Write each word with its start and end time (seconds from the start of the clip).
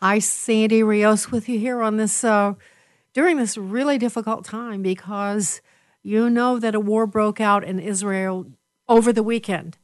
I, 0.00 0.20
Sandy 0.20 0.82
Rios, 0.82 1.32
with 1.32 1.48
you 1.48 1.58
here 1.58 1.82
on 1.82 1.96
this 1.96 2.22
uh, 2.22 2.54
during 3.12 3.36
this 3.36 3.58
really 3.58 3.98
difficult 3.98 4.44
time 4.44 4.80
because 4.80 5.60
you 6.04 6.30
know 6.30 6.60
that 6.60 6.76
a 6.76 6.80
war 6.80 7.04
broke 7.04 7.40
out 7.40 7.64
in 7.64 7.80
Israel 7.80 8.46
over 8.88 9.12
the 9.12 9.24
weekend, 9.24 9.76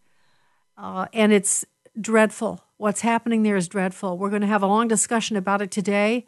uh, 0.79 1.06
and 1.12 1.32
it's 1.32 1.64
dreadful. 2.00 2.64
What's 2.77 3.00
happening 3.00 3.42
there 3.42 3.56
is 3.56 3.66
dreadful. 3.66 4.16
We're 4.16 4.30
going 4.30 4.42
to 4.42 4.46
have 4.48 4.62
a 4.62 4.69
long 4.69 4.87
discussion 4.87 5.37
about 5.37 5.61
it 5.61 5.72
today. 5.72 6.27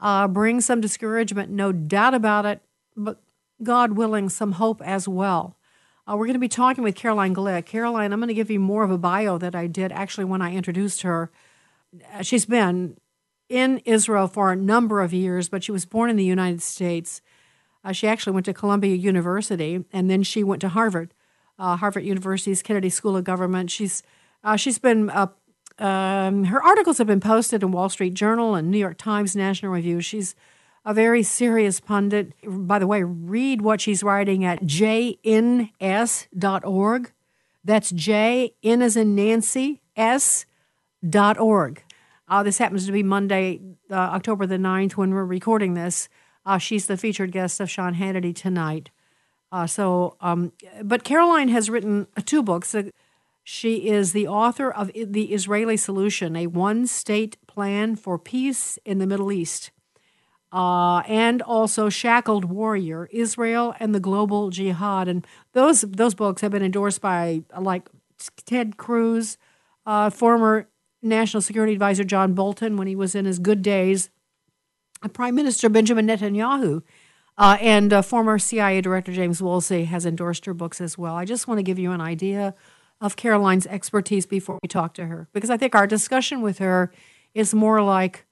Uh, 0.00 0.26
bring 0.26 0.60
some 0.60 0.80
discouragement, 0.80 1.50
no 1.50 1.70
doubt 1.70 2.14
about 2.14 2.44
it, 2.44 2.60
but 2.96 3.20
God 3.62 3.92
willing, 3.92 4.28
some 4.28 4.52
hope 4.52 4.82
as 4.82 5.06
well. 5.06 5.56
Uh, 6.08 6.16
we're 6.16 6.26
going 6.26 6.34
to 6.34 6.40
be 6.40 6.48
talking 6.48 6.82
with 6.82 6.96
Caroline 6.96 7.34
Glick. 7.34 7.66
Caroline, 7.66 8.12
I'm 8.12 8.18
going 8.18 8.28
to 8.28 8.34
give 8.34 8.50
you 8.50 8.58
more 8.58 8.82
of 8.82 8.90
a 8.90 8.98
bio 8.98 9.38
that 9.38 9.54
I 9.54 9.68
did 9.68 9.92
actually 9.92 10.24
when 10.24 10.42
I 10.42 10.54
introduced 10.54 11.02
her. 11.02 11.30
Uh, 12.12 12.22
she's 12.22 12.44
been 12.44 12.96
in 13.48 13.78
Israel 13.84 14.28
for 14.28 14.52
a 14.52 14.56
number 14.56 15.00
of 15.00 15.12
years, 15.12 15.48
but 15.48 15.64
she 15.64 15.72
was 15.72 15.86
born 15.86 16.10
in 16.10 16.16
the 16.16 16.24
United 16.24 16.62
States. 16.62 17.20
Uh, 17.84 17.92
she 17.92 18.06
actually 18.06 18.32
went 18.32 18.46
to 18.46 18.52
Columbia 18.52 18.94
University, 18.94 19.84
and 19.92 20.10
then 20.10 20.22
she 20.22 20.44
went 20.44 20.60
to 20.60 20.68
Harvard, 20.68 21.14
uh, 21.58 21.76
Harvard 21.76 22.04
University's 22.04 22.62
Kennedy 22.62 22.90
School 22.90 23.16
of 23.16 23.24
Government. 23.24 23.70
She's 23.70 24.02
uh, 24.44 24.56
she's 24.56 24.78
been 24.78 25.10
um, 25.78 26.44
her 26.44 26.62
articles 26.62 26.98
have 26.98 27.06
been 27.06 27.20
posted 27.20 27.62
in 27.62 27.70
Wall 27.72 27.88
Street 27.88 28.14
Journal 28.14 28.54
and 28.54 28.70
New 28.70 28.78
York 28.78 28.98
Times, 28.98 29.36
National 29.36 29.72
Review. 29.72 30.00
She's 30.00 30.34
a 30.84 30.92
very 30.92 31.22
serious 31.22 31.80
pundit. 31.80 32.32
By 32.46 32.78
the 32.78 32.86
way, 32.86 33.02
read 33.02 33.62
what 33.62 33.80
she's 33.80 34.02
writing 34.02 34.44
at 34.44 34.62
jns.org. 34.62 35.22
That's 37.64 37.90
J 37.90 38.54
N 38.62 38.82
as 38.82 38.96
in 38.96 39.14
Nancy 39.14 39.80
S 39.96 40.46
dot 41.08 41.38
org. 41.38 41.84
Uh, 42.28 42.42
this 42.42 42.58
happens 42.58 42.84
to 42.86 42.92
be 42.92 43.02
Monday, 43.02 43.60
uh, 43.90 43.94
October 43.94 44.46
the 44.46 44.58
9th, 44.58 44.92
when 44.92 45.12
we're 45.12 45.24
recording 45.24 45.74
this. 45.74 46.08
Uh, 46.44 46.58
she's 46.58 46.86
the 46.86 46.96
featured 46.96 47.32
guest 47.32 47.58
of 47.60 47.70
Sean 47.70 47.94
Hannity 47.94 48.34
tonight. 48.34 48.90
Uh, 49.50 49.66
so, 49.66 50.16
um, 50.20 50.52
but 50.82 51.04
Caroline 51.04 51.48
has 51.48 51.70
written 51.70 52.06
two 52.26 52.42
books. 52.42 52.74
She 53.44 53.88
is 53.88 54.12
the 54.12 54.28
author 54.28 54.70
of 54.70 54.90
The 54.94 55.32
Israeli 55.32 55.78
Solution, 55.78 56.36
a 56.36 56.46
one 56.48 56.86
state 56.86 57.38
plan 57.46 57.96
for 57.96 58.18
peace 58.18 58.78
in 58.84 58.98
the 58.98 59.06
Middle 59.06 59.32
East, 59.32 59.70
uh, 60.52 60.98
and 61.08 61.40
also 61.40 61.88
Shackled 61.88 62.44
Warrior 62.44 63.08
Israel 63.10 63.74
and 63.80 63.94
the 63.94 64.00
Global 64.00 64.50
Jihad. 64.50 65.08
And 65.08 65.26
those, 65.54 65.80
those 65.80 66.14
books 66.14 66.42
have 66.42 66.52
been 66.52 66.62
endorsed 66.62 67.00
by 67.00 67.42
like 67.58 67.88
Ted 68.44 68.76
Cruz, 68.76 69.38
uh, 69.86 70.10
former 70.10 70.68
National 71.02 71.40
Security 71.40 71.72
Advisor 71.72 72.04
John 72.04 72.34
Bolton 72.34 72.76
when 72.76 72.86
he 72.86 72.96
was 72.96 73.14
in 73.14 73.24
his 73.24 73.38
good 73.38 73.62
days, 73.62 74.10
Prime 75.12 75.34
Minister 75.34 75.68
Benjamin 75.68 76.06
Netanyahu. 76.06 76.82
Uh, 77.36 77.56
and 77.60 77.92
uh, 77.92 78.02
former 78.02 78.36
CIA 78.36 78.80
Director 78.80 79.12
James 79.12 79.40
Woolsey 79.40 79.84
has 79.84 80.04
endorsed 80.04 80.44
her 80.46 80.54
books 80.54 80.80
as 80.80 80.98
well. 80.98 81.14
I 81.14 81.24
just 81.24 81.46
want 81.46 81.58
to 81.58 81.62
give 81.62 81.78
you 81.78 81.92
an 81.92 82.00
idea 82.00 82.52
of 83.00 83.14
Caroline's 83.14 83.66
expertise 83.66 84.26
before 84.26 84.58
we 84.60 84.66
talk 84.66 84.92
to 84.94 85.06
her 85.06 85.28
because 85.32 85.50
I 85.50 85.56
think 85.56 85.76
our 85.76 85.86
discussion 85.86 86.42
with 86.42 86.58
her 86.58 86.92
is 87.34 87.54
more 87.54 87.80
like 87.80 88.26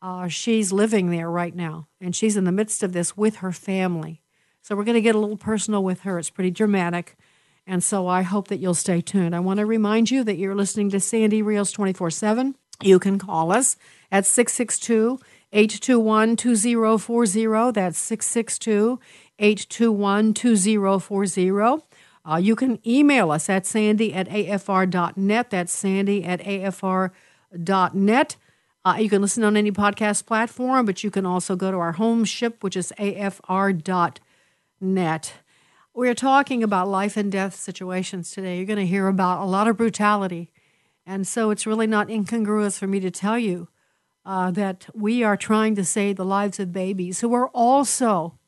uh, 0.00 0.28
she's 0.28 0.72
living 0.72 1.10
there 1.10 1.28
right 1.28 1.54
now 1.56 1.88
and 2.00 2.14
she's 2.14 2.36
in 2.36 2.44
the 2.44 2.52
midst 2.52 2.84
of 2.84 2.92
this 2.92 3.16
with 3.16 3.36
her 3.36 3.50
family. 3.50 4.22
So 4.62 4.76
we're 4.76 4.84
going 4.84 4.94
to 4.94 5.00
get 5.00 5.16
a 5.16 5.18
little 5.18 5.36
personal 5.36 5.82
with 5.82 6.02
her. 6.02 6.20
It's 6.20 6.30
pretty 6.30 6.52
dramatic. 6.52 7.16
And 7.66 7.82
so 7.82 8.06
I 8.06 8.22
hope 8.22 8.48
that 8.48 8.58
you'll 8.58 8.74
stay 8.74 9.00
tuned. 9.00 9.34
I 9.34 9.40
want 9.40 9.58
to 9.58 9.66
remind 9.66 10.10
you 10.10 10.24
that 10.24 10.36
you're 10.36 10.54
listening 10.54 10.90
to 10.90 11.00
Sandy 11.00 11.42
Rios 11.42 11.72
24 11.72 12.10
7. 12.10 12.56
You 12.82 12.98
can 12.98 13.18
call 13.18 13.52
us 13.52 13.76
at 14.10 14.26
662 14.26 15.20
821 15.52 16.36
2040. 16.36 17.72
That's 17.72 17.98
662 17.98 18.98
821 19.38 20.34
2040. 20.34 21.84
Uh, 22.24 22.36
you 22.36 22.54
can 22.54 22.78
email 22.86 23.32
us 23.32 23.48
at 23.48 23.66
sandy 23.66 24.14
at 24.14 24.28
afr.net. 24.28 25.50
That's 25.50 25.72
sandy 25.72 26.24
at 26.24 26.40
afr.net. 26.40 28.36
Uh, 28.84 28.96
you 28.98 29.08
can 29.08 29.22
listen 29.22 29.44
on 29.44 29.56
any 29.56 29.70
podcast 29.70 30.26
platform, 30.26 30.86
but 30.86 31.04
you 31.04 31.10
can 31.10 31.24
also 31.26 31.54
go 31.54 31.70
to 31.70 31.76
our 31.78 31.92
home 31.92 32.24
ship, 32.24 32.62
which 32.64 32.76
is 32.76 32.92
afr.net. 32.98 34.22
We're 35.94 36.14
talking 36.14 36.62
about 36.62 36.88
life 36.88 37.18
and 37.18 37.30
death 37.30 37.54
situations 37.54 38.30
today. 38.30 38.56
You're 38.56 38.64
going 38.64 38.78
to 38.78 38.86
hear 38.86 39.08
about 39.08 39.42
a 39.42 39.44
lot 39.44 39.68
of 39.68 39.76
brutality. 39.76 40.50
And 41.04 41.26
so 41.26 41.50
it's 41.50 41.66
really 41.66 41.86
not 41.86 42.08
incongruous 42.08 42.78
for 42.78 42.86
me 42.86 42.98
to 43.00 43.10
tell 43.10 43.38
you 43.38 43.68
uh, 44.24 44.50
that 44.52 44.86
we 44.94 45.22
are 45.22 45.36
trying 45.36 45.74
to 45.74 45.84
save 45.84 46.16
the 46.16 46.24
lives 46.24 46.58
of 46.58 46.72
babies 46.72 47.20
who 47.20 47.34
are 47.34 47.48
also 47.48 48.38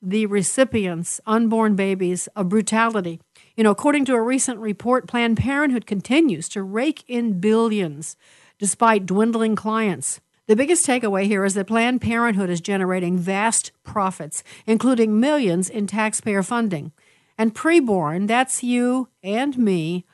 the 0.00 0.24
recipients, 0.24 1.20
unborn 1.26 1.76
babies, 1.76 2.26
of 2.34 2.48
brutality. 2.48 3.20
You 3.54 3.64
know, 3.64 3.70
according 3.70 4.06
to 4.06 4.14
a 4.14 4.22
recent 4.22 4.58
report, 4.58 5.06
Planned 5.06 5.36
Parenthood 5.36 5.84
continues 5.84 6.48
to 6.50 6.62
rake 6.62 7.04
in 7.06 7.38
billions 7.38 8.16
despite 8.58 9.04
dwindling 9.04 9.56
clients. 9.56 10.22
The 10.52 10.56
biggest 10.56 10.86
takeaway 10.86 11.24
here 11.24 11.46
is 11.46 11.54
that 11.54 11.68
Planned 11.68 12.02
Parenthood 12.02 12.50
is 12.50 12.60
generating 12.60 13.16
vast 13.16 13.72
profits, 13.84 14.44
including 14.66 15.18
millions 15.18 15.70
in 15.70 15.86
taxpayer 15.86 16.42
funding. 16.42 16.92
And 17.38 17.54
preborn, 17.54 18.26
that's 18.26 18.62
you 18.62 19.08
and 19.22 19.56
me, 19.56 20.04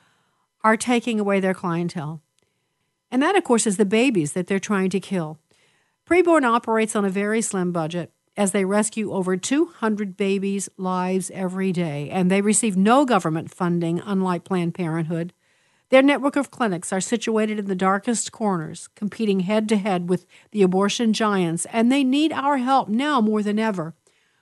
are 0.63 0.77
taking 0.77 1.19
away 1.19 1.41
their 1.41 1.53
clientele. 1.53 2.21
And 3.11 3.21
that, 3.21 3.35
of 3.35 3.43
course, 3.43 3.67
is 3.67 3.75
the 3.75 3.83
babies 3.83 4.31
that 4.31 4.47
they're 4.47 4.59
trying 4.59 4.89
to 4.91 5.01
kill. 5.01 5.39
Preborn 6.09 6.45
operates 6.45 6.95
on 6.95 7.03
a 7.03 7.09
very 7.09 7.41
slim 7.41 7.73
budget 7.73 8.13
as 8.37 8.53
they 8.53 8.63
rescue 8.63 9.11
over 9.11 9.35
200 9.35 10.15
babies' 10.15 10.69
lives 10.77 11.29
every 11.33 11.73
day, 11.73 12.09
and 12.09 12.31
they 12.31 12.39
receive 12.39 12.77
no 12.77 13.03
government 13.03 13.53
funding, 13.53 14.01
unlike 14.05 14.45
Planned 14.45 14.73
Parenthood. 14.73 15.33
Their 15.89 16.01
network 16.03 16.35
of 16.35 16.51
clinics 16.51 16.93
are 16.93 17.01
situated 17.01 17.57
in 17.57 17.65
the 17.65 17.75
darkest 17.75 18.31
corners, 18.31 18.89
competing 18.95 19.41
head 19.41 19.67
to 19.69 19.77
head 19.77 20.07
with 20.07 20.27
the 20.51 20.61
abortion 20.61 21.13
giants, 21.13 21.65
and 21.71 21.91
they 21.91 22.03
need 22.03 22.31
our 22.31 22.57
help 22.57 22.89
now 22.89 23.19
more 23.21 23.41
than 23.41 23.57
ever. 23.57 23.95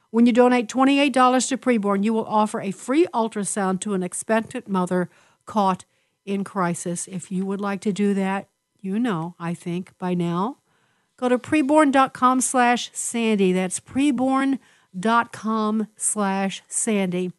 When 0.10 0.26
you 0.26 0.34
donate 0.34 0.68
$28 0.68 1.48
to 1.50 1.58
preborn, 1.58 2.04
you 2.04 2.14
will 2.14 2.26
offer 2.26 2.60
a 2.60 2.72
free 2.72 3.08
ultrasound 3.14 3.80
to 3.82 3.94
an 3.94 4.04
expectant 4.04 4.68
mother 4.68 5.10
caught 5.46 5.86
in 6.26 6.44
crisis. 6.44 7.08
If 7.08 7.32
you 7.32 7.46
would 7.46 7.62
like 7.62 7.80
to 7.82 7.94
do 7.94 8.14
that, 8.14 8.50
you 8.80 9.00
know, 9.00 9.36
I 9.40 9.54
think, 9.54 9.98
by 9.98 10.14
now. 10.14 10.58
Go 11.18 11.30
to 11.30 11.40
preborn.com 11.40 12.42
slash 12.42 12.90
Sandy. 12.94 13.54
That's 13.54 13.80
preborn.com 13.80 14.60
slash 15.96 16.62
Sandy. 16.68 17.32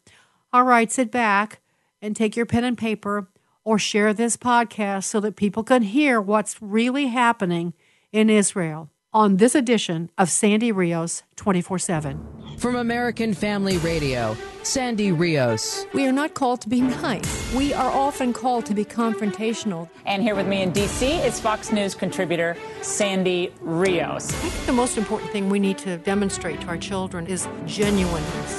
All 0.51 0.63
right, 0.63 0.91
sit 0.91 1.11
back 1.11 1.59
and 2.01 2.15
take 2.15 2.35
your 2.35 2.45
pen 2.45 2.63
and 2.63 2.77
paper 2.77 3.27
or 3.69 3.77
share 3.77 4.15
this 4.15 4.35
podcast 4.35 5.03
so 5.03 5.19
that 5.19 5.35
people 5.35 5.63
can 5.63 5.83
hear 5.83 6.19
what's 6.19 6.59
really 6.59 7.05
happening 7.05 7.71
in 8.11 8.27
Israel 8.27 8.89
on 9.13 9.37
this 9.37 9.53
edition 9.53 10.09
of 10.17 10.27
Sandy 10.27 10.71
Rios 10.71 11.21
24 11.35 11.77
7. 11.77 12.27
From 12.57 12.75
American 12.75 13.31
Family 13.31 13.77
Radio, 13.77 14.35
Sandy 14.63 15.11
Rios. 15.11 15.85
We 15.93 16.07
are 16.07 16.11
not 16.11 16.33
called 16.33 16.61
to 16.61 16.69
be 16.69 16.81
nice. 17.03 17.53
We 17.53 17.71
are 17.71 17.91
often 17.91 18.33
called 18.33 18.65
to 18.65 18.73
be 18.73 18.83
confrontational. 18.83 19.87
And 20.07 20.23
here 20.23 20.33
with 20.33 20.47
me 20.47 20.63
in 20.63 20.71
D.C. 20.71 21.05
is 21.05 21.39
Fox 21.39 21.71
News 21.71 21.93
contributor 21.93 22.57
Sandy 22.81 23.53
Rios. 23.61 24.33
I 24.33 24.49
think 24.49 24.65
the 24.65 24.73
most 24.73 24.97
important 24.97 25.31
thing 25.31 25.47
we 25.47 25.59
need 25.59 25.77
to 25.79 25.99
demonstrate 25.99 26.59
to 26.61 26.67
our 26.69 26.77
children 26.77 27.27
is 27.27 27.47
genuineness 27.67 28.58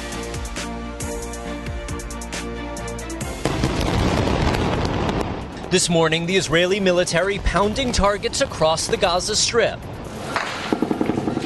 This 5.71 5.89
morning, 5.89 6.25
the 6.25 6.35
Israeli 6.35 6.81
military 6.81 7.39
pounding 7.39 7.93
targets 7.93 8.41
across 8.41 8.87
the 8.87 8.97
Gaza 8.97 9.37
Strip 9.37 9.79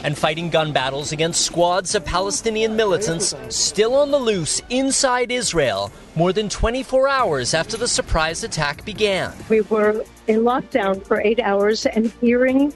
and 0.03 0.17
fighting 0.17 0.49
gun 0.49 0.73
battles 0.73 1.11
against 1.11 1.45
squads 1.45 1.93
of 1.93 2.03
Palestinian 2.03 2.75
militants 2.75 3.35
still 3.49 3.93
on 3.93 4.09
the 4.09 4.17
loose 4.17 4.63
inside 4.71 5.31
Israel 5.31 5.91
more 6.15 6.33
than 6.33 6.49
24 6.49 7.07
hours 7.07 7.53
after 7.53 7.77
the 7.77 7.87
surprise 7.87 8.43
attack 8.43 8.83
began. 8.83 9.31
We 9.47 9.61
were 9.61 10.03
in 10.25 10.39
lockdown 10.39 11.05
for 11.05 11.21
eight 11.21 11.39
hours 11.39 11.85
and 11.85 12.11
hearing 12.19 12.73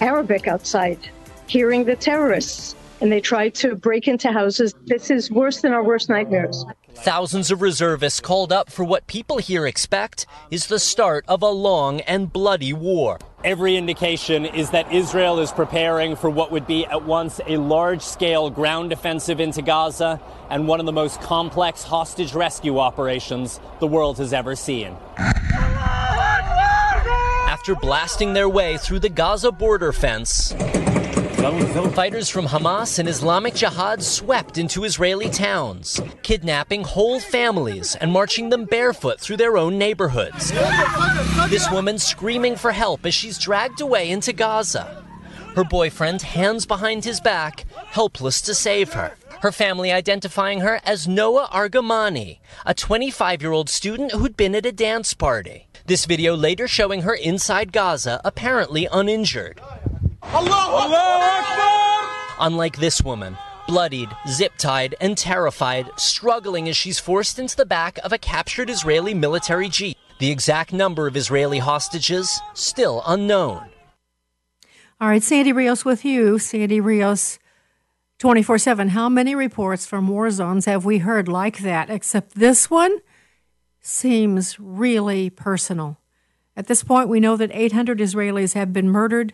Arabic 0.00 0.46
outside 0.46 1.00
hearing 1.48 1.82
the 1.82 1.96
terrorists 1.96 2.76
and 3.00 3.12
they 3.12 3.20
tried 3.20 3.54
to 3.56 3.76
break 3.76 4.08
into 4.08 4.32
houses. 4.32 4.74
This 4.86 5.10
is 5.10 5.30
worse 5.30 5.60
than 5.60 5.72
our 5.72 5.82
worst 5.82 6.08
nightmares. 6.08 6.64
Thousands 6.94 7.50
of 7.50 7.62
reservists 7.62 8.20
called 8.20 8.52
up 8.52 8.70
for 8.70 8.84
what 8.84 9.06
people 9.06 9.38
here 9.38 9.66
expect 9.66 10.26
is 10.50 10.66
the 10.66 10.80
start 10.80 11.24
of 11.28 11.42
a 11.42 11.48
long 11.48 12.00
and 12.02 12.32
bloody 12.32 12.72
war. 12.72 13.18
Every 13.44 13.76
indication 13.76 14.44
is 14.44 14.70
that 14.70 14.92
Israel 14.92 15.38
is 15.38 15.52
preparing 15.52 16.16
for 16.16 16.28
what 16.28 16.50
would 16.50 16.66
be 16.66 16.84
at 16.86 17.04
once 17.04 17.40
a 17.46 17.56
large 17.56 18.02
scale 18.02 18.50
ground 18.50 18.92
offensive 18.92 19.38
into 19.38 19.62
Gaza 19.62 20.20
and 20.50 20.66
one 20.66 20.80
of 20.80 20.86
the 20.86 20.92
most 20.92 21.20
complex 21.20 21.84
hostage 21.84 22.34
rescue 22.34 22.80
operations 22.80 23.60
the 23.78 23.86
world 23.86 24.18
has 24.18 24.32
ever 24.32 24.56
seen. 24.56 24.96
After 27.46 27.76
blasting 27.76 28.32
their 28.32 28.48
way 28.48 28.76
through 28.76 29.00
the 29.00 29.08
Gaza 29.08 29.52
border 29.52 29.92
fence, 29.92 30.52
Fighters 31.38 32.28
from 32.28 32.46
Hamas 32.46 32.98
and 32.98 33.08
Islamic 33.08 33.54
Jihad 33.54 34.02
swept 34.02 34.58
into 34.58 34.82
Israeli 34.82 35.30
towns, 35.30 36.00
kidnapping 36.22 36.82
whole 36.82 37.20
families 37.20 37.94
and 37.94 38.12
marching 38.12 38.50
them 38.50 38.64
barefoot 38.64 39.20
through 39.20 39.36
their 39.36 39.56
own 39.56 39.78
neighborhoods. 39.78 40.50
This 41.48 41.70
woman 41.70 41.96
screaming 41.98 42.56
for 42.56 42.72
help 42.72 43.06
as 43.06 43.14
she's 43.14 43.38
dragged 43.38 43.80
away 43.80 44.10
into 44.10 44.32
Gaza. 44.32 45.04
Her 45.54 45.62
boyfriend, 45.62 46.22
hands 46.22 46.66
behind 46.66 47.04
his 47.04 47.20
back, 47.20 47.66
helpless 47.86 48.42
to 48.42 48.54
save 48.54 48.92
her. 48.94 49.16
Her 49.40 49.52
family 49.52 49.92
identifying 49.92 50.60
her 50.60 50.80
as 50.84 51.06
Noa 51.06 51.48
Argamani, 51.52 52.40
a 52.66 52.74
25 52.74 53.42
year 53.42 53.52
old 53.52 53.68
student 53.68 54.10
who'd 54.10 54.36
been 54.36 54.56
at 54.56 54.66
a 54.66 54.72
dance 54.72 55.14
party. 55.14 55.68
This 55.88 56.04
video 56.04 56.36
later 56.36 56.68
showing 56.68 57.00
her 57.00 57.14
inside 57.14 57.72
Gaza, 57.72 58.20
apparently 58.22 58.86
uninjured. 58.92 59.58
Unlike 62.40 62.76
this 62.76 63.02
woman, 63.02 63.38
bloodied, 63.66 64.10
zip 64.28 64.52
tied, 64.58 64.94
and 65.00 65.16
terrified, 65.16 65.90
struggling 65.96 66.68
as 66.68 66.76
she's 66.76 66.98
forced 66.98 67.38
into 67.38 67.56
the 67.56 67.64
back 67.64 67.98
of 68.04 68.12
a 68.12 68.18
captured 68.18 68.68
Israeli 68.68 69.14
military 69.14 69.68
jeep. 69.70 69.96
The 70.18 70.30
exact 70.30 70.72
number 70.72 71.06
of 71.06 71.16
Israeli 71.16 71.60
hostages 71.60 72.40
still 72.52 73.02
unknown. 73.06 73.70
All 75.00 75.08
right, 75.08 75.22
Sandy 75.22 75.52
Rios 75.52 75.84
with 75.84 76.04
you. 76.04 76.38
Sandy 76.38 76.80
Rios, 76.80 77.38
24 78.18 78.58
7. 78.58 78.88
How 78.88 79.08
many 79.08 79.34
reports 79.34 79.86
from 79.86 80.08
war 80.08 80.30
zones 80.30 80.66
have 80.66 80.84
we 80.84 80.98
heard 80.98 81.28
like 81.28 81.60
that? 81.60 81.88
Except 81.88 82.34
this 82.34 82.68
one 82.68 82.98
seems 83.80 84.60
really 84.60 85.30
personal. 85.30 85.98
At 86.54 86.66
this 86.66 86.82
point, 86.82 87.08
we 87.08 87.20
know 87.20 87.36
that 87.36 87.50
800 87.54 87.98
Israelis 87.98 88.54
have 88.54 88.72
been 88.72 88.90
murdered. 88.90 89.32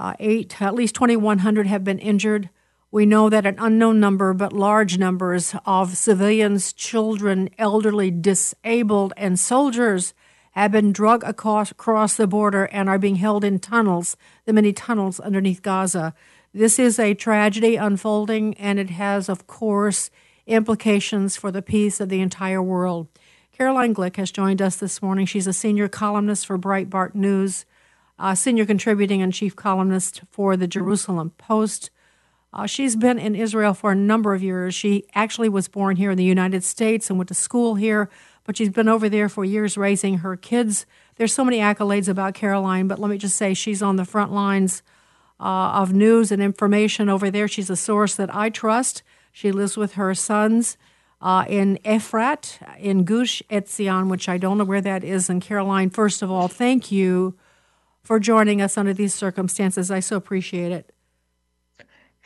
Uh, 0.00 0.14
eight, 0.18 0.62
at 0.62 0.74
least 0.74 0.94
2,100 0.94 1.66
have 1.66 1.84
been 1.84 1.98
injured. 1.98 2.48
We 2.90 3.04
know 3.04 3.28
that 3.28 3.44
an 3.44 3.56
unknown 3.58 4.00
number, 4.00 4.32
but 4.32 4.50
large 4.50 4.96
numbers 4.96 5.54
of 5.66 5.94
civilians, 5.94 6.72
children, 6.72 7.50
elderly, 7.58 8.10
disabled, 8.10 9.12
and 9.18 9.38
soldiers 9.38 10.14
have 10.52 10.72
been 10.72 10.94
dragged 10.94 11.24
across, 11.24 11.70
across 11.70 12.16
the 12.16 12.26
border 12.26 12.64
and 12.72 12.88
are 12.88 12.98
being 12.98 13.16
held 13.16 13.44
in 13.44 13.58
tunnels, 13.58 14.16
the 14.46 14.54
many 14.54 14.72
tunnels 14.72 15.20
underneath 15.20 15.60
Gaza. 15.60 16.14
This 16.54 16.78
is 16.78 16.98
a 16.98 17.12
tragedy 17.12 17.76
unfolding, 17.76 18.54
and 18.54 18.78
it 18.78 18.88
has, 18.88 19.28
of 19.28 19.46
course, 19.46 20.08
implications 20.46 21.36
for 21.36 21.52
the 21.52 21.60
peace 21.60 22.00
of 22.00 22.08
the 22.08 22.22
entire 22.22 22.62
world. 22.62 23.08
Caroline 23.52 23.94
Glick 23.94 24.16
has 24.16 24.30
joined 24.30 24.62
us 24.62 24.76
this 24.76 25.02
morning. 25.02 25.26
She's 25.26 25.46
a 25.46 25.52
senior 25.52 25.88
columnist 25.88 26.46
for 26.46 26.58
Breitbart 26.58 27.14
News 27.14 27.66
uh, 28.20 28.34
senior 28.34 28.66
contributing 28.66 29.22
and 29.22 29.32
chief 29.32 29.56
columnist 29.56 30.20
for 30.30 30.56
the 30.56 30.68
Jerusalem 30.68 31.30
Post. 31.38 31.90
Uh, 32.52 32.66
she's 32.66 32.94
been 32.94 33.18
in 33.18 33.34
Israel 33.34 33.72
for 33.72 33.92
a 33.92 33.96
number 33.96 34.34
of 34.34 34.42
years. 34.42 34.74
She 34.74 35.04
actually 35.14 35.48
was 35.48 35.68
born 35.68 35.96
here 35.96 36.10
in 36.10 36.18
the 36.18 36.24
United 36.24 36.62
States 36.62 37.08
and 37.08 37.18
went 37.18 37.28
to 37.28 37.34
school 37.34 37.76
here, 37.76 38.10
but 38.44 38.58
she's 38.58 38.68
been 38.68 38.88
over 38.88 39.08
there 39.08 39.30
for 39.30 39.44
years 39.44 39.78
raising 39.78 40.18
her 40.18 40.36
kids. 40.36 40.84
There's 41.16 41.32
so 41.32 41.44
many 41.44 41.58
accolades 41.60 42.08
about 42.08 42.34
Caroline, 42.34 42.88
but 42.88 42.98
let 42.98 43.08
me 43.08 43.16
just 43.16 43.36
say 43.36 43.54
she's 43.54 43.82
on 43.82 43.96
the 43.96 44.04
front 44.04 44.32
lines 44.32 44.82
uh, 45.38 45.72
of 45.80 45.94
news 45.94 46.30
and 46.30 46.42
information 46.42 47.08
over 47.08 47.30
there. 47.30 47.48
She's 47.48 47.70
a 47.70 47.76
source 47.76 48.14
that 48.16 48.34
I 48.34 48.50
trust. 48.50 49.02
She 49.32 49.50
lives 49.50 49.78
with 49.78 49.94
her 49.94 50.14
sons 50.14 50.76
uh, 51.22 51.46
in 51.48 51.78
Efrat, 51.86 52.58
in 52.78 53.04
Gush 53.04 53.42
Etzion, 53.48 54.10
which 54.10 54.28
I 54.28 54.36
don't 54.36 54.58
know 54.58 54.64
where 54.64 54.82
that 54.82 55.04
is. 55.04 55.30
And 55.30 55.40
Caroline, 55.40 55.88
first 55.88 56.20
of 56.20 56.30
all, 56.30 56.48
thank 56.48 56.92
you 56.92 57.36
for 58.02 58.18
joining 58.18 58.62
us 58.62 58.78
under 58.78 58.92
these 58.92 59.14
circumstances. 59.14 59.90
I 59.90 60.00
so 60.00 60.16
appreciate 60.16 60.72
it. 60.72 60.92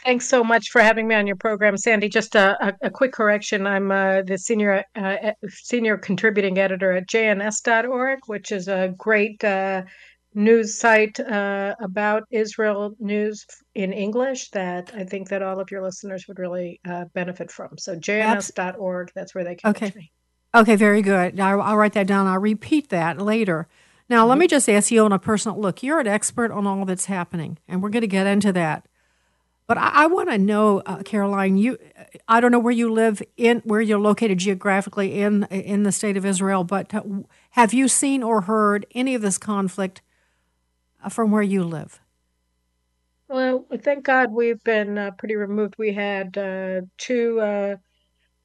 Thanks 0.05 0.29
so 0.29 0.45
much 0.45 0.69
for 0.71 0.83
having 0.83 1.09
me 1.09 1.15
on 1.15 1.27
your 1.27 1.37
program, 1.37 1.79
Sandy. 1.79 2.11
Just 2.11 2.35
a, 2.35 2.77
a, 2.83 2.91
quick 2.91 3.13
correction: 3.13 3.67
I'm 3.67 3.91
uh, 3.91 4.21
the 4.23 4.37
senior 4.37 4.85
uh, 4.95 5.33
senior 5.49 5.97
contributing 5.97 6.59
editor 6.59 6.93
at 6.93 7.09
JNS.org, 7.09 8.19
which 8.27 8.53
is 8.53 8.69
a 8.69 8.95
great 8.99 9.43
uh, 9.43 9.83
news 10.35 10.79
site 10.79 11.19
uh, 11.21 11.75
about 11.81 12.25
Israel 12.31 12.95
news 12.99 13.47
in 13.75 13.93
English 13.93 14.51
that 14.51 14.93
I 14.95 15.05
think 15.05 15.29
that 15.31 15.43
all 15.43 15.61
of 15.61 15.71
your 15.71 15.83
listeners 15.83 16.27
would 16.29 16.39
really 16.39 16.81
uh, 16.87 17.07
benefit 17.15 17.51
from. 17.51 17.79
So 17.79 17.97
JNS.org, 17.97 19.13
that's 19.15 19.35
where 19.35 19.45
they 19.45 19.55
can 19.55 19.71
okay. 19.71 19.93
me. 19.95 20.13
Okay, 20.55 20.77
very 20.77 21.03
good. 21.03 21.41
I'll, 21.41 21.63
I'll 21.63 21.77
write 21.77 21.95
that 21.95 22.07
down. 22.07 22.27
I'll 22.27 22.39
repeat 22.39 22.91
that 22.91 23.21
later. 23.21 23.69
Now, 24.09 24.21
mm-hmm. 24.21 24.31
let 24.31 24.39
me 24.39 24.47
just 24.47 24.69
ask 24.69 24.91
you 24.91 25.05
on 25.05 25.13
a 25.13 25.19
personal 25.19 25.61
look. 25.61 25.83
You're 25.83 26.01
an 26.01 26.07
expert 26.07 26.51
on 26.51 26.67
all 26.67 26.85
that's 26.85 27.07
happening, 27.07 27.59
and 27.69 27.83
we're 27.83 27.91
going 27.91 28.03
to 28.03 28.07
get 28.07 28.27
into 28.27 28.53
that. 28.53 28.87
But 29.67 29.79
I, 29.79 29.91
I 29.95 30.07
want 30.07 30.29
to 30.31 30.39
know, 30.39 30.83
uh, 30.85 31.03
Caroline. 31.03 31.57
You, 31.57 31.79
I 32.29 32.41
don't 32.41 32.53
know 32.53 32.59
where 32.59 32.73
you 32.73 32.93
live 32.93 33.23
in, 33.37 33.63
where 33.65 33.81
you're 33.81 33.99
located 33.99 34.39
geographically 34.39 35.21
in 35.21 35.45
in 35.45 35.85
the 35.85 35.93
state 35.93 36.17
of 36.17 36.27
Israel, 36.27 36.65
but 36.65 36.93
have 37.51 37.73
you 37.73 37.89
seen 37.89 38.23
or 38.23 38.43
heard 38.43 38.87
any 38.95 39.15
of 39.15 39.23
this 39.23 39.39
conflict 39.39 40.03
uh, 41.03 41.09
from 41.09 41.31
where 41.31 41.43
you 41.43 41.65
live? 41.65 42.01
Well, 43.29 43.65
thank 43.79 44.05
God 44.05 44.33
we've 44.33 44.63
been 44.65 44.99
uh, 44.99 45.11
pretty 45.13 45.35
removed. 45.35 45.77
We 45.79 45.95
had 45.95 46.37
uh, 46.37 46.83
two 46.99 47.41
uh, 47.41 47.77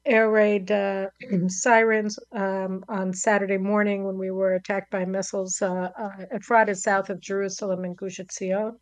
air 0.04 0.30
raid 0.30 0.70
uh, 0.70 1.06
sirens 1.48 2.18
um, 2.32 2.84
on 2.88 3.12
Saturday 3.12 3.58
morning 3.58 4.04
when 4.04 4.18
we 4.18 4.30
were 4.30 4.54
attacked 4.54 4.90
by 4.90 5.04
missiles 5.04 5.60
uh, 5.62 5.90
uh, 5.98 6.10
at 6.20 6.42
Efrat 6.42 6.74
south 6.76 7.10
of 7.10 7.20
Jerusalem 7.20 7.84
in 7.84 7.94
Gush 7.94 8.18
Etzion. 8.18 8.72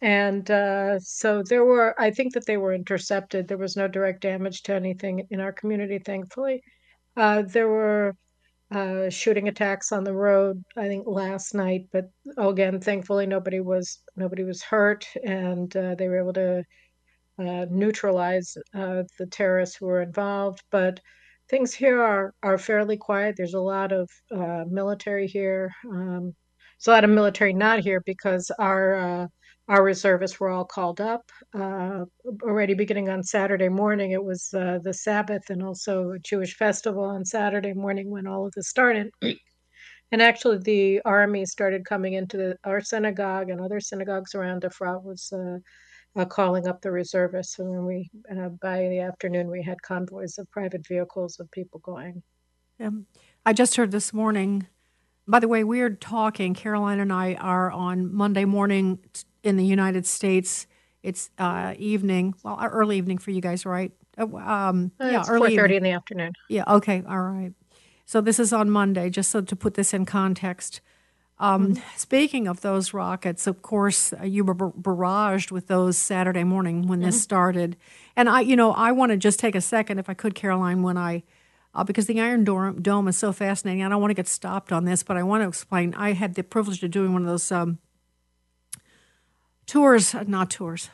And 0.00 0.48
uh, 0.50 1.00
so 1.00 1.42
there 1.42 1.64
were, 1.64 2.00
I 2.00 2.10
think 2.12 2.34
that 2.34 2.46
they 2.46 2.56
were 2.56 2.72
intercepted. 2.72 3.48
There 3.48 3.58
was 3.58 3.76
no 3.76 3.88
direct 3.88 4.22
damage 4.22 4.62
to 4.64 4.74
anything 4.74 5.26
in 5.30 5.40
our 5.40 5.52
community, 5.52 5.98
thankfully. 5.98 6.62
Uh, 7.16 7.42
there 7.42 7.68
were 7.68 8.14
uh, 8.70 9.10
shooting 9.10 9.48
attacks 9.48 9.90
on 9.90 10.04
the 10.04 10.12
road, 10.12 10.62
I 10.76 10.86
think 10.86 11.06
last 11.08 11.52
night, 11.54 11.86
but 11.92 12.04
again, 12.36 12.80
thankfully 12.80 13.26
nobody 13.26 13.58
was 13.60 14.00
nobody 14.14 14.44
was 14.44 14.62
hurt, 14.62 15.06
and 15.24 15.70
they 15.70 16.06
were 16.06 16.20
able 16.20 16.34
to 16.34 16.62
uh, 17.38 17.66
neutralize 17.70 18.56
uh, 18.74 19.02
the 19.18 19.26
terrorists 19.26 19.76
who 19.76 19.86
were 19.86 20.02
involved. 20.02 20.60
But 20.70 21.00
things 21.48 21.72
here 21.74 22.02
are, 22.02 22.34
are 22.42 22.58
fairly 22.58 22.96
quiet. 22.96 23.34
There's 23.36 23.54
a 23.54 23.60
lot 23.60 23.92
of 23.92 24.08
uh, 24.34 24.64
military 24.68 25.26
here. 25.26 25.70
Um, 25.90 26.34
there's 26.78 26.88
a 26.88 26.90
lot 26.92 27.04
of 27.04 27.10
military 27.10 27.52
not 27.52 27.80
here 27.80 28.02
because 28.06 28.50
our 28.58 28.94
uh, 28.94 29.26
our 29.68 29.82
reservists 29.82 30.40
were 30.40 30.48
all 30.48 30.64
called 30.64 30.98
up 30.98 31.20
uh, 31.54 32.04
already 32.42 32.72
beginning 32.72 33.10
on 33.10 33.22
Saturday 33.22 33.68
morning. 33.68 34.12
It 34.12 34.24
was 34.24 34.48
the 34.50 34.94
Sabbath 34.94 35.50
and 35.50 35.62
also 35.62 36.12
a 36.12 36.18
Jewish 36.20 36.56
festival 36.56 37.04
on 37.04 37.22
Saturday 37.24 37.74
morning 37.74 38.10
when 38.10 38.26
all 38.26 38.46
of 38.46 38.52
this 38.56 38.68
started. 38.68 39.10
And 40.10 40.22
actually, 40.22 40.58
the 40.58 41.02
army 41.04 41.44
started 41.44 41.84
coming 41.84 42.14
into 42.14 42.36
the, 42.38 42.56
our 42.64 42.80
synagogue 42.80 43.50
and 43.50 43.60
other 43.60 43.80
synagogues 43.80 44.34
around 44.34 44.62
Efrat 44.62 45.02
was 45.02 45.30
uh, 45.32 45.58
uh, 46.18 46.24
calling 46.24 46.66
up 46.66 46.82
the 46.82 46.90
reservists. 46.90 47.58
And 47.58 47.86
we, 47.86 48.10
uh, 48.30 48.48
by 48.60 48.88
the 48.88 49.00
afternoon, 49.00 49.50
we 49.50 49.62
had 49.62 49.80
convoys 49.82 50.38
of 50.38 50.50
private 50.50 50.86
vehicles 50.86 51.38
of 51.40 51.50
people 51.50 51.80
going. 51.80 52.22
Yeah. 52.78 52.90
I 53.46 53.52
just 53.52 53.76
heard 53.76 53.90
this 53.90 54.12
morning. 54.12 54.66
By 55.26 55.40
the 55.40 55.48
way, 55.48 55.64
we're 55.64 55.90
talking. 55.90 56.54
Caroline 56.54 57.00
and 57.00 57.12
I 57.12 57.34
are 57.34 57.70
on 57.70 58.12
Monday 58.12 58.44
morning 58.44 58.98
in 59.42 59.56
the 59.56 59.64
United 59.64 60.06
States. 60.06 60.66
It's 61.02 61.30
uh, 61.38 61.74
evening, 61.78 62.34
well, 62.42 62.58
uh, 62.58 62.66
early 62.66 62.98
evening 62.98 63.18
for 63.18 63.30
you 63.30 63.40
guys, 63.40 63.64
right? 63.64 63.92
Uh, 64.18 64.24
um, 64.36 64.90
uh, 65.00 65.06
yeah, 65.06 65.24
early 65.28 65.54
four 65.54 65.62
thirty 65.62 65.76
in 65.76 65.82
the 65.82 65.92
afternoon. 65.92 66.32
Yeah. 66.48 66.64
Okay. 66.66 67.04
All 67.08 67.20
right. 67.20 67.52
So 68.04 68.20
this 68.20 68.40
is 68.40 68.52
on 68.52 68.70
Monday, 68.70 69.10
just 69.10 69.30
so 69.30 69.40
to 69.40 69.54
put 69.54 69.74
this 69.74 69.94
in 69.94 70.06
context. 70.06 70.80
Um, 71.40 71.74
mm-hmm. 71.74 71.82
Speaking 71.96 72.48
of 72.48 72.60
those 72.62 72.92
rockets, 72.92 73.46
of 73.46 73.62
course, 73.62 74.12
uh, 74.12 74.24
you 74.24 74.44
were 74.44 74.54
barraged 74.54 75.50
with 75.50 75.68
those 75.68 75.96
Saturday 75.96 76.44
morning 76.44 76.88
when 76.88 76.98
mm-hmm. 76.98 77.06
this 77.06 77.22
started. 77.22 77.76
And 78.16 78.28
I, 78.28 78.40
you 78.40 78.56
know, 78.56 78.72
I 78.72 78.92
want 78.92 79.12
to 79.12 79.16
just 79.16 79.38
take 79.38 79.54
a 79.54 79.60
second, 79.60 79.98
if 79.98 80.10
I 80.10 80.14
could, 80.14 80.34
Caroline, 80.34 80.82
when 80.82 80.96
I, 80.96 81.22
uh, 81.74 81.84
because 81.84 82.06
the 82.06 82.20
Iron 82.20 82.42
Dome, 82.44 82.82
Dome 82.82 83.06
is 83.08 83.16
so 83.16 83.32
fascinating. 83.32 83.84
I 83.84 83.88
don't 83.88 84.00
want 84.00 84.10
to 84.10 84.16
get 84.16 84.26
stopped 84.26 84.72
on 84.72 84.84
this, 84.84 85.02
but 85.02 85.16
I 85.16 85.22
want 85.22 85.44
to 85.44 85.48
explain. 85.48 85.94
I 85.94 86.12
had 86.12 86.34
the 86.34 86.42
privilege 86.42 86.82
of 86.82 86.90
doing 86.90 87.12
one 87.12 87.22
of 87.22 87.28
those 87.28 87.52
um, 87.52 87.78
tours, 89.66 90.14
uh, 90.14 90.24
not 90.26 90.50
tours, 90.50 90.90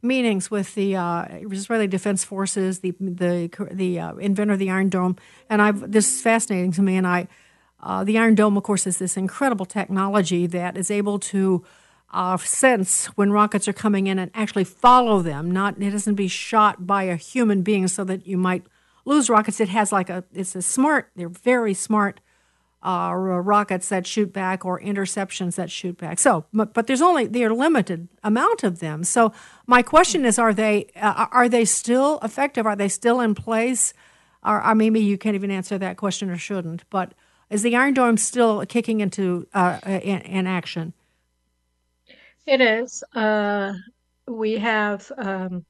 meetings 0.00 0.50
with 0.50 0.74
the 0.74 0.96
uh, 0.96 1.26
Israeli 1.50 1.88
Defense 1.88 2.24
Forces, 2.24 2.78
the 2.78 2.94
the 2.98 3.50
the 3.70 4.00
uh, 4.00 4.14
inventor 4.14 4.54
of 4.54 4.58
the 4.58 4.70
Iron 4.70 4.88
Dome, 4.88 5.16
and 5.50 5.60
I've 5.60 5.92
this 5.92 6.08
is 6.08 6.22
fascinating 6.22 6.72
to 6.72 6.82
me. 6.82 6.96
And 6.96 7.06
I, 7.06 7.28
uh, 7.80 8.04
the 8.04 8.18
Iron 8.18 8.34
Dome, 8.34 8.56
of 8.56 8.62
course, 8.62 8.86
is 8.86 8.98
this 8.98 9.16
incredible 9.16 9.66
technology 9.66 10.46
that 10.46 10.76
is 10.76 10.90
able 10.90 11.18
to 11.20 11.64
uh, 12.12 12.36
sense 12.38 13.06
when 13.16 13.30
rockets 13.32 13.68
are 13.68 13.72
coming 13.72 14.06
in 14.06 14.18
and 14.18 14.30
actually 14.34 14.64
follow 14.64 15.22
them. 15.22 15.50
Not 15.50 15.80
it 15.80 15.90
doesn't 15.90 16.14
be 16.14 16.28
shot 16.28 16.86
by 16.86 17.04
a 17.04 17.16
human 17.16 17.62
being 17.62 17.86
so 17.88 18.04
that 18.04 18.26
you 18.26 18.36
might 18.36 18.64
lose 19.04 19.28
rockets. 19.28 19.60
It 19.60 19.68
has 19.68 19.92
like 19.92 20.10
a 20.10 20.24
it's 20.32 20.56
a 20.56 20.62
smart. 20.62 21.10
They're 21.16 21.28
very 21.28 21.74
smart 21.74 22.20
uh, 22.82 23.12
rockets 23.14 23.88
that 23.88 24.06
shoot 24.06 24.32
back 24.32 24.64
or 24.64 24.80
interceptions 24.80 25.56
that 25.56 25.70
shoot 25.70 25.98
back. 25.98 26.18
So, 26.18 26.46
but, 26.52 26.72
but 26.74 26.86
there's 26.86 27.02
only 27.02 27.26
they're 27.26 27.52
limited 27.52 28.08
amount 28.22 28.62
of 28.62 28.78
them. 28.78 29.04
So 29.04 29.32
my 29.66 29.82
question 29.82 30.24
is, 30.24 30.38
are 30.38 30.54
they 30.54 30.86
uh, 30.96 31.26
are 31.32 31.48
they 31.48 31.64
still 31.64 32.18
effective? 32.22 32.66
Are 32.66 32.76
they 32.76 32.88
still 32.88 33.20
in 33.20 33.34
place? 33.34 33.92
Or, 34.44 34.64
or, 34.64 34.74
maybe 34.74 35.00
you 35.00 35.18
can't 35.18 35.34
even 35.34 35.50
answer 35.50 35.78
that 35.78 35.96
question 35.96 36.30
or 36.30 36.38
shouldn't. 36.38 36.88
But 36.90 37.12
is 37.50 37.62
the 37.62 37.76
Iron 37.76 37.94
Dome 37.94 38.16
still 38.16 38.64
kicking 38.66 39.00
into 39.00 39.46
uh, 39.54 39.78
in, 39.84 40.20
in, 40.20 40.46
action? 40.46 40.92
It 42.46 42.60
is. 42.60 43.02
Uh, 43.14 43.74
we 44.26 44.54
have. 44.58 45.10
Um, 45.16 45.64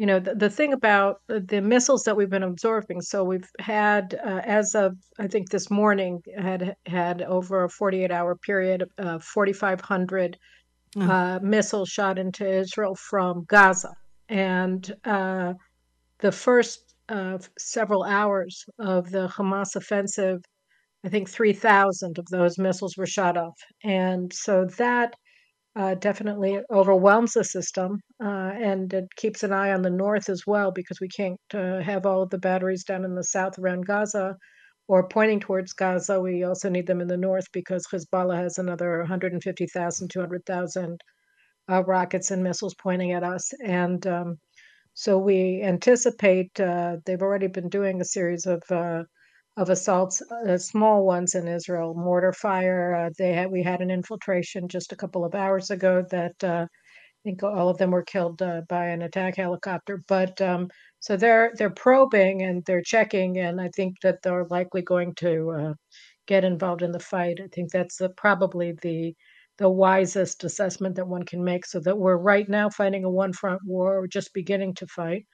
you 0.00 0.06
know 0.06 0.18
the, 0.18 0.34
the 0.34 0.48
thing 0.48 0.72
about 0.72 1.20
the 1.28 1.60
missiles 1.60 2.04
that 2.04 2.16
we've 2.16 2.30
been 2.30 2.42
absorbing 2.42 3.02
so 3.02 3.22
we've 3.22 3.50
had 3.58 4.18
uh, 4.24 4.40
as 4.46 4.74
of 4.74 4.96
i 5.18 5.26
think 5.28 5.50
this 5.50 5.70
morning 5.70 6.22
had 6.38 6.74
had 6.86 7.20
over 7.20 7.64
a 7.64 7.68
48 7.68 8.10
hour 8.10 8.34
period 8.34 8.88
uh, 8.98 9.18
4500 9.18 10.38
oh. 10.96 11.02
uh, 11.02 11.38
missiles 11.42 11.90
shot 11.90 12.18
into 12.18 12.50
israel 12.50 12.94
from 12.94 13.44
gaza 13.44 13.92
and 14.30 14.94
uh, 15.04 15.52
the 16.20 16.32
first 16.32 16.94
uh, 17.10 17.36
several 17.58 18.02
hours 18.02 18.64
of 18.78 19.10
the 19.10 19.28
hamas 19.28 19.76
offensive 19.76 20.40
i 21.04 21.08
think 21.08 21.28
3000 21.28 22.18
of 22.18 22.26
those 22.30 22.58
missiles 22.58 22.96
were 22.96 23.06
shot 23.06 23.36
off 23.36 23.56
and 23.84 24.32
so 24.32 24.64
that 24.78 25.14
uh, 25.76 25.94
definitely 25.94 26.60
overwhelms 26.72 27.34
the 27.34 27.44
system, 27.44 28.00
uh, 28.22 28.52
and 28.60 28.92
it 28.92 29.04
keeps 29.16 29.42
an 29.44 29.52
eye 29.52 29.72
on 29.72 29.82
the 29.82 29.90
north 29.90 30.28
as 30.28 30.42
well 30.46 30.72
because 30.72 31.00
we 31.00 31.08
can't 31.08 31.40
uh, 31.54 31.78
have 31.80 32.06
all 32.06 32.22
of 32.22 32.30
the 32.30 32.38
batteries 32.38 32.84
down 32.84 33.04
in 33.04 33.14
the 33.14 33.24
south 33.24 33.58
around 33.58 33.86
Gaza 33.86 34.36
or 34.88 35.06
pointing 35.08 35.38
towards 35.40 35.72
Gaza. 35.72 36.20
We 36.20 36.42
also 36.44 36.68
need 36.68 36.86
them 36.88 37.00
in 37.00 37.06
the 37.08 37.16
north 37.16 37.46
because 37.52 37.86
Hezbollah 37.86 38.36
has 38.36 38.58
another 38.58 38.98
150,000, 38.98 40.08
200,000 40.10 41.00
uh, 41.70 41.84
rockets 41.84 42.30
and 42.32 42.42
missiles 42.42 42.74
pointing 42.74 43.12
at 43.12 43.22
us, 43.22 43.52
and 43.64 44.04
um, 44.06 44.38
so 44.94 45.18
we 45.18 45.62
anticipate 45.62 46.58
uh, 46.60 46.96
they've 47.06 47.22
already 47.22 47.48
been 47.48 47.68
doing 47.68 48.00
a 48.00 48.04
series 48.04 48.46
of 48.46 48.62
uh, 48.70 49.04
of 49.56 49.68
assaults, 49.70 50.22
uh, 50.48 50.56
small 50.58 51.04
ones 51.06 51.34
in 51.34 51.46
Israel, 51.48 51.94
mortar 51.94 52.32
fire. 52.32 52.94
Uh, 52.94 53.10
they 53.18 53.32
had 53.32 53.50
we 53.50 53.62
had 53.62 53.80
an 53.82 53.90
infiltration 53.90 54.68
just 54.68 54.92
a 54.92 54.96
couple 54.96 55.24
of 55.24 55.34
hours 55.34 55.70
ago 55.70 56.04
that 56.10 56.42
uh, 56.44 56.66
I 56.70 57.20
think 57.24 57.42
all 57.42 57.68
of 57.68 57.78
them 57.78 57.90
were 57.92 58.04
killed 58.04 58.42
uh, 58.42 58.62
by 58.68 58.86
an 58.86 59.02
attack 59.02 59.36
helicopter. 59.36 60.02
But 60.08 60.40
um, 60.40 60.68
so 61.00 61.16
they're 61.16 61.52
they're 61.56 61.70
probing 61.70 62.42
and 62.42 62.64
they're 62.66 62.82
checking, 62.82 63.38
and 63.38 63.60
I 63.60 63.70
think 63.76 63.96
that 64.02 64.22
they're 64.22 64.46
likely 64.50 64.82
going 64.82 65.14
to 65.16 65.50
uh, 65.52 65.74
get 66.26 66.44
involved 66.44 66.82
in 66.82 66.92
the 66.92 67.00
fight. 67.00 67.40
I 67.42 67.48
think 67.52 67.70
that's 67.72 67.96
the, 67.98 68.10
probably 68.10 68.72
the 68.82 69.14
the 69.58 69.68
wisest 69.70 70.44
assessment 70.44 70.96
that 70.96 71.08
one 71.08 71.24
can 71.24 71.44
make. 71.44 71.66
So 71.66 71.80
that 71.80 71.98
we're 71.98 72.16
right 72.16 72.48
now 72.48 72.70
fighting 72.70 73.04
a 73.04 73.10
one 73.10 73.32
front 73.34 73.60
war, 73.66 74.00
we're 74.00 74.06
just 74.06 74.32
beginning 74.34 74.74
to 74.76 74.86
fight 74.86 75.26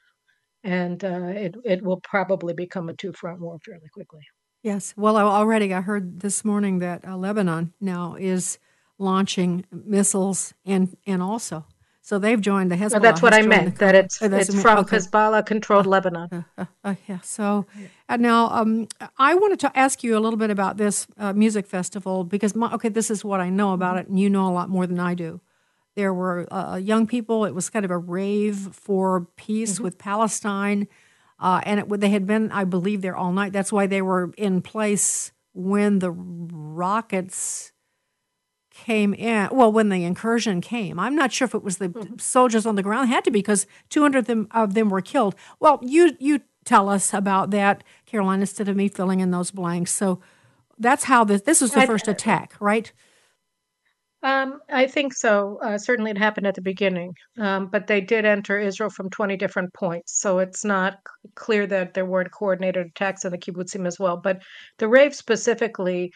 and 0.67 1.05
uh, 1.05 1.29
it 1.29 1.55
it 1.65 1.83
will 1.83 2.01
probably 2.01 2.53
become 2.53 2.89
a 2.89 2.95
two 2.95 3.13
front 3.13 3.41
war 3.41 3.59
fairly 3.65 3.89
quickly. 3.93 4.21
Yes. 4.63 4.93
Well, 4.97 5.17
already 5.17 5.73
I 5.73 5.81
heard 5.81 6.21
this 6.21 6.45
morning 6.45 6.81
that 6.81 7.07
uh, 7.07 7.17
Lebanon 7.17 7.73
now 7.81 8.17
is 8.19 8.59
launching 8.99 9.65
missiles 9.71 10.53
and 10.65 10.97
and 11.07 11.23
also. 11.23 11.67
So 12.03 12.21
they've 12.21 12.41
joined 12.41 12.71
the 12.71 12.77
Hezbollah. 12.77 12.93
Well, 12.93 13.01
that's 13.01 13.23
what 13.23 13.35
I 13.35 13.43
meant. 13.43 13.79
That 13.79 13.95
it's 13.97 14.23
oh, 14.23 14.27
it's 14.27 14.61
from 14.61 14.79
okay. 14.79 14.97
Hezbollah-controlled 14.97 15.87
uh, 15.87 15.91
Lebanon. 15.91 16.29
Uh, 16.33 16.43
uh, 16.57 16.65
uh 16.85 16.95
yeah. 17.09 17.19
So 17.21 17.67
now 18.09 18.49
um, 18.51 18.87
I 19.19 19.35
wanted 19.35 19.59
to 19.61 19.77
ask 19.77 20.05
you 20.05 20.17
a 20.17 20.21
little 20.21 20.37
bit 20.37 20.51
about 20.51 20.77
this 20.77 21.09
music 21.35 21.67
festival 21.67 22.23
because 22.23 22.55
my, 22.55 22.73
okay, 22.75 22.91
this 22.91 23.11
is 23.11 23.25
what 23.25 23.41
I 23.41 23.51
know 23.51 23.73
about 23.73 23.99
it, 23.99 24.07
and 24.07 24.21
you 24.21 24.31
know 24.31 24.47
a 24.49 24.55
lot 24.55 24.69
more 24.69 24.87
than 24.87 25.01
I 25.01 25.15
do. 25.15 25.41
There 25.97 26.15
were 26.15 26.47
uh, 26.53 26.77
young 26.77 27.07
people. 27.07 27.45
It 27.45 27.55
was 27.55 27.71
kind 27.71 27.85
of 27.85 27.91
a 27.91 27.99
rave 27.99 28.69
for 28.73 29.27
peace 29.37 29.75
mm-hmm. 29.75 29.85
with 29.85 29.99
Palestine. 29.99 30.87
Uh, 31.41 31.61
and 31.65 31.81
it, 31.81 32.01
they 32.01 32.11
had 32.11 32.27
been, 32.27 32.53
I 32.53 32.65
believe, 32.65 33.03
there 33.03 33.17
all 33.17 33.33
night. 33.33 33.53
That's 33.53 33.73
why 33.73 33.87
they 33.87 34.03
were 34.03 34.33
in 34.37 34.63
place 34.63 35.33
when 35.53 35.99
the 35.99 36.11
rockets 36.11 37.73
came 38.73 39.15
in. 39.15 39.49
Well, 39.51 39.73
when 39.73 39.89
the 39.89 40.05
incursion 40.05 40.61
came, 40.61 41.01
I'm 41.01 41.17
not 41.17 41.33
sure 41.33 41.47
if 41.47 41.55
it 41.55 41.63
was 41.63 41.79
the 41.79 41.89
mm-hmm. 41.89 42.19
soldiers 42.19 42.67
on 42.67 42.77
the 42.77 42.83
ground. 42.83 43.09
It 43.09 43.15
had 43.15 43.25
to 43.25 43.31
be 43.31 43.41
because 43.41 43.67
200 43.89 44.19
of 44.21 44.27
them, 44.27 44.49
of 44.51 44.75
them 44.75 44.91
were 44.91 45.01
killed. 45.01 45.35
Well, 45.61 45.81
you 45.83 46.17
you 46.21 46.43
tell 46.65 46.89
us 46.89 47.15
about 47.15 47.51
that, 47.53 47.83
Caroline, 48.05 48.41
instead 48.41 48.69
of 48.69 48.77
me 48.77 48.89
filling 48.89 49.21
in 49.21 49.31
those 49.31 49.51
blanks. 49.51 49.93
So 49.93 50.21
that's 50.79 51.05
how 51.05 51.25
this. 51.25 51.43
This 51.43 51.63
was 51.63 51.73
the 51.73 51.81
I, 51.81 51.87
first 51.87 52.07
attack, 52.07 52.55
right? 52.61 52.93
Um, 54.27 54.59
I 54.69 54.89
think 54.89 55.15
so. 55.15 55.61
Uh, 55.63 55.79
certainly, 55.79 56.11
it 56.11 56.19
happened 56.19 56.49
at 56.49 56.57
the 56.57 56.61
beginning, 56.61 57.15
um, 57.39 57.69
but 57.69 57.87
they 57.87 58.01
did 58.01 58.25
enter 58.25 58.59
Israel 58.59 58.91
from 58.91 59.09
20 59.09 59.37
different 59.37 59.73
points. 59.73 60.21
So 60.21 60.41
it's 60.41 60.65
not 60.65 60.99
clear 61.37 61.65
that 61.69 61.95
there 61.95 62.07
weren't 62.07 62.33
coordinated 62.33 62.89
attacks 62.89 63.25
on 63.25 63.31
the 63.31 63.39
kibbutzim 63.39 63.87
as 63.87 64.01
well. 64.01 64.17
But 64.17 64.43
the 64.79 64.89
rave 64.89 65.15
specifically 65.15 66.11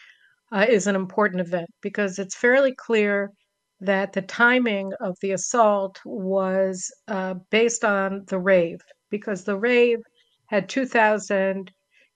uh, 0.51 0.65
is 0.67 0.87
an 0.87 0.95
important 0.97 1.39
event 1.41 1.69
because 1.81 2.19
it's 2.19 2.35
fairly 2.35 2.73
clear 2.75 3.31
that 3.79 4.11
the 4.11 4.23
timing 4.23 4.91
of 4.99 5.15
the 5.21 5.31
assault 5.31 6.01
was 6.03 6.91
uh, 7.07 7.35
based 7.49 7.85
on 7.85 8.25
the 8.27 8.39
rave 8.39 8.79
because 9.09 9.45
the 9.45 9.57
rave 9.57 9.99
had 10.47 10.67
2,000 10.67 11.71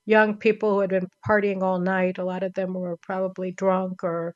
young 0.05 0.37
people 0.37 0.71
who 0.73 0.81
had 0.81 0.89
been 0.89 1.07
partying 1.27 1.61
all 1.63 1.79
night. 1.79 2.17
A 2.17 2.25
lot 2.25 2.43
of 2.43 2.53
them 2.53 2.73
were 2.73 2.97
probably 2.97 3.51
drunk 3.53 4.03
or 4.03 4.35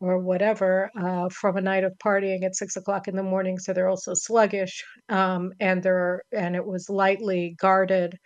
or 0.00 0.18
whatever 0.18 0.90
uh, 1.00 1.28
from 1.30 1.56
a 1.56 1.60
night 1.60 1.84
of 1.84 1.92
partying 1.98 2.44
at 2.44 2.54
six 2.54 2.76
o'clock 2.76 3.08
in 3.08 3.16
the 3.16 3.22
morning. 3.22 3.58
So 3.58 3.72
they're 3.72 3.88
also 3.88 4.14
sluggish, 4.14 4.84
um, 5.08 5.52
and 5.60 5.82
they're 5.82 6.22
and 6.32 6.54
it 6.56 6.64
was 6.64 6.88
lightly 6.88 7.56
guarded. 7.58 8.18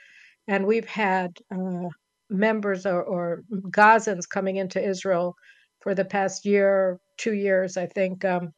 And 0.49 0.67
we've 0.67 0.89
had 0.89 1.37
uh, 1.55 1.89
members 2.29 2.87
or, 2.87 3.03
or, 3.03 3.43
Gazans 3.71 4.29
coming 4.29 4.57
into 4.57 4.83
Israel 4.83 5.35
for 5.81 5.95
the 5.95 6.05
past 6.05 6.45
year, 6.45 6.99
two 7.19 7.35
years, 7.35 7.77
I 7.77 7.87
think, 7.87 8.25
um, 8.25 8.53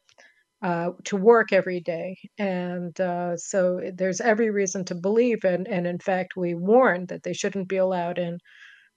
uh, 0.61 0.91
to 1.05 1.17
work 1.17 1.51
every 1.51 1.81
day. 1.81 2.17
And 2.37 2.99
uh, 2.99 3.37
so 3.37 3.81
there's 3.95 4.21
every 4.21 4.49
reason 4.49 4.85
to 4.85 4.95
believe, 4.95 5.43
and 5.43 5.67
and 5.67 5.85
in 5.85 5.99
fact, 5.99 6.35
we 6.37 6.55
warned 6.55 7.09
that 7.09 7.23
they 7.23 7.33
shouldn't 7.33 7.67
be 7.67 7.77
allowed 7.77 8.17
in 8.17 8.39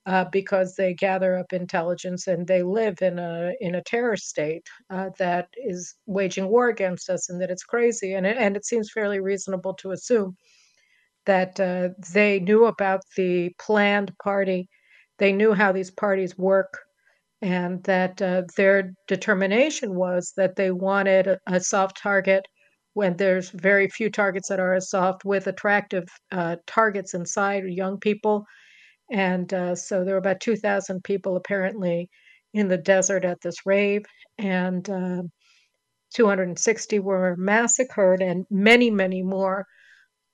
uh, 0.07 0.25
because 0.31 0.77
they 0.77 0.95
gather 0.95 1.37
up 1.37 1.53
intelligence 1.53 2.29
and 2.29 2.47
they 2.47 2.63
live 2.63 3.03
in 3.03 3.19
a 3.19 3.53
in 3.61 3.75
a 3.75 3.83
terror 3.83 4.17
state 4.17 4.67
uh, 4.91 5.11
that 5.19 5.49
is 5.57 5.95
waging 6.07 6.49
war 6.49 6.69
against 6.69 7.11
us, 7.11 7.29
and 7.29 7.41
that 7.41 7.51
it's 7.51 7.65
crazy. 7.65 8.15
And 8.15 8.27
it, 8.27 8.37
and 8.39 8.57
it 8.57 8.65
seems 8.65 8.91
fairly 8.93 9.21
reasonable 9.21 9.75
to 9.75 9.91
assume 9.91 10.37
that 11.27 11.59
uh, 11.59 11.89
they 12.15 12.39
knew 12.41 12.67
about 12.67 13.01
the 13.17 13.53
planned 13.59 14.13
party, 14.23 14.69
they 15.19 15.33
knew 15.33 15.53
how 15.53 15.73
these 15.73 15.91
parties 15.91 16.39
work, 16.39 16.79
and 17.43 17.83
that 17.85 18.23
uh, 18.23 18.43
their 18.57 18.93
determination 19.09 19.97
was 19.97 20.33
that 20.37 20.55
they 20.57 20.71
wanted 20.71 21.27
a, 21.27 21.39
a, 21.49 21.61
soft 21.61 22.01
target 22.01 22.47
when 22.95 23.17
there's 23.17 23.51
very 23.51 23.89
few 23.89 24.09
targets 24.09 24.49
that 24.49 24.61
are 24.61 24.75
as 24.75 24.89
soft 24.89 25.25
with 25.25 25.49
attractive 25.49 26.05
uh, 26.33 26.57
targets 26.67 27.13
inside 27.13 27.65
young 27.65 27.99
people 27.99 28.47
and 29.11 29.53
uh, 29.55 29.75
so 29.75 30.05
there 30.05 30.15
were 30.15 30.19
about 30.21 30.41
2,000 30.41 31.05
people 31.05 31.37
apparently 31.37 32.09
in 32.55 32.69
the 32.69 32.79
desert 32.79 33.25
at 33.25 33.41
this 33.43 33.67
rave, 33.67 34.05
and 34.39 34.89
uh, 34.91 35.23
260 36.15 36.99
were 37.01 37.37
massacred, 37.39 38.23
and 38.23 38.47
many, 38.51 38.91
many 38.91 39.23
more 39.23 39.67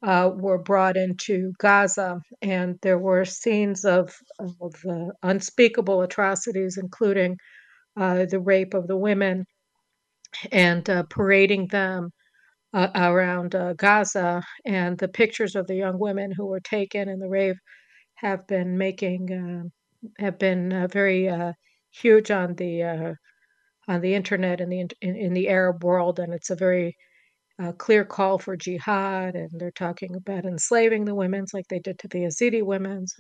uh, 0.03 0.31
were 0.35 0.59
brought 0.59 0.97
into 0.97 1.53
Gaza. 1.59 2.21
And 2.43 2.79
there 2.83 2.99
were 2.99 3.25
scenes 3.25 3.85
of, 3.85 4.15
of 4.41 4.75
uh, 4.89 5.07
unspeakable 5.23 6.03
atrocities, 6.03 6.79
including 6.79 7.39
uh, 7.97 8.27
the 8.27 8.41
rape 8.41 8.75
of 8.75 8.87
the 8.89 8.97
women 8.97 9.47
and 10.53 10.89
uh, 10.91 11.05
parading 11.05 11.69
them. 11.69 12.11
around 12.75 13.57
Gaza, 13.77 14.43
and 14.67 14.99
the 14.99 15.09
pictures 15.09 15.57
of 15.57 15.67
the 15.69 15.77
young 15.77 15.99
women 15.99 16.33
who 16.33 16.47
were 16.47 16.61
taken 16.61 17.09
in 17.09 17.19
the 17.21 17.29
rave 17.29 17.57
have 18.23 18.47
been 18.47 18.79
making 18.79 19.33
uh, 19.33 20.23
have 20.23 20.39
been 20.39 20.73
uh, 20.73 20.87
very 20.87 21.29
uh, 21.29 21.53
huge 21.91 22.31
on 22.31 22.55
the 22.55 22.83
uh, 22.83 23.15
on 23.89 24.01
the 24.01 24.15
internet 24.15 24.61
and 24.61 24.73
the 24.73 24.81
in, 24.81 25.17
in, 25.17 25.35
the 25.35 25.49
Arab 25.49 25.85
world, 25.85 26.19
and 26.19 26.33
it's 26.33 26.51
a 26.51 26.57
very 26.57 26.97
a 27.59 27.73
clear 27.73 28.05
call 28.05 28.39
for 28.39 28.57
jihad, 28.57 29.35
and 29.35 29.51
they're 29.55 29.71
talking 29.73 30.15
about 30.17 30.45
enslaving 30.45 31.05
the 31.05 31.15
women's 31.15 31.53
like 31.53 31.67
they 31.69 31.81
did 31.81 31.99
to 31.99 32.09
the 32.09 32.21
Yazidi 32.21 32.63
women's. 32.63 33.15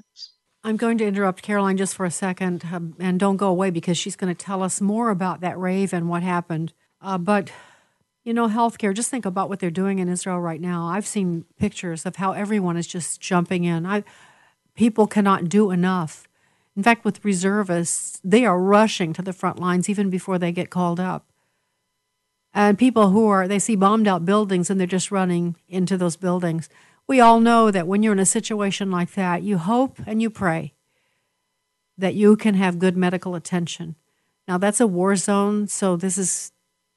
I'm 0.65 0.77
going 0.77 0.97
to 0.99 1.07
interrupt 1.07 1.43
Caroline 1.43 1.77
just 1.77 1.97
for 1.97 2.07
a 2.07 2.11
second, 2.11 2.65
um, 2.73 2.95
and 3.01 3.19
don't 3.19 3.37
go 3.37 3.49
away 3.49 3.71
because 3.71 3.99
she's 3.99 4.17
going 4.17 4.35
to 4.35 4.45
tell 4.45 4.63
us 4.63 4.81
more 4.81 5.11
about 5.11 5.41
that 5.41 5.59
rave 5.59 5.93
and 5.93 6.09
what 6.09 6.23
happened. 6.23 6.73
Uh, 7.01 7.19
but 7.19 7.51
you 8.25 8.33
know, 8.33 8.47
healthcare. 8.47 8.95
Just 8.95 9.11
think 9.11 9.27
about 9.27 9.49
what 9.49 9.59
they're 9.59 9.71
doing 9.71 9.99
in 9.99 10.09
Israel 10.09 10.39
right 10.39 10.61
now. 10.61 10.87
I've 10.87 11.07
seen 11.07 11.45
pictures 11.59 12.07
of 12.07 12.17
how 12.17 12.33
everyone 12.33 12.77
is 12.77 12.87
just 12.87 13.21
jumping 13.21 13.65
in. 13.65 13.85
I, 13.85 14.05
people 14.75 15.07
cannot 15.07 15.49
do 15.49 15.71
enough. 15.71 16.29
In 16.77 16.83
fact, 16.83 17.05
with 17.05 17.25
reservists, 17.25 18.21
they 18.25 18.45
are 18.45 18.59
rushing 18.59 19.13
to 19.13 19.23
the 19.23 19.33
front 19.33 19.59
lines 19.59 19.89
even 19.89 20.11
before 20.11 20.39
they 20.39 20.53
get 20.53 20.71
called 20.71 20.99
up. 20.99 21.27
And 22.55 22.79
people 22.79 23.11
who 23.11 23.29
are, 23.29 23.49
they 23.49 23.59
see 23.59 23.77
bombed 23.77 24.09
out 24.09 24.25
buildings 24.25 24.71
and 24.71 24.79
they're 24.79 24.87
just 24.87 25.11
running 25.11 25.57
into 25.69 25.97
those 25.97 26.17
buildings. 26.17 26.69
We 27.07 27.21
all 27.21 27.41
know 27.41 27.71
that 27.71 27.87
when 27.87 28.03
you're 28.03 28.13
in 28.13 28.19
a 28.19 28.27
situation 28.27 28.91
like 28.91 29.13
that, 29.15 29.43
you 29.43 29.59
hope 29.59 29.99
and 30.07 30.23
you 30.23 30.31
pray 30.31 30.75
that 31.99 32.15
you 32.15 32.37
can 32.37 32.55
have 32.55 32.79
good 32.79 32.97
medical 32.97 33.35
attention. 33.35 33.97
Now, 34.49 34.59
that's 34.59 34.81
a 34.81 34.87
war 34.87 35.15
zone, 35.17 35.69
so 35.69 35.97
this 35.97 36.19
is 36.19 36.53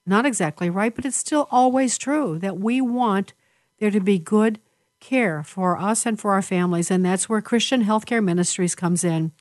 not 0.05 0.25
exactly 0.25 0.70
right, 0.70 0.96
but 0.96 1.05
it's 1.05 1.17
still 1.17 1.48
always 1.51 1.98
true 1.98 2.39
that 2.39 2.60
we 2.60 2.82
want 2.82 3.34
there 3.79 3.91
to 3.91 4.00
be 4.00 4.20
good 4.20 4.60
care 5.05 5.43
for 5.43 5.77
us 5.77 6.05
and 6.05 6.19
for 6.19 6.31
our 6.31 6.41
families, 6.41 6.89
and 6.89 7.05
that's 7.05 7.29
where 7.29 7.41
Christian 7.41 7.83
Healthcare 7.83 8.24
Ministries 8.24 8.74
comes 8.74 9.03
in. 9.03 9.31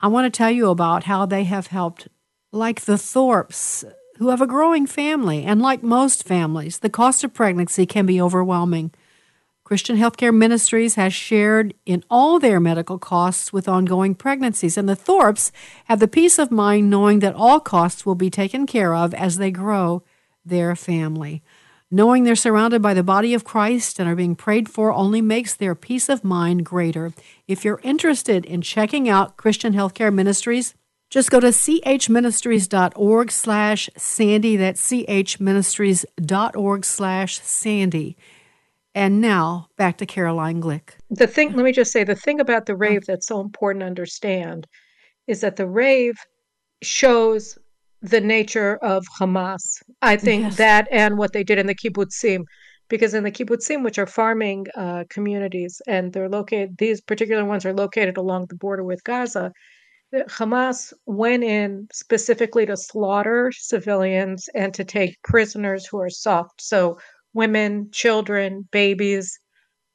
I 0.00 0.08
want 0.08 0.32
to 0.32 0.36
tell 0.36 0.50
you 0.50 0.70
about 0.70 1.04
how 1.04 1.26
they 1.26 1.44
have 1.44 1.66
helped, 1.66 2.08
like 2.52 2.82
the 2.82 2.96
Thorpes, 2.96 3.84
who 4.16 4.30
have 4.30 4.40
a 4.40 4.46
growing 4.46 4.86
family, 4.86 5.44
and 5.44 5.60
like 5.60 5.82
most 5.82 6.24
families, 6.24 6.78
the 6.78 6.88
cost 6.88 7.22
of 7.22 7.34
pregnancy 7.34 7.84
can 7.84 8.06
be 8.06 8.20
overwhelming. 8.20 8.92
Christian 9.62 9.98
Healthcare 9.98 10.34
Ministries 10.34 10.94
has 10.94 11.12
shared 11.12 11.74
in 11.84 12.02
all 12.08 12.38
their 12.38 12.58
medical 12.58 12.98
costs 12.98 13.52
with 13.52 13.68
ongoing 13.68 14.14
pregnancies, 14.14 14.78
and 14.78 14.88
the 14.88 14.96
Thorpes 14.96 15.52
have 15.84 16.00
the 16.00 16.08
peace 16.08 16.38
of 16.38 16.50
mind 16.50 16.88
knowing 16.88 17.18
that 17.18 17.34
all 17.34 17.60
costs 17.60 18.06
will 18.06 18.14
be 18.14 18.30
taken 18.30 18.64
care 18.64 18.94
of 18.94 19.12
as 19.12 19.36
they 19.36 19.50
grow 19.50 20.02
their 20.46 20.74
family. 20.76 21.42
Knowing 21.90 22.24
they're 22.24 22.34
surrounded 22.34 22.82
by 22.82 22.92
the 22.92 23.02
body 23.04 23.32
of 23.32 23.44
Christ 23.44 24.00
and 24.00 24.08
are 24.08 24.16
being 24.16 24.34
prayed 24.34 24.68
for 24.68 24.92
only 24.92 25.22
makes 25.22 25.54
their 25.54 25.76
peace 25.76 26.08
of 26.08 26.24
mind 26.24 26.66
greater. 26.66 27.12
If 27.46 27.64
you're 27.64 27.80
interested 27.84 28.44
in 28.44 28.60
checking 28.60 29.08
out 29.08 29.36
Christian 29.36 29.72
Healthcare 29.72 30.12
Ministries, 30.12 30.74
just 31.10 31.30
go 31.30 31.38
to 31.38 31.48
chministries.org 31.48 33.30
slash 33.30 33.88
Sandy. 33.96 34.56
That's 34.56 34.90
chministries.org 34.90 36.84
slash 36.84 37.40
Sandy. 37.40 38.16
And 38.92 39.20
now 39.20 39.68
back 39.76 39.98
to 39.98 40.06
Caroline 40.06 40.60
Glick. 40.60 40.94
The 41.10 41.28
thing, 41.28 41.52
let 41.52 41.64
me 41.64 41.70
just 41.70 41.92
say, 41.92 42.02
the 42.02 42.16
thing 42.16 42.40
about 42.40 42.66
the 42.66 42.74
rave 42.74 43.06
that's 43.06 43.28
so 43.28 43.40
important 43.40 43.82
to 43.82 43.86
understand 43.86 44.66
is 45.28 45.40
that 45.42 45.54
the 45.54 45.68
rave 45.68 46.16
shows 46.82 47.58
the 48.02 48.20
nature 48.20 48.76
of 48.82 49.04
Hamas. 49.18 49.82
I 50.02 50.16
think 50.16 50.42
Yes. 50.42 50.56
that 50.56 50.88
and 50.90 51.18
what 51.18 51.32
they 51.32 51.44
did 51.44 51.58
in 51.58 51.66
the 51.66 51.74
kibbutzim, 51.74 52.44
because 52.88 53.14
in 53.14 53.24
the 53.24 53.30
kibbutzim, 53.32 53.82
which 53.82 53.98
are 53.98 54.06
farming 54.06 54.66
uh, 54.76 55.04
communities, 55.10 55.80
and 55.86 56.12
they're 56.12 56.28
located, 56.28 56.76
these 56.78 57.00
particular 57.00 57.44
ones 57.44 57.64
are 57.66 57.72
located 57.74 58.16
along 58.16 58.46
the 58.48 58.56
border 58.56 58.84
with 58.84 59.02
Gaza. 59.04 59.52
Hamas 60.14 60.92
went 61.06 61.42
in 61.42 61.88
specifically 61.92 62.64
to 62.66 62.76
slaughter 62.76 63.50
civilians 63.52 64.48
and 64.54 64.72
to 64.74 64.84
take 64.84 65.20
prisoners 65.24 65.86
who 65.86 65.98
are 65.98 66.10
soft. 66.10 66.62
So 66.62 66.98
women, 67.34 67.90
children, 67.92 68.68
babies, 68.70 69.38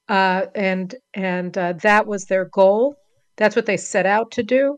uh, 0.10 0.48
and 0.53 0.93
and 1.13 1.58
uh, 1.58 1.74
that 1.81 2.08
was 2.08 2.26
their 2.26 2.45
goal. 2.45 2.95
That's 3.38 3.56
what 3.56 3.65
they 3.65 3.78
set 3.78 4.06
out 4.06 4.32
to 4.32 4.43
do. 4.43 4.78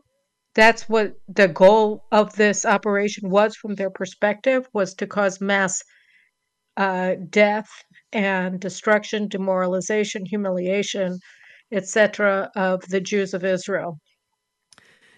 That's 0.54 0.88
what 0.88 1.14
the 1.28 1.48
goal 1.48 2.04
of 2.12 2.34
this 2.36 2.64
operation 2.64 3.28
was, 3.28 3.56
from 3.56 3.74
their 3.74 3.90
perspective, 3.90 4.68
was 4.72 4.94
to 4.94 5.06
cause 5.06 5.40
mass 5.40 5.82
uh, 6.76 7.14
death 7.30 7.68
and 8.12 8.60
destruction, 8.60 9.28
demoralization, 9.28 10.24
humiliation, 10.26 11.18
etc., 11.72 12.50
of 12.54 12.82
the 12.88 13.00
Jews 13.00 13.34
of 13.34 13.44
Israel. 13.44 13.98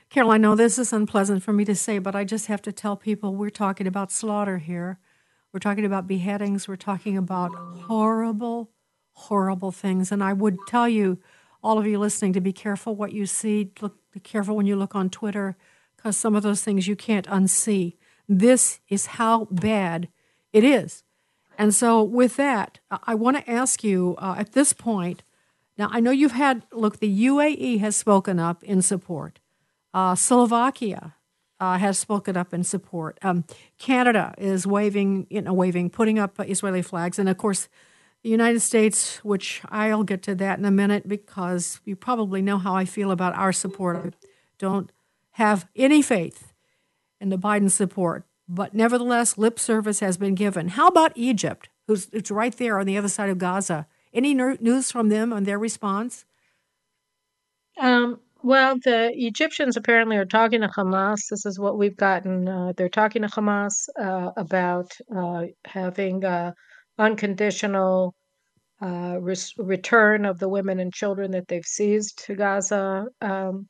Carol, 0.08 0.30
I 0.30 0.38
know 0.38 0.54
this 0.54 0.78
is 0.78 0.92
unpleasant 0.92 1.42
for 1.42 1.52
me 1.52 1.64
to 1.64 1.74
say, 1.74 1.98
but 1.98 2.14
I 2.14 2.24
just 2.24 2.46
have 2.46 2.62
to 2.62 2.72
tell 2.72 2.96
people 2.96 3.34
we're 3.34 3.50
talking 3.50 3.86
about 3.86 4.12
slaughter 4.12 4.58
here. 4.58 4.98
We're 5.52 5.60
talking 5.60 5.84
about 5.84 6.06
beheadings. 6.06 6.68
We're 6.68 6.76
talking 6.76 7.16
about 7.16 7.50
horrible, 7.54 8.70
horrible 9.12 9.72
things. 9.72 10.12
And 10.12 10.22
I 10.22 10.32
would 10.32 10.56
tell 10.68 10.88
you, 10.88 11.18
all 11.62 11.78
of 11.78 11.86
you 11.86 11.98
listening, 11.98 12.32
to 12.34 12.40
be 12.40 12.52
careful 12.52 12.94
what 12.94 13.12
you 13.12 13.26
see. 13.26 13.70
Look, 13.80 13.96
be 14.12 14.20
careful 14.20 14.56
when 14.56 14.66
you 14.66 14.76
look 14.76 14.94
on 14.94 15.10
Twitter, 15.10 15.56
because 15.96 16.16
some 16.16 16.34
of 16.34 16.42
those 16.42 16.62
things 16.62 16.86
you 16.86 16.96
can't 16.96 17.26
unsee. 17.26 17.96
This 18.28 18.80
is 18.88 19.06
how 19.06 19.46
bad 19.50 20.08
it 20.52 20.64
is. 20.64 21.04
And 21.58 21.74
so, 21.74 22.02
with 22.02 22.36
that, 22.36 22.80
I- 22.90 23.14
want 23.14 23.38
to 23.38 23.50
ask 23.50 23.82
you 23.82 24.14
uh, 24.18 24.34
at 24.38 24.52
this 24.52 24.72
point. 24.72 25.22
Now, 25.78 25.88
I 25.90 26.00
know 26.00 26.10
you've 26.10 26.32
had, 26.32 26.62
look, 26.72 27.00
the 27.00 27.26
UAE 27.26 27.80
has 27.80 27.96
spoken 27.96 28.38
up 28.38 28.62
in 28.64 28.82
support. 28.82 29.40
Uh, 29.92 30.14
Slovakia 30.14 31.14
uh, 31.60 31.78
has 31.78 31.98
spoken 31.98 32.36
up 32.36 32.52
in 32.52 32.64
support. 32.64 33.18
Um, 33.22 33.44
Canada 33.78 34.34
is 34.38 34.66
waving, 34.66 35.26
you 35.30 35.40
know, 35.42 35.52
waving, 35.52 35.90
putting 35.90 36.18
up 36.18 36.38
Israeli 36.40 36.82
flags, 36.82 37.18
and 37.18 37.28
of 37.28 37.36
course, 37.36 37.68
the 38.26 38.30
United 38.30 38.58
States, 38.58 39.18
which 39.24 39.62
I'll 39.68 40.02
get 40.02 40.20
to 40.22 40.34
that 40.34 40.58
in 40.58 40.64
a 40.64 40.70
minute 40.72 41.06
because 41.06 41.80
you 41.84 41.94
probably 41.94 42.42
know 42.42 42.58
how 42.58 42.74
I 42.74 42.84
feel 42.84 43.12
about 43.12 43.36
our 43.36 43.52
support. 43.52 43.98
I 43.98 44.10
don't 44.58 44.90
have 45.34 45.68
any 45.76 46.02
faith 46.02 46.52
in 47.20 47.28
the 47.28 47.38
Biden 47.38 47.70
support, 47.70 48.24
but 48.48 48.74
nevertheless, 48.74 49.38
lip 49.38 49.60
service 49.60 50.00
has 50.00 50.16
been 50.16 50.34
given. 50.34 50.70
How 50.70 50.88
about 50.88 51.12
Egypt, 51.14 51.68
who's 51.86 52.08
it's 52.12 52.32
right 52.32 52.52
there 52.56 52.80
on 52.80 52.86
the 52.86 52.98
other 52.98 53.06
side 53.06 53.30
of 53.30 53.38
Gaza? 53.38 53.86
Any 54.12 54.34
news 54.34 54.90
from 54.90 55.08
them 55.08 55.32
on 55.32 55.44
their 55.44 55.60
response? 55.60 56.24
Um, 57.78 58.18
well, 58.42 58.74
the 58.82 59.12
Egyptians 59.14 59.76
apparently 59.76 60.16
are 60.16 60.24
talking 60.24 60.62
to 60.62 60.68
Hamas. 60.68 61.28
This 61.30 61.46
is 61.46 61.60
what 61.60 61.78
we've 61.78 61.96
gotten. 61.96 62.48
Uh, 62.48 62.72
they're 62.76 62.88
talking 62.88 63.22
to 63.22 63.28
Hamas 63.28 63.88
uh, 63.96 64.32
about 64.36 64.90
uh, 65.16 65.44
having 65.64 66.24
uh, 66.24 66.54
unconditional 66.98 68.15
uh, 68.82 69.18
return 69.58 70.24
of 70.26 70.38
the 70.38 70.48
women 70.48 70.80
and 70.80 70.92
children 70.92 71.30
that 71.32 71.48
they've 71.48 71.64
seized 71.66 72.22
to 72.26 72.34
Gaza. 72.34 73.06
Um, 73.20 73.68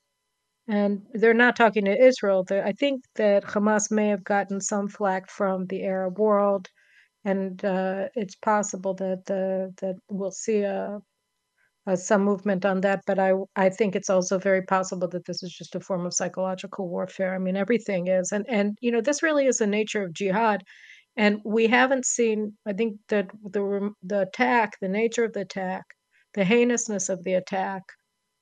and 0.69 1.03
they're 1.15 1.35
not 1.35 1.57
talking 1.57 1.85
to 1.87 2.05
Israel. 2.07 2.45
I 2.51 2.73
think 2.73 3.03
that 3.17 3.45
Hamas 3.45 3.91
may 3.91 4.09
have 4.09 4.25
gotten 4.25 4.61
some 4.61 4.89
flack 4.89 5.31
from 5.31 5.67
the 5.67 5.85
Arab 5.85 6.19
world, 6.19 6.69
and 7.25 7.65
uh, 7.65 8.09
it's 8.15 8.37
possible 8.37 8.95
that 8.95 9.23
uh, 9.31 9.73
that 9.83 9.97
we'll 10.11 10.33
see 10.33 10.63
a 10.63 11.01
uh, 11.87 11.97
some 11.97 12.23
movement 12.25 12.65
on 12.65 12.81
that, 12.81 13.01
but 13.07 13.19
I 13.19 13.33
I 13.57 13.69
think 13.71 13.95
it's 13.97 14.11
also 14.11 14.39
very 14.39 14.63
possible 14.63 15.09
that 15.09 15.25
this 15.27 15.43
is 15.43 15.53
just 15.53 15.75
a 15.77 15.81
form 15.81 16.05
of 16.07 16.15
psychological 16.15 16.89
warfare. 16.89 17.35
I 17.35 17.39
mean, 17.39 17.57
everything 17.57 18.09
is, 18.09 18.33
and 18.33 18.45
and 18.49 18.77
you 18.81 18.91
know, 18.91 19.01
this 19.01 19.23
really 19.23 19.47
is 19.47 19.59
the 19.59 19.67
nature 19.67 20.03
of 20.05 20.13
jihad, 20.13 20.63
and 21.17 21.41
we 21.45 21.67
haven't 21.67 22.07
seen. 22.07 22.57
I 22.67 22.73
think 22.73 22.99
that 23.09 23.31
the 23.45 23.91
the 24.03 24.23
attack, 24.23 24.73
the 24.81 24.89
nature 24.89 25.25
of 25.25 25.33
the 25.33 25.41
attack, 25.41 25.85
the 26.35 26.45
heinousness 26.45 27.09
of 27.09 27.25
the 27.25 27.35
attack, 27.35 27.83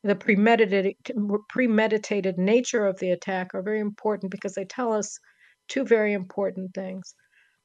the 0.03 0.15
premeditated 0.15 0.95
premeditated 1.49 2.39
nature 2.39 2.87
of 2.87 2.99
the 2.99 3.11
attack 3.11 3.55
are 3.55 3.63
very 3.63 3.81
important 3.81 4.31
because 4.31 4.55
they 4.55 4.65
tell 4.65 4.93
us 4.93 5.19
two 5.69 5.85
very 5.85 6.13
important 6.13 6.75
things. 6.75 7.15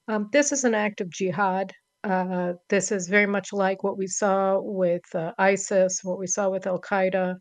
Um, 0.08 0.30
this 0.32 0.52
is 0.52 0.63
an 0.63 0.74
act 0.74 1.02
of 1.02 1.10
jihad. 1.10 1.74
Uh, 2.04 2.54
this 2.69 2.91
is 2.91 3.10
very 3.10 3.26
much 3.26 3.52
like 3.52 3.84
what 3.84 3.98
we 3.98 4.08
saw 4.08 4.60
with 4.62 5.04
uh, 5.13 5.34
ISIS, 5.38 6.00
what 6.04 6.17
we 6.17 6.28
saw 6.28 6.50
with 6.50 6.65
Al 6.65 6.80
Qaeda 6.80 7.36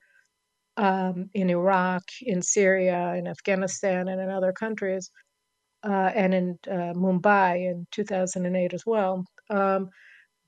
um, 0.77 1.31
in 1.35 1.51
Iraq, 1.51 2.03
in 2.23 2.43
Syria, 2.43 3.15
in 3.17 3.29
Afghanistan, 3.29 4.09
and 4.09 4.21
in 4.21 4.31
other 4.31 4.53
countries, 4.53 5.11
uh, 5.85 6.11
and 6.15 6.35
in 6.35 6.59
uh, 6.67 6.93
Mumbai 6.95 7.71
in 7.71 7.87
2008 7.93 8.75
as 8.75 8.85
well. 8.87 9.25
Um, 9.51 9.89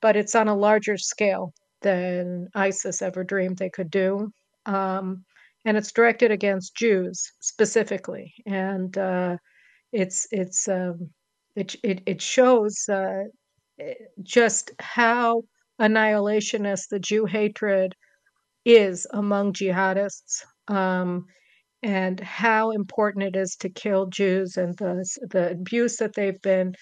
but 0.00 0.16
it's 0.16 0.34
on 0.34 0.48
a 0.48 0.56
larger 0.56 0.96
scale 0.96 1.52
than 1.82 2.48
ISIS 2.54 3.02
ever 3.02 3.24
dreamed 3.24 3.58
they 3.58 3.70
could 3.70 3.90
do. 3.90 4.32
Um, 4.66 5.24
and 5.64 5.76
it's 5.76 5.92
directed 5.92 6.30
against 6.30 6.74
Jews 6.74 7.32
specifically. 7.40 8.32
And 8.46 8.96
uh, 8.96 9.36
it's, 9.92 10.26
it's, 10.30 10.68
um, 10.68 11.10
it, 11.54 11.76
it, 11.82 12.02
it 12.06 12.22
shows 12.22 12.88
uh, 12.88 13.24
just 14.22 14.72
how 14.78 15.42
annihilationist 15.80 16.88
the 16.90 16.98
Jew 16.98 17.24
hatred 17.26 17.94
is 18.64 19.06
among 19.12 19.52
jihadists, 19.52 20.44
um, 20.68 21.26
and 21.82 22.20
how 22.20 22.70
important 22.70 23.24
it 23.24 23.36
is 23.36 23.56
to 23.56 23.68
kill 23.70 24.06
Jews 24.06 24.56
and 24.56 24.76
the 24.78 25.04
the 25.30 25.52
abuse 25.52 25.96
that 25.98 26.14
they've 26.14 26.40
been 26.42 26.74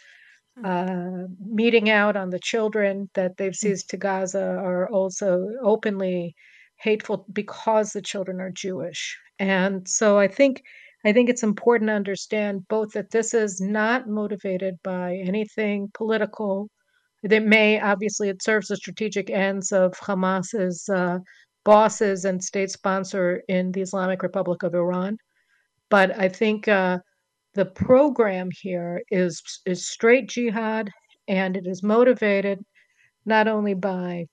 uh, 0.65 1.25
meeting 1.41 1.91
out 1.91 2.17
on 2.17 2.31
the 2.31 2.39
children 2.41 3.11
that 3.15 3.37
they've 3.37 3.55
Hmm. 3.63 3.69
seized 3.69 3.91
to 3.91 3.97
Gaza 3.97 4.43
are 4.43 4.89
also 4.91 5.47
openly 5.63 6.35
hateful 6.81 7.27
because 7.33 7.93
the 7.93 8.03
children 8.03 8.41
are 8.41 8.51
Jewish. 8.51 9.17
And 9.39 9.89
so 9.89 10.19
I 10.19 10.29
think 10.29 10.63
I 11.05 11.13
think 11.13 11.31
it's 11.31 11.45
important 11.45 11.89
to 11.89 11.95
understand 11.95 12.67
both 12.69 12.93
that 12.93 13.11
this 13.13 13.35
is 13.35 13.61
not 13.61 14.09
motivated 14.09 14.77
by 14.83 15.17
anything 15.17 15.91
political. 15.95 16.69
That 17.23 17.45
may 17.45 17.81
obviously 17.81 18.29
it 18.29 18.43
serves 18.43 18.69
the 18.69 18.77
strategic 18.77 19.31
ends 19.31 19.73
of 19.73 19.95
Hamas's 20.01 20.89
uh, 20.89 21.19
bosses 21.69 22.25
and 22.25 22.43
state 22.43 22.71
sponsor 22.71 23.43
in 23.47 23.71
the 23.73 23.83
Islamic 23.83 24.23
Republic 24.23 24.63
of 24.63 24.75
Iran. 24.75 25.19
But 25.91 26.19
I 26.19 26.29
think 26.41 26.67
uh, 26.67 26.97
the 27.53 27.67
program 27.67 28.49
here 28.63 29.03
is 29.11 29.43
is 29.67 29.87
straight 29.87 30.31
jihad, 30.31 30.89
and 31.41 31.59
it 31.59 31.67
is 31.67 31.83
motivated 31.83 32.59
not 33.27 33.49
only 33.49 33.75
by 33.75 34.25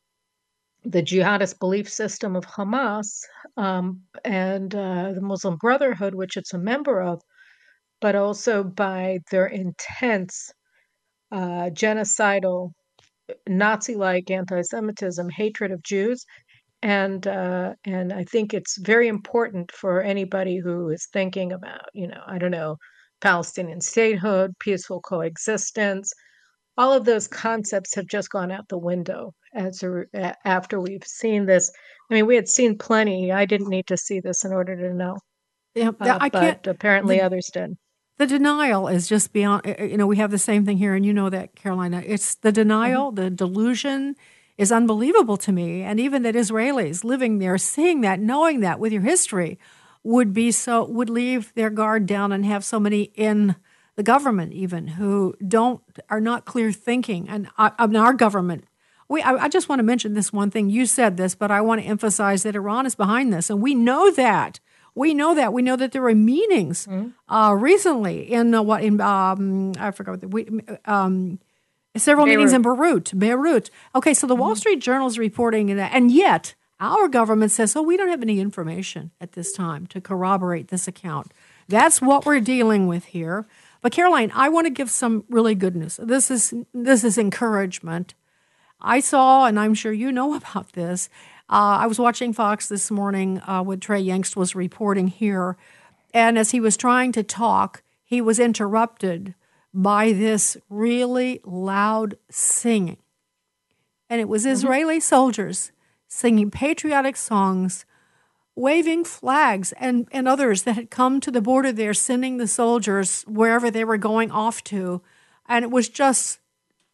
the 0.86 1.04
jihadist 1.04 1.60
belief 1.60 1.90
system 1.90 2.38
of 2.38 2.46
Hamas 2.46 3.10
um, 3.58 3.86
and 4.24 4.74
uh, 4.74 5.12
the 5.18 5.28
Muslim 5.32 5.58
Brotherhood, 5.58 6.16
which 6.16 6.38
it's 6.38 6.54
a 6.54 6.68
member 6.72 7.02
of, 7.02 7.22
but 8.00 8.16
also 8.16 8.64
by 8.64 9.20
their 9.30 9.48
intense 9.48 10.54
uh, 11.34 11.68
genocidal, 11.82 12.72
Nazi-like 13.48 14.32
anti-Semitism, 14.32 15.30
hatred 15.32 15.72
of 15.72 15.84
Jews, 15.84 16.26
and 16.86 17.26
uh, 17.26 17.74
and 17.84 18.14
I 18.14 18.24
think 18.26 18.54
it's 18.54 18.78
very 18.78 19.08
important 19.08 19.72
for 19.72 20.02
anybody 20.04 20.60
who 20.60 20.90
is 20.90 21.08
thinking 21.12 21.52
about, 21.52 21.82
you 21.94 22.08
know, 22.08 22.22
I 22.28 22.38
don't 22.38 22.52
know, 22.52 22.78
Palestinian 23.22 23.82
statehood, 23.82 24.52
peaceful 24.60 25.02
coexistence. 25.02 26.14
All 26.78 26.94
of 26.94 27.06
those 27.06 27.28
concepts 27.28 27.96
have 27.96 28.06
just 28.06 28.30
gone 28.30 28.52
out 28.52 28.68
the 28.70 28.78
window 28.78 29.34
as 29.56 29.82
a, 29.82 30.36
after 30.46 30.80
we've 30.80 31.04
seen 31.06 31.48
this. 31.48 31.72
I 32.12 32.14
mean, 32.14 32.28
we 32.28 32.36
had 32.36 32.48
seen 32.48 32.78
plenty. 32.78 33.32
I 33.32 33.46
didn't 33.46 33.70
need 33.70 33.88
to 33.88 33.98
see 33.98 34.20
this 34.20 34.46
in 34.46 34.54
order 34.54 34.76
to 34.76 34.94
know. 34.94 35.18
Yeah, 35.74 35.90
Uh, 36.00 36.18
I 36.22 36.30
can't. 36.30 36.62
but 36.62 36.70
apparently 36.70 37.18
the- 37.18 37.26
others 37.26 37.50
did. 37.52 37.78
The 38.18 38.28
denial 38.28 38.88
is 38.88 39.10
just 39.10 39.34
beyond, 39.34 39.68
uh, 39.68 39.84
you 39.84 39.98
know, 39.98 40.08
we 40.08 40.16
have 40.18 40.32
the 40.32 40.38
same 40.38 40.66
thing 40.66 40.78
here, 40.78 40.94
and 40.94 41.06
you 41.06 41.12
know 41.14 41.30
that, 41.30 41.54
Carolina. 41.56 42.02
It's 42.06 42.36
the 42.36 42.52
denial, 42.52 43.12
the 43.12 43.30
delusion 43.30 44.16
is 44.58 44.72
unbelievable 44.72 45.38
to 45.38 45.52
me. 45.52 45.82
And 45.82 46.00
even 46.00 46.24
that 46.24 46.36
Israelis 46.36 47.04
living 47.04 47.40
there, 47.40 47.58
seeing 47.58 48.02
that, 48.02 48.20
knowing 48.20 48.62
that 48.62 48.80
with 48.80 48.94
your 48.94 49.02
history, 49.02 49.60
would 50.04 50.34
be 50.34 50.52
so, 50.52 50.86
would 50.86 51.10
leave 51.10 51.54
their 51.56 51.70
guard 51.70 52.06
down 52.06 52.32
and 52.32 52.46
have 52.46 52.64
so 52.64 52.80
many 52.80 53.04
in 53.16 53.56
the 53.96 54.04
government, 54.04 54.54
even 54.54 54.88
who 54.88 55.36
don't, 55.46 55.82
are 56.10 56.22
not 56.22 56.46
clear 56.46 56.72
thinking. 56.72 57.28
And 57.28 57.48
I 57.58 57.72
our 57.78 58.14
government, 58.14 58.66
we, 59.08 59.22
I, 59.22 59.46
I 59.46 59.50
just 59.50 59.68
want 59.68 59.80
to 59.80 59.84
mention 59.84 60.14
this 60.14 60.32
one 60.32 60.52
thing. 60.52 60.70
You 60.70 60.86
said 60.86 61.18
this, 61.18 61.34
but 61.36 61.50
I 61.50 61.62
want 61.62 61.82
to 61.82 61.88
emphasize 61.88 62.44
that 62.44 62.56
Iran 62.56 62.86
is 62.86 62.96
behind 62.96 63.34
this. 63.34 63.50
And 63.50 63.62
we 63.62 63.74
know 63.74 64.12
that. 64.12 64.60
We 64.94 65.14
know 65.14 65.36
that. 65.36 65.52
We 65.54 65.62
know 65.62 65.76
that 65.76 65.92
there 65.92 66.02
were 66.02 66.16
meetings 66.16 66.88
uh, 67.28 67.56
recently 67.58 68.32
in 68.32 68.54
uh, 68.54 68.62
what 68.62 68.84
in 68.84 69.02
um, 69.02 69.74
I 69.78 69.92
forgot 69.92 70.12
what 70.12 70.22
the, 70.22 70.28
we, 70.30 70.48
um, 70.86 71.40
several 71.98 72.26
meetings 72.26 72.54
in 72.54 72.62
Beirut. 72.62 73.18
Beirut. 73.18 73.70
Okay, 73.94 74.14
so 74.14 74.28
the 74.28 74.36
Wall 74.36 74.56
Street 74.56 74.80
Journal 74.80 75.08
is 75.08 75.18
reporting 75.18 75.76
that, 75.76 75.94
and 75.94 76.12
yet 76.12 76.56
our 76.80 77.08
government 77.08 77.52
says, 77.52 77.76
"Oh, 77.76 77.82
we 77.82 77.98
don't 77.98 78.10
have 78.10 78.22
any 78.22 78.40
information 78.40 79.12
at 79.22 79.34
this 79.34 79.54
time 79.54 79.88
to 79.88 80.02
corroborate 80.02 80.68
this 80.68 80.88
account." 80.88 81.32
That's 81.68 82.02
what 82.02 82.26
we're 82.26 82.42
dealing 82.42 82.88
with 82.88 83.06
here. 83.06 83.48
But 83.82 83.92
Caroline, 83.92 84.32
I 84.34 84.50
want 84.50 84.66
to 84.66 84.72
give 84.72 84.90
some 84.90 85.24
really 85.30 85.56
good 85.56 85.76
news. 85.76 86.00
This 86.02 86.32
is 86.32 86.54
this 86.74 87.04
is 87.04 87.18
encouragement. 87.18 88.14
I 88.82 89.00
saw, 89.00 89.46
and 89.46 89.60
I'm 89.60 89.74
sure 89.74 89.94
you 89.94 90.12
know 90.12 90.34
about 90.36 90.74
this. 90.74 91.10
Uh, 91.50 91.78
I 91.82 91.88
was 91.88 92.00
watching 92.00 92.34
Fox 92.34 92.68
this 92.68 92.90
morning 92.90 93.40
uh, 93.46 93.62
when 93.62 93.80
Trey 93.80 94.04
Yangst 94.04 94.36
was 94.36 94.56
reporting 94.56 95.08
here, 95.08 95.58
and 96.14 96.38
as 96.38 96.52
he 96.52 96.60
was 96.60 96.76
trying 96.76 97.12
to 97.12 97.24
talk, 97.24 97.84
he 98.04 98.22
was 98.22 98.40
interrupted 98.40 99.36
by 99.76 100.14
this 100.14 100.56
really 100.70 101.42
loud 101.44 102.16
singing. 102.32 102.98
And 104.10 104.22
it 104.22 104.30
was 104.30 104.46
Israeli 104.46 105.02
soldiers 105.02 105.74
singing 106.08 106.50
patriotic 106.50 107.18
songs, 107.18 107.86
waving 108.56 109.04
flags, 109.04 109.74
and, 109.74 110.08
and 110.14 110.30
others 110.30 110.64
that 110.64 110.76
had 110.76 110.90
come 110.90 111.20
to 111.20 111.30
the 111.30 111.42
border 111.42 111.74
there, 111.74 111.94
sending 111.94 112.38
the 112.38 112.48
soldiers 112.48 113.24
wherever 113.28 113.70
they 113.70 113.84
were 113.84 113.98
going 113.98 114.32
off 114.32 114.64
to. 114.64 115.02
And 115.46 115.66
it 115.66 115.72
was 115.72 115.90
just 115.90 116.40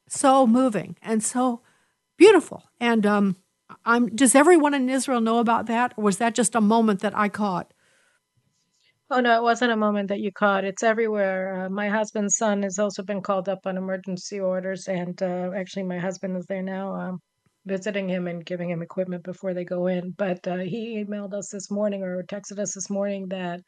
so 0.07 0.47
moving 0.47 0.97
and 1.03 1.23
so 1.23 1.61
beautiful. 2.17 2.63
And 2.79 3.05
um, 3.05 3.35
I'm, 3.85 4.07
does 4.15 4.33
everyone 4.33 4.73
in 4.73 4.89
Israel 4.89 5.21
know 5.21 5.37
about 5.37 5.67
that? 5.67 5.93
Or 5.97 6.03
was 6.05 6.17
that 6.17 6.33
just 6.33 6.55
a 6.55 6.61
moment 6.61 7.01
that 7.01 7.15
I 7.15 7.29
caught? 7.29 7.73
Oh 9.13 9.19
no, 9.19 9.35
it 9.35 9.43
wasn't 9.43 9.73
a 9.73 9.75
moment 9.75 10.07
that 10.07 10.21
you 10.21 10.31
caught. 10.31 10.63
It's 10.63 10.83
everywhere. 10.83 11.65
Uh, 11.65 11.69
my 11.69 11.89
husband's 11.89 12.37
son 12.37 12.63
has 12.63 12.79
also 12.79 13.03
been 13.03 13.21
called 13.21 13.49
up 13.49 13.59
on 13.65 13.75
emergency 13.75 14.39
orders, 14.39 14.87
and 14.87 15.21
uh, 15.21 15.51
actually, 15.53 15.83
my 15.83 15.99
husband 15.99 16.37
is 16.37 16.45
there 16.45 16.63
now, 16.63 16.95
um, 16.95 17.19
visiting 17.65 18.07
him 18.07 18.25
and 18.27 18.45
giving 18.45 18.69
him 18.69 18.81
equipment 18.81 19.25
before 19.25 19.53
they 19.53 19.65
go 19.65 19.87
in. 19.87 20.11
But 20.17 20.47
uh, 20.47 20.59
he 20.59 21.03
emailed 21.03 21.33
us 21.33 21.49
this 21.49 21.69
morning 21.69 22.03
or 22.03 22.23
texted 22.23 22.57
us 22.57 22.73
this 22.73 22.89
morning 22.89 23.27
that 23.31 23.59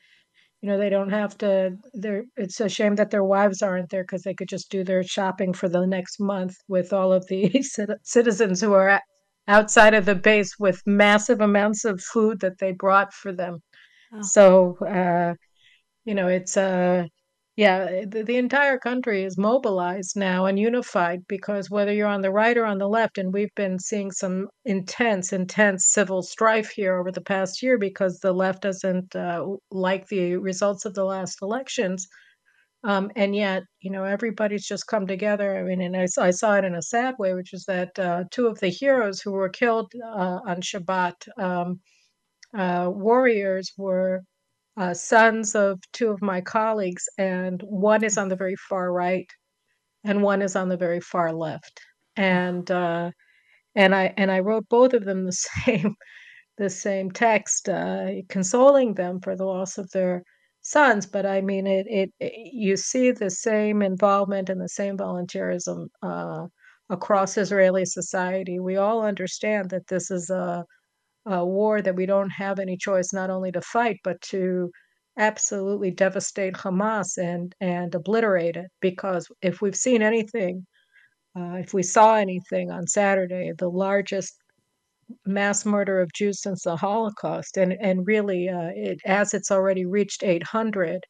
you 0.61 0.69
know 0.69 0.77
they 0.77 0.89
don't 0.89 1.09
have 1.09 1.37
to. 1.39 1.71
They're. 1.93 2.23
It's 2.37 2.61
a 2.61 2.69
shame 2.69 2.95
that 2.95 3.11
their 3.11 3.25
wives 3.25 3.61
aren't 3.61 3.89
there 3.89 4.03
because 4.03 4.21
they 4.21 4.33
could 4.33 4.47
just 4.47 4.71
do 4.71 4.85
their 4.85 5.03
shopping 5.03 5.51
for 5.51 5.67
the 5.67 5.85
next 5.85 6.21
month 6.21 6.55
with 6.69 6.93
all 6.93 7.11
of 7.11 7.27
the 7.27 7.51
citizens 8.03 8.61
who 8.61 8.71
are 8.71 9.01
outside 9.49 9.93
of 9.93 10.05
the 10.05 10.15
base 10.15 10.57
with 10.57 10.81
massive 10.85 11.41
amounts 11.41 11.83
of 11.83 11.99
food 11.99 12.39
that 12.39 12.59
they 12.59 12.71
brought 12.71 13.13
for 13.13 13.33
them. 13.33 13.59
So, 14.21 14.77
uh, 14.77 15.35
you 16.05 16.15
know, 16.15 16.27
it's 16.27 16.57
uh, 16.57 17.05
yeah, 17.55 18.05
the, 18.07 18.23
the 18.23 18.37
entire 18.37 18.79
country 18.79 19.23
is 19.23 19.37
mobilized 19.37 20.15
now 20.17 20.45
and 20.47 20.57
unified 20.59 21.21
because 21.27 21.69
whether 21.69 21.93
you're 21.93 22.07
on 22.07 22.21
the 22.21 22.31
right 22.31 22.57
or 22.57 22.65
on 22.65 22.79
the 22.79 22.87
left, 22.87 23.17
and 23.19 23.31
we've 23.33 23.53
been 23.55 23.77
seeing 23.79 24.11
some 24.11 24.47
intense, 24.65 25.33
intense 25.33 25.87
civil 25.87 26.23
strife 26.23 26.71
here 26.71 26.97
over 26.97 27.11
the 27.11 27.21
past 27.21 27.61
year 27.61 27.77
because 27.77 28.19
the 28.19 28.33
left 28.33 28.63
doesn't 28.63 29.15
uh, 29.15 29.45
like 29.71 30.07
the 30.07 30.35
results 30.37 30.85
of 30.85 30.95
the 30.95 31.05
last 31.05 31.41
elections. 31.43 32.07
Um, 32.83 33.11
and 33.15 33.35
yet, 33.35 33.63
you 33.81 33.91
know, 33.91 34.03
everybody's 34.03 34.67
just 34.67 34.87
come 34.87 35.07
together. 35.07 35.57
I 35.57 35.63
mean, 35.63 35.81
and 35.81 35.95
I, 35.95 36.05
saw- 36.05 36.23
I 36.23 36.31
saw 36.31 36.55
it 36.55 36.65
in 36.65 36.75
a 36.75 36.81
sad 36.81 37.15
way, 37.19 37.33
which 37.33 37.53
is 37.53 37.65
that 37.65 37.97
uh, 37.99 38.23
two 38.31 38.47
of 38.47 38.59
the 38.59 38.69
heroes 38.69 39.21
who 39.21 39.31
were 39.31 39.49
killed 39.49 39.91
uh, 40.03 40.39
on 40.45 40.61
Shabbat. 40.61 41.13
Um, 41.37 41.79
uh, 42.57 42.89
warriors 42.93 43.71
were 43.77 44.21
uh, 44.77 44.93
sons 44.93 45.55
of 45.55 45.79
two 45.93 46.09
of 46.11 46.21
my 46.21 46.41
colleagues, 46.41 47.05
and 47.17 47.61
one 47.63 48.03
is 48.03 48.17
on 48.17 48.29
the 48.29 48.35
very 48.35 48.55
far 48.69 48.91
right, 48.91 49.29
and 50.03 50.23
one 50.23 50.41
is 50.41 50.55
on 50.55 50.69
the 50.69 50.77
very 50.77 51.01
far 51.01 51.33
left. 51.33 51.81
And 52.17 52.69
uh, 52.71 53.11
and 53.75 53.95
I 53.95 54.13
and 54.17 54.31
I 54.31 54.39
wrote 54.39 54.67
both 54.69 54.93
of 54.93 55.05
them 55.05 55.25
the 55.25 55.31
same 55.65 55.95
the 56.57 56.69
same 56.69 57.11
text, 57.11 57.69
uh, 57.69 58.07
consoling 58.29 58.93
them 58.95 59.19
for 59.21 59.35
the 59.35 59.45
loss 59.45 59.77
of 59.77 59.89
their 59.91 60.23
sons. 60.61 61.05
But 61.07 61.25
I 61.25 61.41
mean, 61.41 61.67
it 61.67 61.87
it, 61.89 62.11
it 62.19 62.33
you 62.53 62.77
see 62.77 63.11
the 63.11 63.29
same 63.29 63.81
involvement 63.81 64.49
and 64.49 64.61
the 64.61 64.69
same 64.69 64.97
volunteerism 64.97 65.87
uh, 66.03 66.47
across 66.89 67.37
Israeli 67.37 67.85
society. 67.85 68.59
We 68.59 68.77
all 68.77 69.03
understand 69.05 69.69
that 69.71 69.87
this 69.87 70.11
is 70.11 70.29
a 70.29 70.65
a 71.25 71.45
war 71.45 71.81
that 71.81 71.95
we 71.95 72.05
don't 72.05 72.29
have 72.29 72.59
any 72.59 72.77
choice 72.77 73.13
not 73.13 73.29
only 73.29 73.51
to 73.51 73.61
fight 73.61 73.97
but 74.03 74.19
to 74.21 74.71
absolutely 75.17 75.91
devastate 75.91 76.55
Hamas 76.55 77.17
and 77.17 77.55
and 77.61 77.93
obliterate 77.95 78.57
it. 78.57 78.67
Because 78.81 79.27
if 79.41 79.61
we've 79.61 79.75
seen 79.75 80.01
anything 80.01 80.65
uh, 81.37 81.55
if 81.55 81.73
we 81.73 81.83
saw 81.83 82.15
anything 82.15 82.71
on 82.71 82.87
Saturday 82.87 83.51
the 83.57 83.69
largest 83.69 84.35
mass 85.25 85.65
murder 85.65 86.01
of 86.01 86.13
Jews 86.13 86.41
since 86.41 86.63
the 86.63 86.75
Holocaust 86.77 87.57
and 87.57 87.73
and 87.81 88.07
really 88.07 88.49
uh, 88.49 88.71
it 88.75 88.99
as 89.05 89.33
it's 89.33 89.51
already 89.51 89.85
reached 89.85 90.23
800 90.23 91.05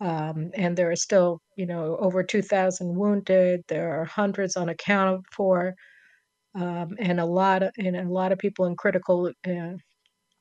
um, 0.00 0.50
and 0.54 0.76
there 0.76 0.90
are 0.90 0.96
still 0.96 1.40
you 1.56 1.66
know 1.66 1.96
over 2.00 2.22
2,000 2.22 2.94
wounded 2.96 3.62
there 3.68 4.00
are 4.00 4.04
hundreds 4.04 4.56
unaccounted 4.56 5.22
for 5.32 5.74
um, 6.56 6.96
and 6.98 7.20
a 7.20 7.24
lot 7.24 7.62
of 7.62 7.70
and 7.78 7.96
a 7.96 8.08
lot 8.08 8.32
of 8.32 8.38
people 8.38 8.66
in 8.66 8.76
critical 8.76 9.30
uh, 9.46 9.74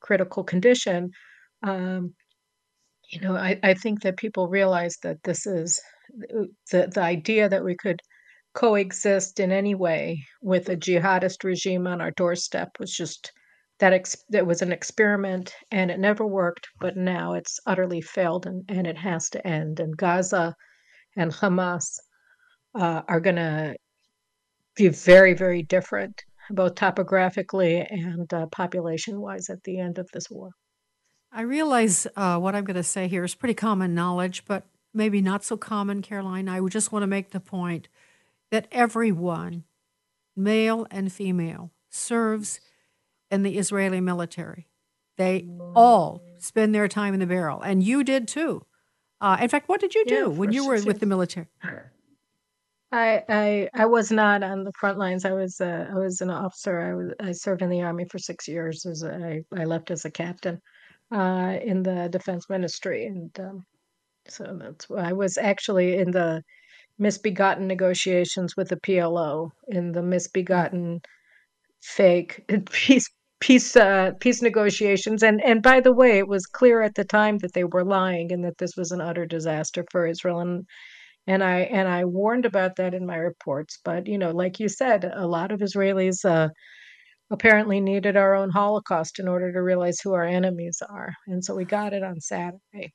critical 0.02 0.44
condition. 0.44 1.12
Um, 1.64 2.14
you 3.12 3.22
know, 3.22 3.36
I, 3.36 3.60
I 3.64 3.74
think 3.74 4.02
that 4.02 4.18
people 4.18 4.48
realize 4.48 4.98
that 5.04 5.18
this 5.24 5.46
is 5.46 5.80
the 6.72 6.88
the 6.88 7.02
idea 7.02 7.50
that 7.50 7.64
we 7.64 7.76
could 7.76 8.02
coexist 8.54 9.40
in 9.40 9.52
any 9.52 9.76
way 9.76 10.24
with 10.42 10.70
a 10.70 10.78
jihadist 10.78 11.44
regime 11.44 11.88
on 11.88 12.02
our 12.02 12.12
doorstep 12.12 12.70
was 12.80 12.92
just 12.92 13.32
that 13.80 13.92
ex- 13.92 14.24
that 14.30 14.48
was 14.48 14.62
an 14.62 14.72
experiment 14.72 15.54
and 15.72 15.92
it 15.92 16.00
never 16.00 16.26
worked 16.26 16.70
but 16.80 16.96
now 16.96 17.34
it's 17.34 17.60
utterly 17.66 18.02
failed 18.02 18.46
and, 18.46 18.64
and 18.70 18.88
it 18.88 18.98
has 18.98 19.30
to 19.30 19.46
end 19.46 19.82
and 19.82 19.98
Gaza 19.98 20.56
and 21.18 21.32
Hamas 21.34 22.00
uh, 22.76 23.02
are 23.10 23.20
going 23.20 23.36
to 23.36 23.76
be 24.76 24.90
very, 24.90 25.34
very 25.34 25.64
different, 25.64 26.24
both 26.50 26.76
topographically 26.76 27.80
and 27.90 28.32
uh, 28.34 28.46
population 28.48 29.20
wise, 29.20 29.50
at 29.50 29.64
the 29.64 29.80
end 29.80 29.98
of 29.98 30.10
this 30.14 30.30
war. 30.30 30.52
I 31.32 31.42
realize 31.42 32.08
uh, 32.16 32.38
what 32.38 32.56
I'm 32.56 32.64
going 32.64 32.76
to 32.76 32.84
say 32.84 33.08
here 33.08 33.24
is 33.24 33.36
pretty 33.36 33.56
common 33.56 33.94
knowledge, 33.94 34.46
but 34.46 34.68
maybe 34.94 35.22
not 35.22 35.44
so 35.44 35.58
common, 35.58 36.02
Caroline. 36.02 36.48
I 36.48 36.66
just 36.68 36.92
want 36.92 37.04
to 37.04 37.08
make 37.08 37.32
the 37.32 37.40
point 37.40 37.88
that 38.52 38.68
everyone, 38.72 39.64
male 40.36 40.88
and 40.90 41.12
female, 41.12 41.72
serves 41.90 42.60
in 43.32 43.44
the 43.44 43.58
Israeli 43.58 44.00
military. 44.00 44.68
They 45.18 45.48
all 45.76 46.22
spend 46.38 46.76
their 46.76 46.88
time 46.88 47.14
in 47.14 47.20
the 47.20 47.26
barrel, 47.26 47.62
and 47.62 47.84
you 47.84 48.04
did 48.04 48.28
too. 48.28 48.66
Uh, 49.22 49.38
in 49.42 49.50
fact, 49.50 49.70
what 49.70 49.80
did 49.80 49.96
you 49.96 50.06
do 50.06 50.16
Yeah, 50.16 50.26
when 50.26 50.52
you 50.52 50.68
were 50.68 50.82
with 50.84 51.00
the 51.00 51.06
military? 51.06 51.48
I, 52.96 53.24
I 53.28 53.70
I 53.74 53.86
was 53.86 54.12
not 54.12 54.42
on 54.42 54.64
the 54.64 54.72
front 54.80 54.98
lines. 54.98 55.26
I 55.26 55.34
was 55.34 55.60
uh, 55.60 55.88
I 55.92 55.96
was 55.96 56.22
an 56.22 56.30
officer. 56.30 56.80
I 56.80 56.94
was 56.94 57.14
I 57.20 57.32
served 57.34 57.62
in 57.62 57.70
the 57.70 57.82
army 57.82 58.06
for 58.10 58.20
six 58.20 58.48
years. 58.48 58.86
As 58.86 59.04
a, 59.04 59.14
I 59.14 59.62
I 59.62 59.66
left 59.66 59.92
as 59.92 60.06
a 60.06 60.12
captain 60.12 60.62
uh, 61.12 61.58
in 61.62 61.84
the 61.84 62.08
defense 62.10 62.50
ministry, 62.50 63.06
and 63.06 63.38
um, 63.40 63.66
so 64.30 64.58
that's 64.62 64.90
why 64.90 65.10
I 65.10 65.14
was 65.14 65.38
actually 65.38 65.98
in 65.98 66.12
the 66.12 66.42
misbegotten 67.00 67.68
negotiations 67.68 68.56
with 68.58 68.70
the 68.70 68.78
PLO 68.78 69.52
in 69.70 69.92
the 69.92 70.02
misbegotten 70.04 71.02
fake 71.84 72.44
peace 72.72 73.10
peace 73.42 73.76
uh, 73.76 74.12
peace 74.22 74.42
negotiations. 74.42 75.24
And 75.24 75.44
and 75.44 75.62
by 75.62 75.82
the 75.82 75.94
way, 75.94 76.18
it 76.20 76.28
was 76.28 76.46
clear 76.46 76.82
at 76.82 76.96
the 76.96 77.06
time 77.06 77.40
that 77.40 77.54
they 77.54 77.66
were 77.66 77.86
lying 77.86 78.32
and 78.32 78.44
that 78.46 78.58
this 78.60 78.76
was 78.78 78.92
an 78.92 79.02
utter 79.02 79.26
disaster 79.26 79.86
for 79.92 80.08
Israel. 80.08 80.40
And 80.40 80.66
and 81.28 81.44
I 81.44 81.62
and 81.62 81.88
I 81.88 82.06
warned 82.06 82.46
about 82.46 82.76
that 82.78 82.94
in 82.94 83.06
my 83.06 83.18
reports. 83.18 83.80
But 83.84 84.08
you 84.08 84.18
know, 84.18 84.32
like 84.32 84.60
you 84.60 84.70
said, 84.70 85.06
a 85.06 85.28
lot 85.28 85.52
of 85.52 85.60
Israelis 85.60 86.24
uh, 86.26 86.50
apparently 87.32 87.82
needed 87.82 88.18
our 88.18 88.36
own 88.36 88.50
Holocaust 88.52 89.20
in 89.20 89.28
order 89.28 89.52
to 89.52 89.62
realize 89.62 90.00
who 90.02 90.14
our 90.14 90.26
enemies 90.26 90.82
are, 90.88 91.14
and 91.28 91.44
so 91.44 91.56
we 91.56 91.66
got 91.66 91.94
it 91.94 92.04
on 92.04 92.20
Saturday. 92.22 92.94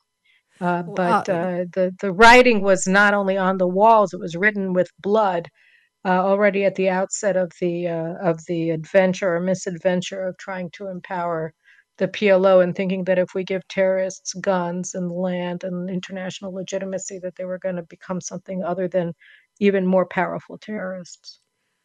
Uh, 0.61 0.83
but 0.83 1.29
uh, 1.29 1.33
uh, 1.33 1.65
the 1.75 1.93
the 2.01 2.13
writing 2.13 2.63
was 2.63 2.87
not 2.87 3.15
only 3.15 3.37
on 3.37 3.59
the 3.59 3.69
walls; 3.69 4.13
it 4.13 4.21
was 4.21 4.37
written 4.37 4.73
with 4.73 4.91
blood 5.01 5.49
uh, 6.05 6.09
already 6.09 6.65
at 6.65 6.75
the 6.77 6.89
outset 6.89 7.37
of 7.37 7.53
the 7.61 7.89
uh, 7.89 8.15
of 8.23 8.41
the 8.47 8.71
adventure 8.71 9.37
or 9.37 9.41
misadventure 9.41 10.23
of 10.23 10.37
trying 10.39 10.71
to 10.73 10.89
empower 10.89 11.53
the 12.01 12.09
PLO 12.09 12.65
and 12.65 12.75
thinking 12.75 13.05
that 13.05 13.19
if 13.19 13.35
we 13.35 13.45
give 13.45 13.67
terrorists 13.69 14.33
guns 14.35 14.95
and 14.95 15.13
land 15.13 15.63
and 15.63 15.89
international 15.89 16.53
legitimacy, 16.53 17.19
that 17.21 17.37
they 17.37 17.45
were 17.45 17.59
going 17.59 17.77
to 17.77 17.83
become 17.83 18.21
something 18.21 18.65
other 18.65 18.89
than 18.89 19.15
even 19.61 19.87
more 19.87 20.07
powerful 20.07 20.57
terrorists. 20.59 21.41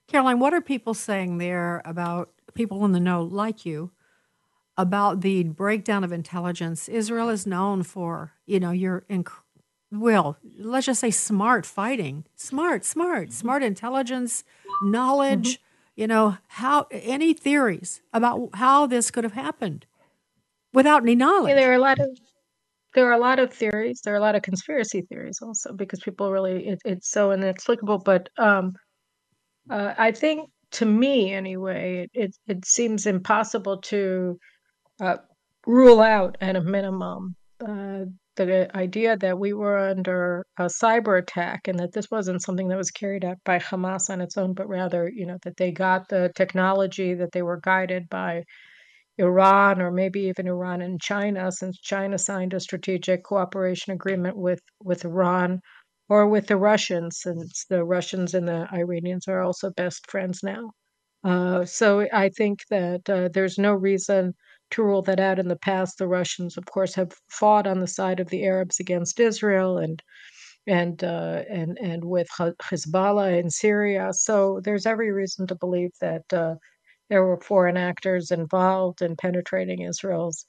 Caroline, 0.08 0.40
what 0.40 0.54
are 0.54 0.62
people 0.62 0.94
saying 0.94 1.38
there 1.38 1.82
about 1.84 2.32
people 2.54 2.86
in 2.86 2.94
the 2.94 3.00
know 3.00 3.24
like 3.24 3.66
you 3.66 3.92
about 4.78 5.20
the 5.20 5.44
breakdown 5.44 6.06
of 6.06 6.14
intelligence? 6.14 6.88
Israel 6.88 7.28
is 7.28 7.46
known 7.46 7.84
for, 7.84 8.32
you 8.46 8.60
know, 8.60 8.72
your, 8.72 9.04
inc- 9.10 9.32
well, 9.92 10.38
let's 10.58 10.86
just 10.86 11.02
say 11.02 11.12
smart 11.12 11.66
fighting, 11.66 12.24
smart, 12.36 12.86
smart, 12.86 13.24
mm-hmm. 13.28 13.34
smart 13.34 13.64
intelligence, 13.64 14.46
knowledge, 14.84 15.56
mm-hmm. 15.56 16.02
you 16.02 16.08
know, 16.08 16.38
how, 16.48 16.88
any 16.90 17.34
theories 17.34 18.02
about 18.14 18.52
how 18.54 18.88
this 18.88 19.12
could 19.12 19.26
have 19.26 19.34
happened 19.34 19.86
without 20.76 21.02
any 21.02 21.16
knowledge? 21.16 21.50
Yeah, 21.50 21.56
there 21.56 21.72
are 21.72 21.76
a 21.76 21.80
lot 21.80 22.00
of 22.00 22.10
there 22.94 23.08
are 23.10 23.14
a 23.14 23.20
lot 23.20 23.40
of 23.40 23.54
theories. 23.54 24.02
There 24.04 24.14
are 24.14 24.18
a 24.18 24.22
lot 24.22 24.36
of 24.36 24.42
conspiracy 24.42 25.02
theories 25.10 25.40
also 25.42 25.74
because 25.74 26.00
people 26.00 26.32
really 26.32 26.68
it, 26.68 26.80
it's 26.86 27.10
so 27.10 27.32
inexplicable. 27.32 28.00
But 28.00 28.30
um, 28.38 28.74
uh, 29.70 29.94
I 29.98 30.12
think 30.12 30.50
to 30.72 30.86
me 30.86 31.34
anyway, 31.34 32.04
it, 32.04 32.12
it 32.14 32.36
it 32.48 32.66
seems 32.66 33.06
impossible 33.06 33.82
to 33.82 34.38
uh, 35.02 35.18
rule 35.66 36.02
out 36.02 36.38
at 36.42 36.56
a 36.56 36.62
minimum 36.62 37.36
uh, 37.66 38.06
the 38.36 38.70
idea 38.76 39.18
that 39.18 39.40
we 39.40 39.54
were 39.54 39.78
under 39.78 40.46
a 40.58 40.66
cyber 40.66 41.18
attack 41.20 41.68
and 41.68 41.80
that 41.80 41.94
this 41.94 42.12
wasn't 42.12 42.42
something 42.42 42.68
that 42.68 42.78
was 42.78 42.92
carried 42.92 43.24
out 43.24 43.38
by 43.46 43.58
Hamas 43.60 44.10
on 44.10 44.22
its 44.22 44.38
own, 44.38 44.54
but 44.54 44.68
rather, 44.68 45.10
you 45.10 45.26
know, 45.26 45.38
that 45.44 45.58
they 45.58 45.72
got 45.72 46.10
the 46.10 46.32
technology, 46.36 47.14
that 47.14 47.32
they 47.32 47.42
were 47.42 47.60
guided 47.62 48.10
by 48.10 48.44
Iran 49.18 49.82
or 49.82 49.92
maybe 49.92 50.22
even 50.22 50.48
Iran 50.48 50.82
and 50.82 51.02
China, 51.02 51.52
since 51.52 51.80
China 51.80 52.18
signed 52.18 52.54
a 52.54 52.60
strategic 52.60 53.24
cooperation 53.24 53.94
agreement 53.94 54.38
with, 54.38 54.62
with 54.84 55.06
Iran 55.06 55.62
or 56.10 56.28
with 56.28 56.48
the 56.48 56.58
Russians, 56.58 57.20
since 57.22 57.66
the 57.70 57.84
Russians 57.84 58.34
and 58.34 58.48
the 58.48 58.68
Iranians 58.74 59.28
are 59.28 59.42
also 59.42 59.72
best 59.72 60.10
friends 60.10 60.42
now. 60.44 60.72
Uh, 61.24 61.66
so 61.66 62.08
I 62.14 62.30
think 62.30 62.60
that 62.70 63.10
uh, 63.10 63.30
there's 63.34 63.58
no 63.58 63.74
reason 63.74 64.34
to 64.72 64.84
rule 64.84 65.02
that 65.04 65.20
out. 65.20 65.40
In 65.40 65.48
the 65.48 65.56
past, 65.56 65.98
the 65.98 66.08
Russians, 66.08 66.58
of 66.58 66.66
course, 66.66 66.94
have 66.96 67.14
fought 67.30 67.66
on 67.66 67.80
the 67.80 67.88
side 67.88 68.20
of 68.20 68.30
the 68.30 68.46
Arabs 68.46 68.80
against 68.80 69.20
Israel 69.20 69.78
and 69.80 70.02
and 70.68 71.04
uh, 71.04 71.44
and 71.50 71.78
and 71.82 72.04
with 72.06 72.28
Hezbollah 72.40 73.40
in 73.40 73.50
Syria. 73.50 74.12
So 74.14 74.60
there's 74.64 74.86
every 74.86 75.12
reason 75.12 75.48
to 75.48 75.56
believe 75.56 75.92
that 76.02 76.32
uh, 76.34 76.56
there 77.10 77.24
were 77.26 77.40
foreign 77.40 77.78
actors 77.78 78.32
involved 78.32 79.02
in 79.02 79.16
penetrating 79.16 79.82
Israel's 79.82 80.46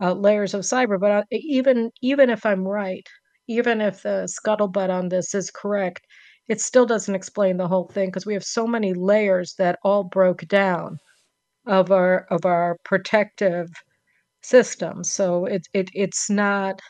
uh, 0.00 0.12
layers 0.12 0.54
of 0.54 0.62
cyber. 0.62 0.98
But 1.00 1.10
uh, 1.10 1.24
even 1.30 1.90
even 2.02 2.30
if 2.30 2.44
I'm 2.46 2.66
right, 2.66 3.06
even 3.48 3.80
if 3.80 4.02
the 4.02 4.28
scuttlebutt 4.28 4.90
on 4.90 5.08
this 5.08 5.34
is 5.34 5.50
correct, 5.50 6.06
it 6.48 6.60
still 6.60 6.86
doesn't 6.86 7.14
explain 7.14 7.56
the 7.56 7.68
whole 7.68 7.88
thing 7.88 8.08
because 8.08 8.26
we 8.26 8.34
have 8.34 8.44
so 8.44 8.66
many 8.66 8.94
layers 8.94 9.54
that 9.58 9.78
all 9.82 10.04
broke 10.04 10.46
down 10.48 10.98
of 11.66 11.90
our 11.92 12.26
of 12.30 12.44
our 12.46 12.78
protective 12.84 13.68
system. 14.42 15.04
So 15.04 15.46
it, 15.46 15.66
it 15.74 15.90
it's 15.94 16.30
not. 16.30 16.80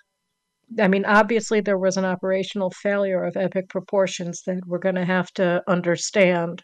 I 0.81 0.89
mean, 0.89 1.05
obviously 1.05 1.61
there 1.61 1.79
was 1.79 1.97
an 1.97 2.05
operational 2.05 2.71
failure 2.71 3.25
of 3.25 3.37
epic 3.37 3.69
proportions 3.69 4.43
that 4.47 4.61
we're 4.67 4.79
going 4.79 4.97
to 4.97 5.05
have 5.05 5.31
to 5.35 5.63
understand. 5.69 6.63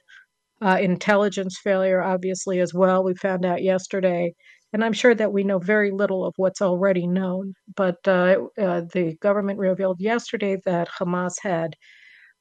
Uh, 0.62 0.78
intelligence 0.80 1.58
failure, 1.62 2.00
obviously, 2.02 2.60
as 2.60 2.72
well. 2.72 3.02
We 3.02 3.14
found 3.14 3.44
out 3.44 3.62
yesterday, 3.62 4.32
and 4.72 4.84
I'm 4.84 4.92
sure 4.92 5.14
that 5.14 5.32
we 5.32 5.42
know 5.44 5.58
very 5.58 5.90
little 5.90 6.24
of 6.24 6.34
what's 6.36 6.62
already 6.62 7.06
known. 7.06 7.54
But 7.76 7.96
uh, 8.06 8.36
uh, 8.58 8.82
the 8.92 9.16
government 9.20 9.58
revealed 9.58 10.00
yesterday 10.00 10.58
that 10.64 10.88
Hamas 10.88 11.34
had 11.42 11.74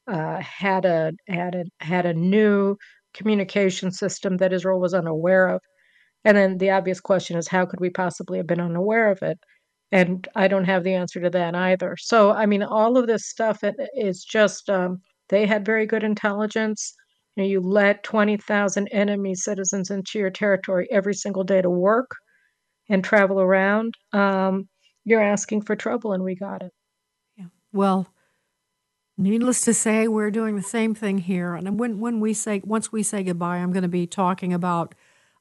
uh, 0.07 0.39
had 0.41 0.85
a 0.85 1.13
had 1.27 1.55
a 1.55 1.65
had 1.83 2.05
a 2.05 2.13
new 2.13 2.77
communication 3.13 3.91
system 3.91 4.37
that 4.37 4.53
Israel 4.53 4.79
was 4.79 4.93
unaware 4.93 5.47
of. 5.47 5.61
And 6.25 6.37
then 6.37 6.57
the 6.59 6.71
obvious 6.71 6.99
question 7.01 7.37
is, 7.37 7.47
how 7.47 7.65
could 7.65 7.79
we 7.81 7.89
possibly 7.89 8.37
have 8.39 8.47
been 8.47 8.61
unaware 8.61 9.11
of 9.11 9.21
it? 9.23 9.39
And 9.91 10.27
I 10.35 10.47
don't 10.47 10.65
have 10.65 10.83
the 10.83 10.93
answer 10.95 11.21
to 11.21 11.29
that 11.31 11.55
either. 11.55 11.97
So, 11.99 12.31
I 12.31 12.45
mean, 12.47 12.63
all 12.63 12.97
of 12.97 13.07
this 13.07 13.27
stuff 13.29 13.63
is 13.95 14.23
just 14.23 14.69
um, 14.69 15.01
they 15.29 15.45
had 15.47 15.65
very 15.65 15.85
good 15.87 16.03
intelligence. 16.03 16.93
You, 17.35 17.43
you 17.43 17.59
let 17.61 18.03
20,000 18.03 18.87
enemy 18.89 19.35
citizens 19.35 19.89
into 19.89 20.19
your 20.19 20.29
territory 20.29 20.87
every 20.91 21.13
single 21.13 21.43
day 21.43 21.61
to 21.61 21.69
work 21.69 22.11
and 22.89 23.03
travel 23.03 23.39
around. 23.39 23.95
Um, 24.13 24.67
you're 25.05 25.23
asking 25.23 25.63
for 25.63 25.75
trouble, 25.75 26.13
and 26.13 26.23
we 26.23 26.35
got 26.35 26.61
it. 26.61 26.71
Yeah. 27.37 27.45
Well, 27.73 28.07
needless 29.17 29.61
to 29.61 29.73
say, 29.73 30.07
we're 30.07 30.31
doing 30.31 30.55
the 30.55 30.61
same 30.61 30.93
thing 30.93 31.19
here. 31.19 31.55
And 31.55 31.79
when 31.79 31.99
when 31.99 32.19
we 32.19 32.33
say 32.33 32.61
once 32.63 32.91
we 32.91 33.03
say 33.03 33.23
goodbye, 33.23 33.57
I'm 33.57 33.71
going 33.71 33.83
to 33.83 33.89
be 33.89 34.07
talking 34.07 34.53
about 34.53 34.93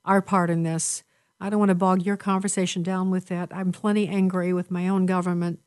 our 0.05 0.23
part 0.23 0.51
in 0.51 0.63
this. 0.63 1.03
I 1.41 1.51
don't 1.51 1.59
want 1.59 1.71
to 1.71 1.75
bog 1.75 2.03
your 2.03 2.17
conversation 2.17 2.83
down 2.83 3.11
with 3.11 3.27
that. 3.27 3.49
I'm 3.53 3.73
plenty 3.73 4.09
angry 4.09 4.53
with 4.53 4.71
my 4.71 4.89
own 4.89 5.07
government, 5.07 5.61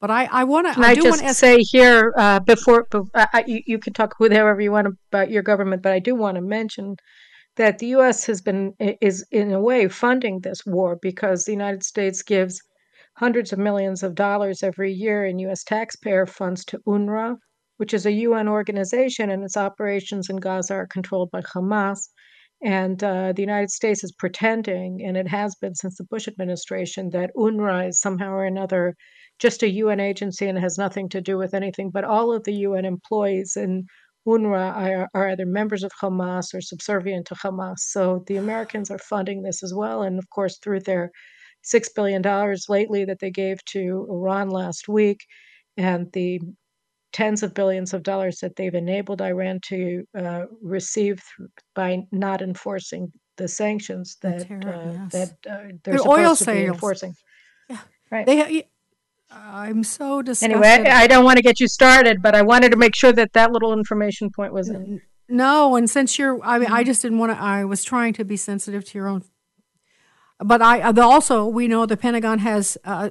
but 0.00 0.10
I 0.10 0.28
I 0.30 0.44
want 0.44 0.72
to. 0.72 0.80
I, 0.80 0.94
do 0.94 1.02
just 1.02 1.22
ask, 1.22 1.38
say 1.38 1.58
here 1.58 2.12
uh, 2.16 2.40
before, 2.40 2.86
bef- 2.92 3.08
I, 3.14 3.26
I- 3.32 3.44
you, 3.46 3.62
you 3.66 3.78
can 3.78 3.92
talk 3.92 4.14
with 4.20 4.32
whoever 4.32 4.60
you 4.60 4.72
want 4.72 4.88
about 5.10 5.30
your 5.30 5.42
government, 5.42 5.82
but 5.82 5.92
I 5.92 5.98
do 5.98 6.14
want 6.14 6.36
to 6.36 6.42
mention 6.42 6.96
that 7.56 7.78
the 7.78 7.86
U.S. 7.88 8.26
has 8.26 8.40
been 8.42 8.74
is 8.78 9.24
in 9.30 9.52
a 9.52 9.60
way 9.60 9.88
funding 9.88 10.40
this 10.40 10.64
war 10.66 10.98
because 11.00 11.44
the 11.44 11.52
United 11.52 11.82
States 11.82 12.22
gives 12.22 12.60
hundreds 13.14 13.52
of 13.52 13.58
millions 13.58 14.02
of 14.02 14.14
dollars 14.14 14.62
every 14.62 14.92
year 14.92 15.24
in 15.24 15.38
U.S. 15.40 15.64
taxpayer 15.64 16.26
funds 16.26 16.64
to 16.66 16.78
UNRWA, 16.86 17.36
which 17.78 17.94
is 17.94 18.04
a 18.04 18.12
UN 18.12 18.46
organization, 18.48 19.30
and 19.30 19.42
its 19.42 19.56
operations 19.56 20.28
in 20.28 20.36
Gaza 20.36 20.74
are 20.74 20.86
controlled 20.86 21.30
by 21.30 21.40
Hamas. 21.40 22.10
And 22.62 23.02
uh, 23.02 23.32
the 23.34 23.42
United 23.42 23.70
States 23.70 24.02
is 24.04 24.12
pretending, 24.12 25.02
and 25.06 25.16
it 25.16 25.28
has 25.28 25.54
been 25.56 25.74
since 25.74 25.96
the 25.96 26.04
Bush 26.04 26.28
administration, 26.28 27.10
that 27.10 27.30
UNRWA 27.36 27.88
is 27.88 28.00
somehow 28.00 28.32
or 28.32 28.44
another 28.44 28.94
just 29.38 29.62
a 29.62 29.70
UN 29.70 30.00
agency 30.00 30.46
and 30.46 30.58
has 30.58 30.78
nothing 30.78 31.08
to 31.10 31.20
do 31.20 31.36
with 31.36 31.54
anything. 31.54 31.90
But 31.90 32.04
all 32.04 32.32
of 32.32 32.44
the 32.44 32.54
UN 32.54 32.84
employees 32.84 33.56
in 33.56 33.86
UNRWA 34.26 34.76
are, 34.76 35.08
are 35.14 35.30
either 35.30 35.46
members 35.46 35.82
of 35.82 35.92
Hamas 36.02 36.54
or 36.54 36.60
subservient 36.60 37.26
to 37.26 37.34
Hamas. 37.34 37.78
So 37.78 38.24
the 38.26 38.36
Americans 38.36 38.90
are 38.90 38.98
funding 38.98 39.42
this 39.42 39.62
as 39.62 39.72
well. 39.74 40.02
And 40.02 40.18
of 40.18 40.28
course, 40.30 40.58
through 40.58 40.80
their 40.80 41.10
$6 41.64 41.88
billion 41.94 42.22
lately 42.68 43.04
that 43.04 43.18
they 43.20 43.30
gave 43.30 43.64
to 43.66 44.06
Iran 44.10 44.50
last 44.50 44.88
week 44.88 45.18
and 45.76 46.10
the 46.12 46.40
tens 47.12 47.42
of 47.42 47.54
billions 47.54 47.94
of 47.94 48.02
dollars 48.02 48.38
that 48.40 48.56
they've 48.56 48.74
enabled 48.74 49.22
Iran 49.22 49.60
to 49.66 50.04
uh, 50.18 50.44
receive 50.60 51.22
by 51.74 52.02
not 52.12 52.42
enforcing 52.42 53.12
the 53.36 53.48
sanctions 53.48 54.16
that 54.22 54.46
terrible, 54.46 54.68
uh, 54.68 54.92
yes. 54.92 55.12
that 55.12 55.30
uh, 55.50 55.56
they're 55.56 55.78
They're 55.84 55.98
supposed 55.98 56.18
oil 56.18 56.36
to 56.36 56.52
be 56.52 56.64
enforcing. 56.66 57.14
Yeah. 57.68 57.78
Right. 58.10 58.26
They, 58.26 58.68
I'm 59.30 59.82
so 59.82 60.22
disgusted. 60.22 60.62
Anyway, 60.62 60.88
I, 60.88 61.06
don't 61.06 61.24
want 61.24 61.36
to 61.36 61.42
get 61.42 61.60
you 61.60 61.68
started, 61.68 62.22
but 62.22 62.34
I 62.34 62.42
wanted 62.42 62.70
to 62.70 62.76
make 62.76 62.94
sure 62.94 63.12
that 63.12 63.32
that 63.32 63.52
little 63.52 63.72
information 63.72 64.30
point 64.30 64.52
was 64.52 64.68
in. 64.68 65.02
No, 65.28 65.74
and 65.74 65.90
since 65.90 66.18
you're, 66.18 66.42
I 66.44 66.58
mean, 66.58 66.70
I 66.70 66.84
just 66.84 67.02
didn't 67.02 67.18
want 67.18 67.32
to. 67.32 67.42
I 67.42 67.64
was 67.64 67.82
trying 67.82 68.12
to 68.14 68.24
be 68.24 68.36
sensitive 68.36 68.84
to 68.84 68.98
your 68.98 69.08
own. 69.08 69.24
But 70.38 70.62
I 70.62 70.82
also 70.82 71.46
we 71.46 71.66
know 71.66 71.86
the 71.86 71.96
Pentagon 71.96 72.40
has. 72.40 72.78
Uh, 72.84 73.10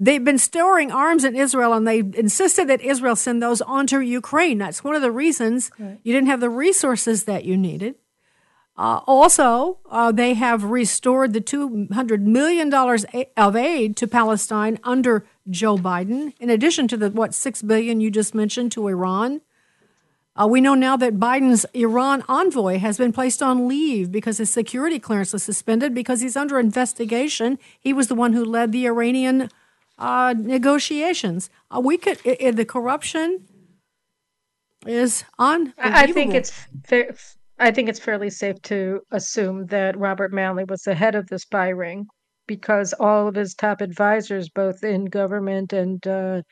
they've 0.00 0.24
been 0.24 0.38
storing 0.38 0.92
arms 0.92 1.24
in 1.24 1.34
Israel, 1.34 1.72
and 1.72 1.86
they 1.86 2.00
insisted 2.00 2.68
that 2.68 2.82
Israel 2.82 3.16
send 3.16 3.42
those 3.42 3.62
onto 3.62 4.00
Ukraine. 4.00 4.58
That's 4.58 4.84
one 4.84 4.94
of 4.94 5.02
the 5.02 5.10
reasons 5.10 5.70
you 5.78 6.12
didn't 6.12 6.28
have 6.28 6.40
the 6.40 6.50
resources 6.50 7.24
that 7.24 7.44
you 7.44 7.56
needed. 7.56 7.94
Uh, 8.78 9.00
also, 9.08 9.78
uh, 9.90 10.12
they 10.12 10.34
have 10.34 10.62
restored 10.62 11.32
the 11.32 11.40
$200 11.40 12.20
million 12.20 12.72
a- 12.72 13.28
of 13.36 13.56
aid 13.56 13.96
to 13.96 14.06
Palestine 14.06 14.78
under 14.84 15.26
Joe 15.50 15.76
Biden, 15.76 16.32
in 16.38 16.48
addition 16.48 16.86
to 16.88 16.96
the, 16.96 17.10
what, 17.10 17.34
6 17.34 17.62
billion 17.62 18.00
you 18.00 18.08
just 18.08 18.36
mentioned 18.36 18.70
to 18.72 18.86
Iran. 18.86 19.40
Uh, 20.36 20.46
we 20.46 20.60
know 20.60 20.74
now 20.76 20.96
that 20.96 21.18
Biden's 21.18 21.66
Iran 21.74 22.22
envoy 22.28 22.78
has 22.78 22.96
been 22.98 23.12
placed 23.12 23.42
on 23.42 23.66
leave 23.66 24.12
because 24.12 24.38
his 24.38 24.50
security 24.50 25.00
clearance 25.00 25.32
was 25.32 25.42
suspended 25.42 25.92
because 25.92 26.20
he's 26.20 26.36
under 26.36 26.60
investigation. 26.60 27.58
He 27.80 27.92
was 27.92 28.06
the 28.06 28.14
one 28.14 28.32
who 28.32 28.44
led 28.44 28.70
the 28.70 28.86
Iranian 28.86 29.50
uh, 29.98 30.34
negotiations. 30.38 31.50
Uh, 31.74 31.80
we 31.80 31.98
could, 31.98 32.20
i- 32.24 32.36
i- 32.40 32.50
the 32.52 32.64
corruption 32.64 33.42
is. 34.86 35.24
I 35.80 35.90
I 36.02 36.06
think 36.12 36.34
it's 36.34 36.52
fair. 36.86 37.16
I 37.58 37.72
think 37.72 37.88
it's 37.88 37.98
fairly 37.98 38.30
safe 38.30 38.60
to 38.62 39.00
assume 39.10 39.66
that 39.66 39.98
Robert 39.98 40.32
Malley 40.32 40.64
was 40.68 40.82
the 40.82 40.94
head 40.94 41.14
of 41.14 41.26
the 41.26 41.38
spy 41.38 41.68
ring 41.68 42.06
because 42.46 42.92
all 42.94 43.28
of 43.28 43.34
his 43.34 43.54
top 43.54 43.80
advisors, 43.80 44.48
both 44.48 44.84
in 44.84 45.06
government 45.06 45.72
and 45.72 46.04
uh, 46.06 46.42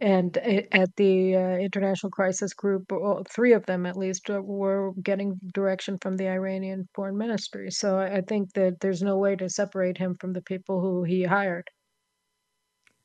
and 0.00 0.36
at 0.36 0.94
the 0.96 1.34
uh, 1.34 1.56
International 1.56 2.10
Crisis 2.10 2.54
Group, 2.54 2.92
all 2.92 3.24
three 3.28 3.52
of 3.52 3.66
them 3.66 3.84
at 3.84 3.96
least, 3.96 4.30
uh, 4.30 4.40
were 4.40 4.92
getting 5.02 5.38
direction 5.52 5.98
from 6.00 6.16
the 6.16 6.28
Iranian 6.28 6.88
Foreign 6.94 7.18
Ministry. 7.18 7.70
So 7.72 7.98
I 7.98 8.20
think 8.20 8.52
that 8.52 8.78
there's 8.80 9.02
no 9.02 9.18
way 9.18 9.34
to 9.36 9.48
separate 9.48 9.98
him 9.98 10.16
from 10.20 10.34
the 10.34 10.42
people 10.42 10.80
who 10.80 11.02
he 11.02 11.24
hired. 11.24 11.68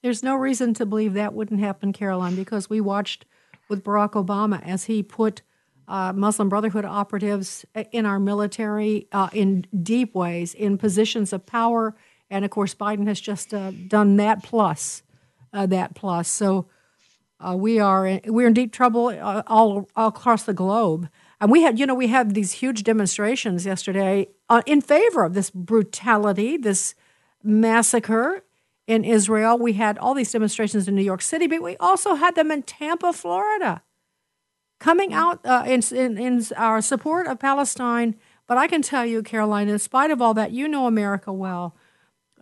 There's 0.04 0.22
no 0.22 0.36
reason 0.36 0.76
to 0.76 0.86
believe 0.86 1.16
that 1.16 1.34
wouldn't 1.34 1.62
happen, 1.62 1.94
Caroline, 1.94 2.36
because 2.36 2.70
we 2.70 2.80
watched 2.80 3.26
with 3.70 3.84
Barack 3.84 4.12
Obama 4.12 4.62
as 4.64 4.84
he 4.84 5.02
put 5.02 5.42
uh, 5.88 6.14
Muslim 6.14 6.50
Brotherhood 6.50 6.86
operatives 6.86 7.66
in 7.92 8.06
our 8.06 8.20
military 8.20 9.08
uh, 9.12 9.30
in 9.34 9.66
deep 9.82 10.16
ways, 10.16 10.54
in 10.54 10.78
positions 10.78 11.34
of 11.34 11.46
power. 11.46 11.96
And 12.30 12.46
of 12.46 12.52
course, 12.52 12.74
Biden 12.74 13.08
has 13.08 13.20
just 13.20 13.54
uh, 13.54 13.72
done 13.88 14.16
that 14.18 14.44
plus, 14.44 15.04
uh, 15.52 15.66
that 15.68 15.94
plus. 15.96 16.28
So 16.30 16.68
uh, 17.40 17.56
we 17.56 17.80
are 17.80 18.08
in, 18.08 18.22
we're 18.26 18.48
in 18.48 18.54
deep 18.54 18.72
trouble 18.72 19.08
uh, 19.08 19.44
all, 19.48 19.90
all 19.96 20.08
across 20.08 20.44
the 20.44 20.54
globe. 20.54 21.10
And 21.42 21.52
we 21.52 21.64
had, 21.64 21.78
you 21.78 21.86
know, 21.86 21.96
we 21.96 22.08
had 22.08 22.34
these 22.34 22.54
huge 22.54 22.84
demonstrations 22.84 23.66
yesterday 23.66 24.30
in 24.66 24.80
favor 24.80 25.26
of 25.26 25.34
this 25.34 25.50
brutality, 25.50 26.56
this 26.56 26.96
massacre 27.44 28.46
in 28.88 29.04
Israel. 29.04 29.58
We 29.58 29.74
had 29.74 29.98
all 29.98 30.14
these 30.14 30.32
demonstrations 30.32 30.88
in 30.88 30.96
New 30.96 31.04
York 31.04 31.22
City, 31.22 31.48
but 31.48 31.62
we 31.62 31.76
also 31.78 32.16
had 32.16 32.36
them 32.36 32.52
in 32.52 32.64
Tampa, 32.64 33.12
Florida, 33.12 33.82
coming 34.84 35.14
out 35.14 35.40
uh, 35.46 35.64
in, 35.66 35.82
in, 35.94 36.18
in 36.18 36.46
our 36.58 36.82
support 36.82 37.26
of 37.26 37.40
Palestine. 37.40 38.16
But 38.48 38.58
I 38.58 38.68
can 38.68 38.82
tell 38.82 39.06
you, 39.06 39.24
Caroline, 39.24 39.70
in 39.70 39.80
spite 39.80 40.12
of 40.12 40.22
all 40.22 40.34
that, 40.34 40.52
you 40.52 40.68
know 40.68 40.88
America 40.88 41.32
well. 41.32 41.74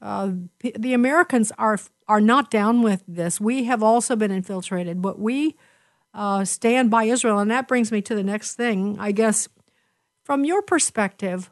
Uh, 0.01 0.31
the 0.59 0.93
Americans 0.95 1.51
are 1.59 1.77
are 2.07 2.19
not 2.19 2.49
down 2.49 2.81
with 2.81 3.03
this. 3.07 3.39
We 3.39 3.65
have 3.65 3.83
also 3.83 4.15
been 4.15 4.31
infiltrated, 4.31 5.03
but 5.03 5.19
we 5.19 5.55
uh, 6.15 6.43
stand 6.43 6.89
by 6.89 7.03
Israel, 7.03 7.37
and 7.37 7.51
that 7.51 7.67
brings 7.67 7.91
me 7.91 8.01
to 8.01 8.15
the 8.15 8.23
next 8.23 8.55
thing. 8.55 8.97
I 8.99 9.11
guess, 9.11 9.47
from 10.23 10.43
your 10.43 10.63
perspective, 10.63 11.51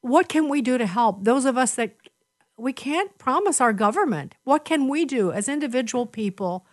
what 0.00 0.30
can 0.30 0.48
we 0.48 0.62
do 0.62 0.78
to 0.78 0.86
help 0.86 1.24
those 1.24 1.44
of 1.44 1.58
us 1.58 1.74
that 1.74 1.94
we 2.56 2.72
can't 2.72 3.18
promise 3.18 3.60
our 3.60 3.74
government? 3.74 4.34
What 4.44 4.64
can 4.64 4.88
we 4.88 5.04
do 5.04 5.30
as 5.32 5.50
individual 5.50 6.06
people 6.06 6.64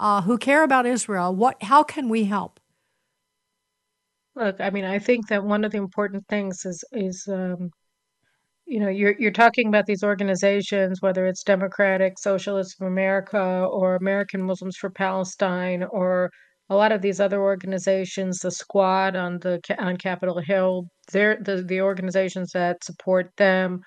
uh, 0.00 0.22
who 0.22 0.38
care 0.38 0.64
about 0.64 0.86
Israel? 0.86 1.34
What? 1.34 1.62
How 1.62 1.82
can 1.84 2.08
we 2.08 2.24
help? 2.24 2.58
Look, 4.34 4.60
I 4.60 4.70
mean, 4.70 4.84
I 4.84 4.98
think 4.98 5.28
that 5.28 5.44
one 5.44 5.64
of 5.64 5.72
the 5.72 5.78
important 5.78 6.26
things 6.28 6.64
is 6.64 6.82
is 6.92 7.28
um, 7.28 7.70
you 8.66 8.80
know, 8.80 8.88
you're 8.88 9.16
you're 9.18 9.32
talking 9.32 9.68
about 9.68 9.86
these 9.86 10.04
organizations, 10.04 11.02
whether 11.02 11.26
it's 11.26 11.42
Democratic 11.42 12.18
Socialists 12.18 12.80
of 12.80 12.86
America 12.86 13.66
or 13.70 13.96
American 13.96 14.42
Muslims 14.42 14.76
for 14.76 14.90
Palestine 14.90 15.82
or 15.82 16.30
a 16.70 16.76
lot 16.76 16.92
of 16.92 17.02
these 17.02 17.20
other 17.20 17.42
organizations, 17.42 18.38
the 18.38 18.50
Squad 18.52 19.16
on 19.16 19.38
the 19.40 19.60
on 19.78 19.96
Capitol 19.96 20.40
Hill, 20.40 20.84
they're 21.12 21.38
the 21.42 21.62
the 21.64 21.80
organizations 21.82 22.52
that 22.52 22.84
support 22.84 23.30
them. 23.36 23.80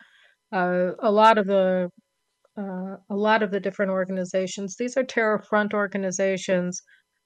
Uh, 0.51 0.91
a 0.99 1.11
lot 1.11 1.37
of 1.37 1.47
the 1.47 1.89
uh, 2.57 2.97
a 3.09 3.15
lot 3.15 3.43
of 3.43 3.51
the 3.51 3.59
different 3.59 3.91
organizations. 3.91 4.75
These 4.77 4.97
are 4.97 5.03
terror 5.03 5.39
front 5.39 5.73
organizations. 5.73 6.81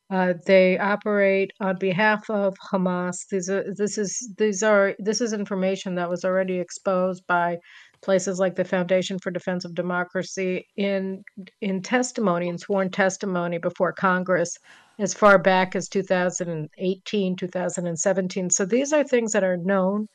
Uh, 0.09 0.33
they 0.45 0.77
operate 0.79 1.51
on 1.59 1.77
behalf 1.79 2.29
of 2.29 2.55
Hamas. 2.71 3.27
These 3.29 3.49
are 3.49 3.65
this 3.75 3.97
is 3.97 4.33
these 4.37 4.63
are 4.63 4.95
this 4.99 5.19
is 5.19 5.33
information 5.33 5.95
that 5.95 6.09
was 6.09 6.23
already 6.23 6.59
exposed 6.59 7.23
by 7.27 7.57
places 8.01 8.39
like 8.39 8.55
the 8.55 8.63
Foundation 8.63 9.19
for 9.19 9.31
Defense 9.31 9.65
of 9.65 9.75
Democracy 9.75 10.65
in 10.77 11.23
in 11.61 11.81
testimony 11.81 12.47
in 12.47 12.57
sworn 12.57 12.89
testimony 12.89 13.57
before 13.57 13.91
Congress 13.91 14.55
as 14.99 15.13
far 15.13 15.37
back 15.37 15.75
as 15.75 15.89
2018 15.89 17.35
2017 17.35 18.49
so 18.49 18.65
these 18.65 18.93
are 18.93 19.03
things 19.03 19.31
that 19.33 19.43
are 19.43 19.57
known 19.57 20.07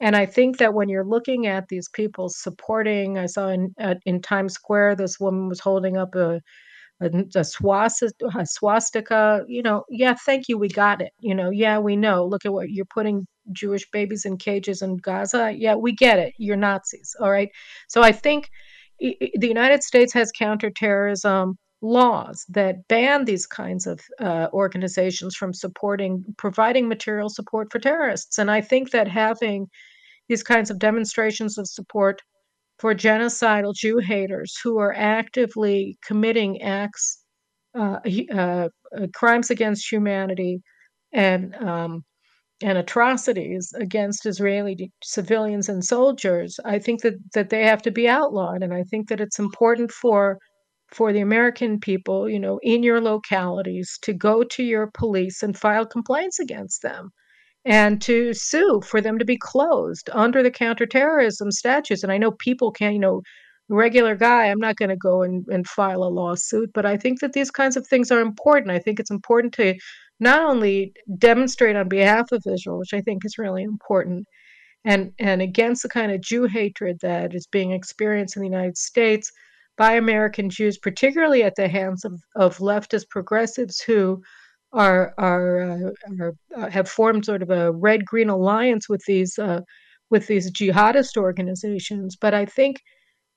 and 0.00 0.14
I 0.14 0.26
think 0.26 0.58
that 0.58 0.74
when 0.74 0.88
you're 0.88 1.04
looking 1.04 1.46
at 1.46 1.68
these 1.68 1.88
people 1.88 2.28
supporting, 2.28 3.18
I 3.18 3.26
saw 3.26 3.48
in 3.48 3.74
at, 3.78 3.98
in 4.04 4.20
Times 4.20 4.54
Square, 4.54 4.96
this 4.96 5.18
woman 5.18 5.48
was 5.48 5.60
holding 5.60 5.96
up 5.96 6.14
a 6.14 6.40
a, 7.00 7.10
a, 7.34 7.44
swastika, 7.44 8.26
a 8.38 8.46
swastika. 8.46 9.44
You 9.46 9.62
know, 9.62 9.84
yeah, 9.90 10.14
thank 10.14 10.48
you, 10.48 10.58
we 10.58 10.68
got 10.68 11.02
it. 11.02 11.12
You 11.20 11.34
know, 11.34 11.50
yeah, 11.50 11.78
we 11.78 11.96
know. 11.96 12.24
Look 12.24 12.46
at 12.46 12.52
what 12.52 12.70
you're 12.70 12.86
putting 12.86 13.26
Jewish 13.52 13.88
babies 13.90 14.24
in 14.24 14.38
cages 14.38 14.82
in 14.82 14.96
Gaza. 14.96 15.52
Yeah, 15.56 15.74
we 15.74 15.92
get 15.92 16.18
it. 16.18 16.34
You're 16.38 16.56
Nazis. 16.56 17.14
All 17.20 17.30
right. 17.30 17.50
So 17.88 18.02
I 18.02 18.12
think 18.12 18.50
the 18.98 19.48
United 19.48 19.82
States 19.82 20.12
has 20.14 20.32
counterterrorism 20.32 21.58
laws 21.82 22.44
that 22.48 22.88
ban 22.88 23.24
these 23.24 23.46
kinds 23.46 23.86
of 23.86 24.00
uh, 24.20 24.48
organizations 24.52 25.36
from 25.36 25.52
supporting, 25.52 26.24
providing 26.38 26.88
material 26.88 27.28
support 27.28 27.70
for 27.70 27.78
terrorists. 27.78 28.38
And 28.38 28.50
I 28.50 28.60
think 28.60 28.90
that 28.90 29.08
having 29.08 29.68
these 30.28 30.42
kinds 30.42 30.70
of 30.70 30.78
demonstrations 30.78 31.58
of 31.58 31.68
support 31.68 32.22
for 32.78 32.94
genocidal 32.94 33.74
Jew 33.74 33.98
haters 33.98 34.58
who 34.62 34.78
are 34.78 34.94
actively 34.94 35.98
committing 36.06 36.60
acts, 36.62 37.22
uh, 37.78 37.98
uh, 38.32 38.68
uh, 38.96 39.06
crimes 39.14 39.50
against 39.50 39.90
humanity, 39.90 40.62
and 41.12 41.54
um, 41.56 42.04
and 42.62 42.78
atrocities 42.78 43.72
against 43.78 44.26
Israeli 44.26 44.90
civilians 45.02 45.68
and 45.68 45.84
soldiers, 45.84 46.58
I 46.64 46.78
think 46.78 47.02
that 47.02 47.14
that 47.34 47.50
they 47.50 47.64
have 47.64 47.82
to 47.82 47.90
be 47.90 48.08
outlawed, 48.08 48.62
and 48.62 48.74
I 48.74 48.82
think 48.84 49.08
that 49.08 49.20
it's 49.20 49.38
important 49.38 49.90
for 49.90 50.38
for 50.92 51.12
the 51.12 51.20
American 51.20 51.80
people, 51.80 52.28
you 52.28 52.38
know, 52.38 52.58
in 52.62 52.82
your 52.82 53.00
localities 53.00 53.98
to 54.02 54.12
go 54.12 54.44
to 54.44 54.62
your 54.62 54.90
police 54.94 55.42
and 55.42 55.58
file 55.58 55.86
complaints 55.86 56.38
against 56.38 56.82
them 56.82 57.10
and 57.64 58.00
to 58.02 58.32
sue 58.32 58.80
for 58.84 59.00
them 59.00 59.18
to 59.18 59.24
be 59.24 59.36
closed 59.36 60.08
under 60.12 60.42
the 60.42 60.50
counterterrorism 60.50 61.50
statutes. 61.50 62.04
And 62.04 62.12
I 62.12 62.18
know 62.18 62.30
people 62.30 62.70
can't, 62.70 62.94
you 62.94 63.00
know, 63.00 63.22
regular 63.68 64.14
guy, 64.14 64.46
I'm 64.46 64.60
not 64.60 64.76
going 64.76 64.90
to 64.90 64.96
go 64.96 65.22
and, 65.22 65.44
and 65.48 65.66
file 65.66 66.04
a 66.04 66.08
lawsuit, 66.08 66.70
but 66.72 66.86
I 66.86 66.96
think 66.96 67.18
that 67.20 67.32
these 67.32 67.50
kinds 67.50 67.76
of 67.76 67.84
things 67.86 68.12
are 68.12 68.20
important. 68.20 68.70
I 68.70 68.78
think 68.78 69.00
it's 69.00 69.10
important 69.10 69.52
to 69.54 69.74
not 70.20 70.40
only 70.40 70.92
demonstrate 71.18 71.74
on 71.74 71.88
behalf 71.88 72.30
of 72.30 72.44
Israel, 72.46 72.78
which 72.78 72.94
I 72.94 73.00
think 73.00 73.24
is 73.24 73.38
really 73.38 73.64
important, 73.64 74.26
and, 74.84 75.10
and 75.18 75.42
against 75.42 75.82
the 75.82 75.88
kind 75.88 76.12
of 76.12 76.20
Jew 76.20 76.44
hatred 76.44 76.98
that 77.02 77.34
is 77.34 77.48
being 77.48 77.72
experienced 77.72 78.36
in 78.36 78.42
the 78.42 78.48
United 78.48 78.78
States 78.78 79.32
by 79.76 79.92
American 79.94 80.50
Jews, 80.50 80.78
particularly 80.78 81.42
at 81.42 81.56
the 81.56 81.68
hands 81.68 82.04
of, 82.04 82.20
of 82.34 82.58
leftist 82.58 83.08
progressives 83.10 83.80
who 83.80 84.22
are 84.72 85.14
are, 85.18 85.60
uh, 85.60 85.90
are 86.20 86.34
uh, 86.56 86.70
have 86.70 86.88
formed 86.88 87.24
sort 87.24 87.42
of 87.42 87.50
a 87.50 87.72
red 87.72 88.04
green 88.04 88.28
alliance 88.28 88.88
with 88.88 89.02
these 89.06 89.38
uh, 89.38 89.60
with 90.10 90.26
these 90.26 90.50
jihadist 90.52 91.16
organizations. 91.16 92.16
But 92.16 92.34
I 92.34 92.46
think 92.46 92.80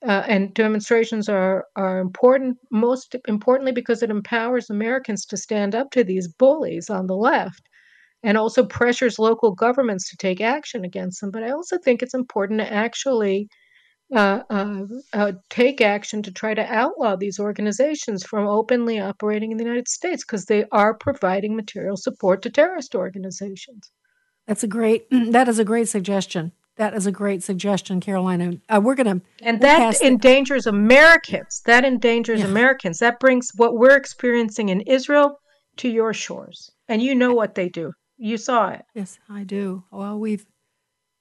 uh, 0.08 0.24
and 0.28 0.54
demonstrations 0.54 1.28
are 1.30 1.66
are 1.76 2.00
important 2.00 2.58
most 2.72 3.16
importantly 3.28 3.72
because 3.74 4.02
it 4.02 4.10
empowers 4.10 4.70
Americans 4.70 5.26
to 5.26 5.38
stand 5.38 5.76
up 5.76 5.92
to 5.92 6.04
these 6.04 6.28
bullies 6.28 6.90
on 6.90 7.08
the 7.08 7.16
left 7.16 7.62
and 8.24 8.38
also 8.38 8.66
pressures 8.66 9.20
local 9.20 9.52
governments 9.52 10.10
to 10.10 10.18
take 10.18 10.42
action 10.42 10.86
against 10.86 11.22
them 11.22 11.32
but 11.32 11.44
I 11.44 11.52
also 11.52 11.78
think 11.78 12.02
it's 12.02 12.14
important 12.14 12.60
to 12.62 12.72
actually 12.72 13.50
uh, 14.14 14.42
uh, 14.50 14.86
uh, 15.14 15.32
take 15.50 15.82
action 15.82 16.24
to 16.24 16.32
try 16.32 16.54
to 16.54 16.74
outlaw 16.74 17.16
these 17.16 17.40
organizations 17.40 18.24
from 18.24 18.48
openly 18.48 19.00
operating 19.00 19.52
in 19.52 19.58
the 19.58 19.64
United 19.64 19.88
States 19.88 20.24
because 20.24 20.46
they 20.46 20.66
are 20.72 20.96
providing 20.96 21.56
material 21.56 21.96
support 21.96 22.42
to 22.42 22.50
terrorist 22.50 22.96
organizations. 22.96 23.92
That's 24.48 24.64
a 24.64 24.68
great. 24.68 25.06
That 25.12 25.48
is 25.48 25.60
a 25.60 25.66
great 25.66 25.90
suggestion. 25.90 26.54
That 26.78 26.96
is 26.96 27.06
a 27.06 27.12
great 27.12 27.44
suggestion, 27.44 28.00
Carolina. 28.00 28.54
Uh, 28.68 28.82
we're 28.82 28.96
going 28.96 29.20
to 29.20 29.26
and 29.44 29.62
that 29.62 30.02
endangers 30.02 30.66
Americans. 30.66 31.62
That 31.66 31.86
endangers 31.86 32.40
yeah. 32.40 32.46
Americans. 32.46 33.00
That 33.00 33.20
brings 33.20 33.52
what 33.58 33.76
we're 33.76 33.98
experiencing 33.98 34.70
in 34.70 34.82
Israel 34.82 35.40
to 35.78 35.90
your 35.90 36.14
shores, 36.14 36.72
and 36.88 37.04
you 37.04 37.14
know 37.14 37.34
what 37.34 37.54
they 37.54 37.70
do. 37.70 37.92
You 38.18 38.38
saw 38.38 38.70
it. 38.70 38.86
Yes, 38.96 39.20
I 39.30 39.44
do. 39.44 39.84
Well, 39.92 40.18
we've 40.18 40.46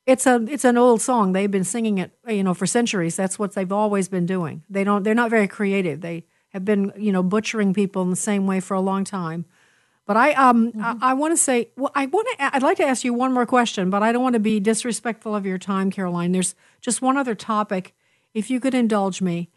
it's 0.08 0.26
a 0.26 0.42
it's 0.48 0.64
an 0.64 0.78
old 0.78 1.02
song. 1.02 1.32
They've 1.34 1.50
been 1.50 1.64
singing 1.64 1.98
it, 1.98 2.12
you 2.26 2.42
know, 2.42 2.54
for 2.54 2.66
centuries. 2.66 3.14
That's 3.14 3.38
what 3.38 3.52
they've 3.52 3.70
always 3.70 4.08
been 4.08 4.24
doing. 4.24 4.62
They 4.70 4.82
don't. 4.82 5.02
They're 5.02 5.14
not 5.14 5.28
very 5.28 5.46
creative. 5.46 6.00
They 6.00 6.24
have 6.54 6.64
been, 6.64 6.92
you 6.96 7.12
know, 7.12 7.22
butchering 7.22 7.74
people 7.74 8.00
in 8.02 8.08
the 8.08 8.16
same 8.16 8.46
way 8.46 8.60
for 8.60 8.72
a 8.74 8.80
long 8.80 9.04
time. 9.04 9.44
But 10.06 10.16
I 10.16 10.32
um 10.32 10.72
mm-hmm. 10.72 10.82
I, 10.82 11.10
I 11.10 11.14
want 11.14 11.32
to 11.32 11.36
say 11.36 11.68
well, 11.76 11.92
I 11.94 12.06
want 12.06 12.26
to 12.38 12.56
I'd 12.56 12.62
like 12.62 12.78
to 12.78 12.86
ask 12.86 13.04
you 13.04 13.12
one 13.12 13.34
more 13.34 13.44
question, 13.44 13.90
but 13.90 14.02
I 14.02 14.10
don't 14.10 14.22
want 14.22 14.32
to 14.32 14.40
be 14.40 14.58
disrespectful 14.60 15.36
of 15.36 15.44
your 15.44 15.58
time, 15.58 15.90
Caroline. 15.90 16.32
There's 16.32 16.54
just 16.80 17.02
one 17.02 17.18
other 17.18 17.34
topic, 17.34 17.94
if 18.32 18.48
you 18.50 18.60
could 18.60 18.74
indulge 18.74 19.20
me. 19.20 19.50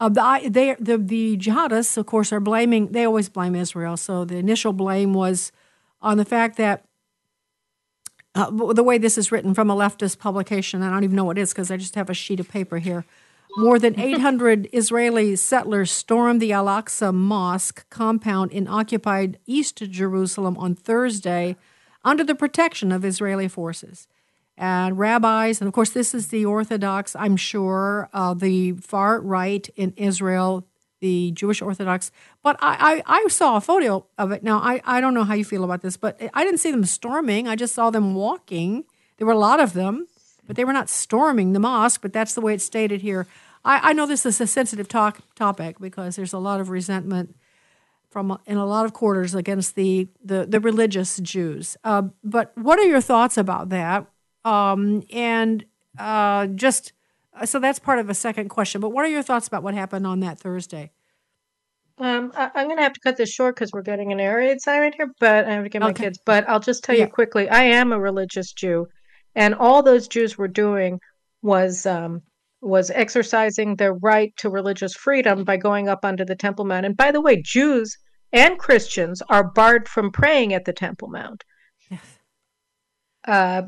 Uh, 0.00 0.08
the, 0.08 0.48
they 0.48 0.76
the 0.80 0.96
the 0.96 1.36
jihadists, 1.36 1.98
of 1.98 2.06
course, 2.06 2.32
are 2.32 2.40
blaming. 2.40 2.92
They 2.92 3.04
always 3.04 3.28
blame 3.28 3.54
Israel. 3.54 3.98
So 3.98 4.24
the 4.24 4.36
initial 4.36 4.72
blame 4.72 5.12
was 5.12 5.52
on 6.00 6.16
the 6.16 6.24
fact 6.24 6.56
that 6.56 6.86
uh, 8.34 8.50
the 8.50 8.82
way 8.82 8.98
this 8.98 9.18
is 9.18 9.32
written 9.32 9.54
from 9.54 9.70
a 9.70 9.76
leftist 9.76 10.18
publication, 10.18 10.82
I 10.82 10.90
don't 10.90 11.04
even 11.04 11.16
know 11.16 11.24
what 11.24 11.38
it 11.38 11.42
is 11.42 11.52
because 11.52 11.70
I 11.70 11.76
just 11.76 11.94
have 11.96 12.10
a 12.10 12.14
sheet 12.14 12.40
of 12.40 12.48
paper 12.48 12.78
here. 12.78 13.04
More 13.56 13.78
than 13.78 13.98
800 14.00 14.68
Israeli 14.72 15.34
settlers 15.36 15.90
stormed 15.90 16.40
the 16.40 16.52
Al 16.52 16.66
Aqsa 16.66 17.12
Mosque 17.12 17.88
compound 17.90 18.52
in 18.52 18.68
occupied 18.68 19.38
East 19.46 19.78
Jerusalem 19.90 20.56
on 20.58 20.74
Thursday 20.74 21.56
under 22.04 22.24
the 22.24 22.34
protection 22.34 22.92
of 22.92 23.04
Israeli 23.04 23.48
forces. 23.48 24.06
And 24.56 24.98
rabbis, 24.98 25.60
and 25.60 25.68
of 25.68 25.74
course, 25.74 25.90
this 25.90 26.14
is 26.14 26.28
the 26.28 26.44
Orthodox, 26.44 27.16
I'm 27.16 27.36
sure, 27.36 28.10
uh, 28.12 28.34
the 28.34 28.72
far 28.72 29.20
right 29.20 29.68
in 29.74 29.94
Israel, 29.96 30.66
the 31.00 31.32
Jewish 31.32 31.60
Orthodox. 31.60 32.12
But 32.42 32.56
I, 32.60 33.02
I, 33.06 33.22
I, 33.24 33.28
saw 33.28 33.56
a 33.56 33.60
photo 33.60 34.06
of 34.18 34.32
it. 34.32 34.42
Now, 34.42 34.58
I, 34.58 34.80
I 34.84 35.00
don't 35.00 35.14
know 35.14 35.24
how 35.24 35.34
you 35.34 35.44
feel 35.44 35.64
about 35.64 35.82
this, 35.82 35.96
but 35.96 36.20
I 36.34 36.44
didn't 36.44 36.60
see 36.60 36.70
them 36.70 36.84
storming. 36.84 37.48
I 37.48 37.56
just 37.56 37.74
saw 37.74 37.90
them 37.90 38.14
walking. 38.14 38.84
There 39.16 39.26
were 39.26 39.32
a 39.32 39.38
lot 39.38 39.60
of 39.60 39.72
them, 39.72 40.06
but 40.46 40.56
they 40.56 40.64
were 40.64 40.72
not 40.72 40.88
storming 40.88 41.52
the 41.52 41.60
mosque, 41.60 42.00
but 42.02 42.12
that's 42.12 42.34
the 42.34 42.40
way 42.40 42.54
it's 42.54 42.64
stated 42.64 43.02
here. 43.02 43.26
I, 43.64 43.90
I 43.90 43.92
know 43.92 44.06
this 44.06 44.24
is 44.24 44.40
a 44.40 44.46
sensitive 44.46 44.88
talk, 44.88 45.20
topic 45.34 45.78
because 45.80 46.16
there's 46.16 46.32
a 46.32 46.38
lot 46.38 46.60
of 46.60 46.70
resentment 46.70 47.36
from 48.10 48.38
in 48.46 48.56
a 48.56 48.66
lot 48.66 48.84
of 48.84 48.92
quarters 48.92 49.34
against 49.34 49.76
the, 49.76 50.08
the, 50.24 50.44
the 50.46 50.60
religious 50.60 51.18
Jews. 51.18 51.76
Uh, 51.84 52.02
but 52.24 52.52
what 52.56 52.78
are 52.78 52.84
your 52.84 53.00
thoughts 53.00 53.36
about 53.36 53.68
that? 53.68 54.06
Um, 54.44 55.04
and 55.12 55.64
uh, 55.98 56.46
just 56.46 56.92
so 57.44 57.58
that's 57.58 57.78
part 57.78 57.98
of 57.98 58.10
a 58.10 58.14
second 58.14 58.48
question. 58.48 58.80
But 58.80 58.90
what 58.90 59.04
are 59.04 59.08
your 59.08 59.22
thoughts 59.22 59.46
about 59.46 59.62
what 59.62 59.74
happened 59.74 60.06
on 60.06 60.20
that 60.20 60.38
Thursday? 60.38 60.90
Um, 61.98 62.32
I, 62.34 62.50
am 62.54 62.66
going 62.66 62.78
to 62.78 62.82
have 62.82 62.94
to 62.94 63.00
cut 63.00 63.18
this 63.18 63.30
short 63.30 63.56
because 63.56 63.72
we're 63.72 63.82
getting 63.82 64.10
an 64.10 64.20
air 64.20 64.38
raid 64.38 64.60
siren 64.60 64.92
here, 64.96 65.12
but 65.20 65.44
I 65.44 65.52
have 65.52 65.64
to 65.64 65.68
get 65.68 65.82
my 65.82 65.92
kids. 65.92 66.18
But 66.24 66.48
I'll 66.48 66.60
just 66.60 66.82
tell 66.82 66.94
yeah. 66.96 67.04
you 67.04 67.10
quickly 67.10 67.48
I 67.48 67.62
am 67.64 67.92
a 67.92 68.00
religious 68.00 68.52
Jew, 68.52 68.86
and 69.34 69.54
all 69.54 69.82
those 69.82 70.08
Jews 70.08 70.38
were 70.38 70.48
doing 70.48 70.98
was 71.42 71.84
um, 71.84 72.22
was 72.62 72.90
exercising 72.90 73.76
their 73.76 73.92
right 73.94 74.32
to 74.38 74.48
religious 74.48 74.94
freedom 74.94 75.44
by 75.44 75.58
going 75.58 75.88
up 75.88 76.04
onto 76.04 76.24
the 76.24 76.36
Temple 76.36 76.64
Mount. 76.64 76.86
And 76.86 76.96
by 76.96 77.12
the 77.12 77.20
way, 77.20 77.42
Jews 77.42 77.96
and 78.32 78.58
Christians 78.58 79.22
are 79.28 79.44
barred 79.44 79.88
from 79.88 80.10
praying 80.10 80.54
at 80.54 80.64
the 80.64 80.72
Temple 80.72 81.08
Mount. 81.08 81.44
Yes. 81.90 82.18
Uh, 83.26 83.62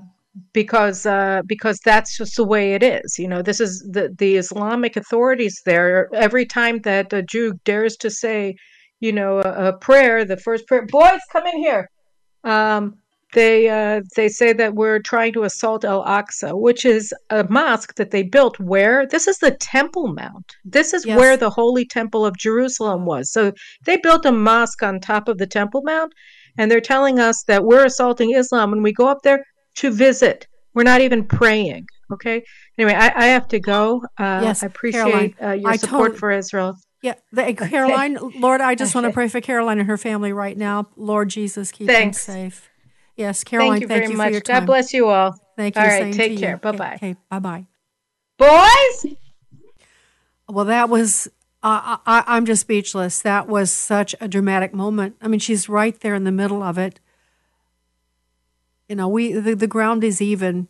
because 0.53 1.07
uh, 1.07 1.43
because 1.47 1.78
that's 1.85 2.16
just 2.16 2.37
the 2.37 2.45
way 2.45 2.74
it 2.74 2.83
is. 2.83 3.18
You 3.18 3.28
know, 3.28 3.43
this 3.43 3.61
is 3.61 3.87
the 3.91 4.14
the 4.16 4.37
Islamic 4.37 4.97
authorities 4.97 5.61
there. 5.64 6.09
Every 6.14 6.47
time 6.47 6.80
that 6.80 7.12
a 7.12 7.22
Jew 7.22 7.55
dares 7.64 7.97
to 7.99 8.11
say, 8.11 8.57
you 9.01 9.12
know, 9.12 9.41
a, 9.41 9.68
a 9.68 9.72
prayer, 9.78 10.24
the 10.24 10.37
first 10.37 10.66
prayer, 10.66 10.87
boys, 10.87 11.20
come 11.33 11.47
in 11.47 11.59
here. 11.59 11.89
Um, 12.45 12.97
they 13.35 13.68
uh, 13.68 14.03
they 14.14 14.28
say 14.28 14.53
that 14.53 14.74
we're 14.74 14.99
trying 14.99 15.33
to 15.35 15.45
assault 15.45 15.85
Al 15.85 16.05
Aqsa, 16.05 16.59
which 16.59 16.85
is 16.85 17.14
a 17.30 17.45
mosque 17.49 17.95
that 17.97 18.11
they 18.11 18.22
built 18.22 18.59
where 18.61 19.07
this 19.07 19.26
is 19.26 19.39
the 19.39 19.53
Temple 19.53 20.12
Mount. 20.14 20.53
This 20.64 20.93
is 20.93 21.07
yes. 21.07 21.18
where 21.18 21.37
the 21.37 21.51
Holy 21.51 21.87
Temple 21.87 22.26
of 22.26 22.37
Jerusalem 22.37 23.07
was. 23.07 23.33
So 23.33 23.53
they 23.85 23.97
built 23.97 24.26
a 24.26 24.33
mosque 24.33 24.83
on 24.83 25.01
top 25.01 25.28
of 25.28 25.39
the 25.39 25.47
Temple 25.47 25.83
Mount, 25.85 26.12
and 26.59 26.70
they're 26.70 26.80
telling 26.80 27.18
us 27.18 27.43
that 27.45 27.64
we're 27.64 27.87
assaulting 27.87 28.35
Islam 28.35 28.70
when 28.70 28.83
we 28.83 28.93
go 28.93 29.09
up 29.09 29.22
there 29.22 29.45
to 29.76 29.90
visit. 29.90 30.46
We're 30.74 30.84
not 30.84 31.00
even 31.00 31.24
praying. 31.24 31.86
Okay. 32.12 32.44
Anyway, 32.78 32.94
I, 32.94 33.12
I 33.14 33.26
have 33.28 33.48
to 33.48 33.60
go. 33.60 34.02
Uh, 34.18 34.40
yes, 34.42 34.62
I 34.62 34.66
appreciate 34.66 35.34
uh, 35.42 35.52
your 35.52 35.70
I 35.70 35.76
support 35.76 36.18
for 36.18 36.30
Israel. 36.30 36.76
Yeah, 37.02 37.14
the, 37.32 37.52
Caroline, 37.54 38.16
Lord, 38.36 38.60
I 38.60 38.76
just 38.76 38.92
okay. 38.92 39.02
want 39.02 39.12
to 39.12 39.14
pray 39.14 39.28
for 39.28 39.40
Caroline 39.40 39.80
and 39.80 39.88
her 39.88 39.96
family 39.96 40.32
right 40.32 40.56
now. 40.56 40.88
Lord 40.96 41.30
Jesus, 41.30 41.72
keep 41.72 41.88
Thanks. 41.88 42.26
them 42.26 42.50
safe. 42.50 42.70
Yes, 43.16 43.42
Caroline, 43.42 43.72
thank 43.72 43.82
you, 43.82 43.88
thank 43.88 44.10
you 44.10 44.16
much. 44.16 44.26
for 44.28 44.32
your 44.32 44.40
time. 44.40 44.60
God 44.60 44.66
bless 44.66 44.92
you 44.92 45.08
all. 45.08 45.34
Thank 45.56 45.74
you. 45.74 45.82
All 45.82 45.88
right, 45.88 46.14
take 46.14 46.38
care. 46.38 46.56
Bye 46.58 46.72
bye. 46.72 46.94
Okay, 46.94 47.16
bye 47.28 47.40
bye. 47.40 47.66
Boys. 48.38 49.14
Well, 50.48 50.64
that 50.66 50.88
was. 50.88 51.28
Uh, 51.64 51.98
I, 52.06 52.24
I'm 52.26 52.44
just 52.44 52.62
speechless. 52.62 53.22
That 53.22 53.46
was 53.46 53.70
such 53.70 54.16
a 54.20 54.26
dramatic 54.26 54.74
moment. 54.74 55.16
I 55.20 55.28
mean, 55.28 55.38
she's 55.38 55.68
right 55.68 55.98
there 56.00 56.14
in 56.14 56.24
the 56.24 56.32
middle 56.32 56.62
of 56.62 56.76
it. 56.76 56.98
You 58.93 58.97
know, 58.97 59.09
we 59.09 59.32
the, 59.32 59.55
the 59.55 59.66
ground 59.66 60.05
is 60.05 60.20
even, 60.20 60.68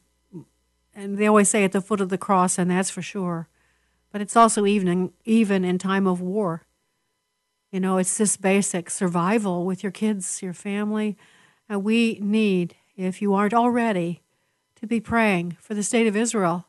and 0.94 1.18
they 1.18 1.26
always 1.26 1.48
say 1.48 1.64
at 1.64 1.72
the 1.72 1.80
foot 1.80 2.00
of 2.00 2.08
the 2.08 2.16
cross, 2.16 2.56
and 2.56 2.70
that's 2.70 2.88
for 2.88 3.02
sure. 3.02 3.48
But 4.12 4.20
it's 4.20 4.36
also 4.36 4.64
even 4.64 5.12
even 5.24 5.64
in 5.64 5.76
time 5.76 6.06
of 6.06 6.20
war. 6.20 6.62
You 7.72 7.80
know, 7.80 7.98
it's 7.98 8.16
just 8.16 8.40
basic 8.40 8.90
survival 8.90 9.66
with 9.66 9.82
your 9.82 9.90
kids, 9.90 10.40
your 10.40 10.52
family 10.52 11.16
and 11.68 11.82
we 11.82 12.20
need, 12.22 12.76
if 12.96 13.20
you 13.20 13.34
aren't 13.34 13.54
already, 13.54 14.22
to 14.76 14.86
be 14.86 15.00
praying 15.00 15.56
for 15.60 15.74
the 15.74 15.82
state 15.82 16.06
of 16.06 16.14
Israel. 16.14 16.66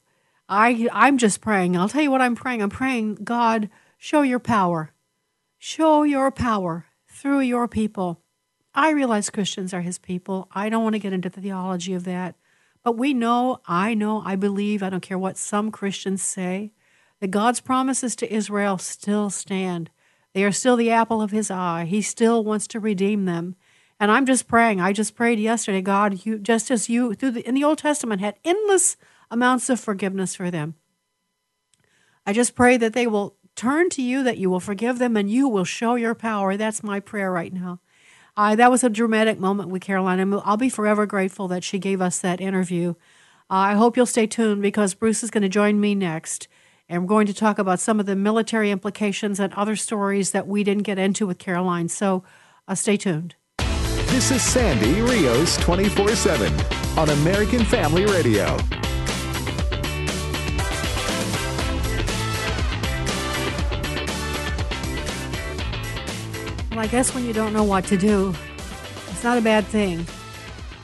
I, 0.49 0.89
I'm 0.91 1.19
just 1.19 1.39
praying. 1.39 1.77
I'll 1.77 1.87
tell 1.87 2.01
you 2.01 2.09
what 2.09 2.21
I'm 2.21 2.35
praying. 2.35 2.63
I'm 2.63 2.71
praying, 2.71 3.15
God, 3.23 3.69
show 3.99 4.23
your 4.23 4.39
power. 4.39 4.89
Show 5.59 6.01
your 6.01 6.31
power 6.31 6.87
through 7.07 7.41
your 7.41 7.67
people. 7.67 8.22
I 8.75 8.91
realize 8.91 9.29
Christians 9.29 9.73
are 9.73 9.81
his 9.81 9.99
people. 9.99 10.47
I 10.51 10.69
don't 10.69 10.83
want 10.83 10.93
to 10.93 10.99
get 10.99 11.13
into 11.13 11.29
the 11.29 11.41
theology 11.41 11.93
of 11.93 12.05
that. 12.05 12.35
But 12.83 12.97
we 12.97 13.13
know, 13.13 13.61
I 13.65 13.93
know, 13.93 14.21
I 14.25 14.35
believe, 14.35 14.83
I 14.83 14.89
don't 14.89 15.01
care 15.01 15.17
what 15.17 15.37
some 15.37 15.71
Christians 15.71 16.21
say, 16.21 16.71
that 17.19 17.31
God's 17.31 17.61
promises 17.61 18.15
to 18.17 18.33
Israel 18.33 18.77
still 18.77 19.29
stand. 19.29 19.89
They 20.33 20.43
are 20.43 20.51
still 20.51 20.75
the 20.75 20.91
apple 20.91 21.21
of 21.21 21.31
his 21.31 21.49
eye. 21.49 21.85
He 21.85 22.01
still 22.01 22.43
wants 22.43 22.67
to 22.67 22.79
redeem 22.79 23.25
them. 23.25 23.55
And 23.99 24.11
I'm 24.11 24.25
just 24.25 24.47
praying. 24.47 24.81
I 24.81 24.91
just 24.91 25.15
prayed 25.15 25.39
yesterday, 25.39 25.81
God, 25.81 26.25
you 26.25 26.37
just 26.39 26.71
as 26.71 26.89
you 26.89 27.13
through 27.13 27.31
the 27.31 27.47
in 27.47 27.55
the 27.55 27.63
Old 27.63 27.77
Testament 27.77 28.19
had 28.19 28.35
endless 28.43 28.97
amounts 29.31 29.69
of 29.69 29.79
forgiveness 29.79 30.35
for 30.35 30.51
them. 30.51 30.75
I 32.25 32.33
just 32.33 32.55
pray 32.55 32.75
that 32.77 32.93
they 32.93 33.07
will 33.07 33.37
turn 33.55 33.89
to 33.91 34.01
you, 34.01 34.23
that 34.23 34.37
you 34.37 34.49
will 34.49 34.59
forgive 34.59 34.97
them, 34.97 35.15
and 35.15 35.29
you 35.29 35.47
will 35.47 35.63
show 35.63 35.95
your 35.95 36.15
power. 36.15 36.57
That's 36.57 36.83
my 36.83 36.99
prayer 36.99 37.31
right 37.31 37.53
now. 37.53 37.79
Uh, 38.35 38.55
that 38.55 38.71
was 38.71 38.83
a 38.83 38.89
dramatic 38.89 39.39
moment 39.39 39.69
with 39.69 39.81
Caroline. 39.81 40.33
I'll 40.45 40.57
be 40.57 40.69
forever 40.69 41.05
grateful 41.05 41.47
that 41.49 41.63
she 41.63 41.77
gave 41.77 42.01
us 42.01 42.19
that 42.19 42.41
interview. 42.41 42.95
Uh, 43.49 43.53
I 43.53 43.73
hope 43.73 43.95
you'll 43.95 44.05
stay 44.05 44.25
tuned 44.25 44.61
because 44.61 44.95
Bruce 44.95 45.23
is 45.23 45.29
going 45.29 45.43
to 45.43 45.49
join 45.49 45.79
me 45.79 45.93
next. 45.93 46.47
And 46.89 47.03
we're 47.03 47.09
going 47.09 47.27
to 47.27 47.33
talk 47.33 47.59
about 47.59 47.79
some 47.79 47.99
of 47.99 48.05
the 48.05 48.15
military 48.15 48.71
implications 48.71 49.39
and 49.39 49.53
other 49.53 49.75
stories 49.75 50.31
that 50.31 50.47
we 50.47 50.63
didn't 50.63 50.83
get 50.83 50.97
into 50.97 51.27
with 51.27 51.37
Caroline. 51.37 51.89
So 51.89 52.23
uh, 52.67 52.75
stay 52.75 52.97
tuned. 52.97 53.35
This 54.07 54.31
is 54.31 54.41
Sandy 54.41 55.01
Rios 55.01 55.57
24 55.57 56.15
7 56.15 56.53
on 56.97 57.09
American 57.09 57.63
Family 57.65 58.05
Radio. 58.05 58.57
I 66.83 66.87
guess 66.87 67.15
when 67.15 67.23
you 67.23 67.31
don't 67.31 67.53
know 67.53 67.63
what 67.63 67.85
to 67.85 67.97
do, 67.97 68.35
it's 69.07 69.23
not 69.23 69.37
a 69.37 69.41
bad 69.41 69.63
thing 69.67 70.05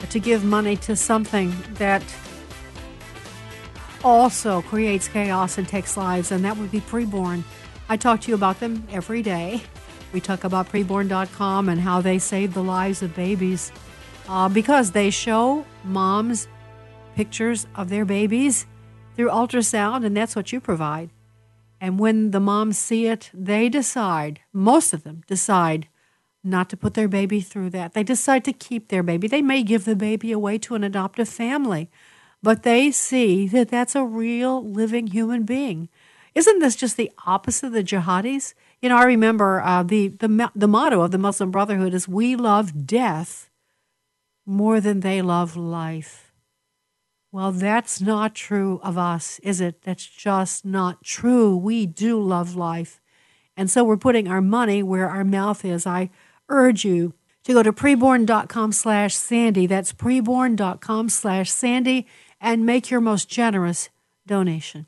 to 0.08 0.18
give 0.18 0.42
money 0.42 0.74
to 0.76 0.96
something 0.96 1.54
that 1.74 2.02
also 4.02 4.62
creates 4.62 5.08
chaos 5.08 5.58
and 5.58 5.68
takes 5.68 5.98
lives, 5.98 6.32
and 6.32 6.42
that 6.42 6.56
would 6.56 6.70
be 6.70 6.80
preborn. 6.80 7.42
I 7.90 7.98
talk 7.98 8.22
to 8.22 8.28
you 8.28 8.34
about 8.34 8.60
them 8.60 8.88
every 8.90 9.20
day. 9.20 9.62
We 10.14 10.22
talk 10.22 10.44
about 10.44 10.70
preborn.com 10.70 11.68
and 11.68 11.78
how 11.78 12.00
they 12.00 12.18
save 12.18 12.54
the 12.54 12.62
lives 12.62 13.02
of 13.02 13.14
babies 13.14 13.70
uh, 14.26 14.48
because 14.48 14.92
they 14.92 15.10
show 15.10 15.66
moms 15.84 16.48
pictures 17.14 17.66
of 17.74 17.90
their 17.90 18.06
babies 18.06 18.64
through 19.16 19.28
ultrasound, 19.28 20.06
and 20.06 20.16
that's 20.16 20.34
what 20.34 20.50
you 20.50 20.62
provide. 20.62 21.10
And 21.78 21.98
when 21.98 22.30
the 22.30 22.40
moms 22.40 22.78
see 22.78 23.06
it, 23.06 23.30
they 23.34 23.68
decide, 23.68 24.40
most 24.50 24.94
of 24.94 25.02
them 25.02 25.24
decide 25.26 25.88
not 26.42 26.70
to 26.70 26.76
put 26.76 26.94
their 26.94 27.08
baby 27.08 27.40
through 27.40 27.70
that. 27.70 27.92
They 27.92 28.02
decide 28.02 28.44
to 28.44 28.52
keep 28.52 28.88
their 28.88 29.02
baby. 29.02 29.28
They 29.28 29.42
may 29.42 29.62
give 29.62 29.84
the 29.84 29.96
baby 29.96 30.32
away 30.32 30.58
to 30.58 30.74
an 30.74 30.84
adoptive 30.84 31.28
family, 31.28 31.90
but 32.42 32.62
they 32.62 32.90
see 32.90 33.46
that 33.48 33.68
that's 33.68 33.94
a 33.94 34.04
real 34.04 34.64
living 34.64 35.08
human 35.08 35.44
being. 35.44 35.88
Isn't 36.34 36.60
this 36.60 36.76
just 36.76 36.96
the 36.96 37.10
opposite 37.26 37.66
of 37.66 37.72
the 37.72 37.84
jihadis? 37.84 38.54
You 38.80 38.88
know, 38.88 38.96
I 38.96 39.04
remember 39.04 39.60
uh, 39.60 39.82
the, 39.82 40.08
the, 40.08 40.50
the 40.54 40.68
motto 40.68 41.02
of 41.02 41.10
the 41.10 41.18
Muslim 41.18 41.50
Brotherhood 41.50 41.92
is 41.92 42.08
We 42.08 42.36
love 42.36 42.86
death 42.86 43.50
more 44.46 44.80
than 44.80 45.00
they 45.00 45.20
love 45.20 45.56
life. 45.56 46.32
Well, 47.32 47.52
that's 47.52 48.00
not 48.00 48.34
true 48.34 48.80
of 48.82 48.98
us, 48.98 49.38
is 49.40 49.60
it? 49.60 49.82
That's 49.82 50.06
just 50.06 50.64
not 50.64 51.04
true. 51.04 51.56
We 51.56 51.86
do 51.86 52.20
love 52.20 52.56
life. 52.56 53.00
And 53.56 53.70
so 53.70 53.84
we're 53.84 53.96
putting 53.96 54.26
our 54.26 54.40
money 54.40 54.82
where 54.82 55.08
our 55.08 55.22
mouth 55.22 55.64
is. 55.64 55.86
I 55.86 56.10
urge 56.50 56.84
you 56.84 57.14
to 57.44 57.54
go 57.54 57.62
to 57.62 57.72
preborn.com 57.72 58.72
slash 58.72 59.14
Sandy. 59.14 59.66
That's 59.66 59.92
preborn.com 59.92 61.08
slash 61.08 61.50
Sandy 61.50 62.06
and 62.40 62.66
make 62.66 62.90
your 62.90 63.00
most 63.00 63.28
generous 63.28 63.88
donation. 64.26 64.86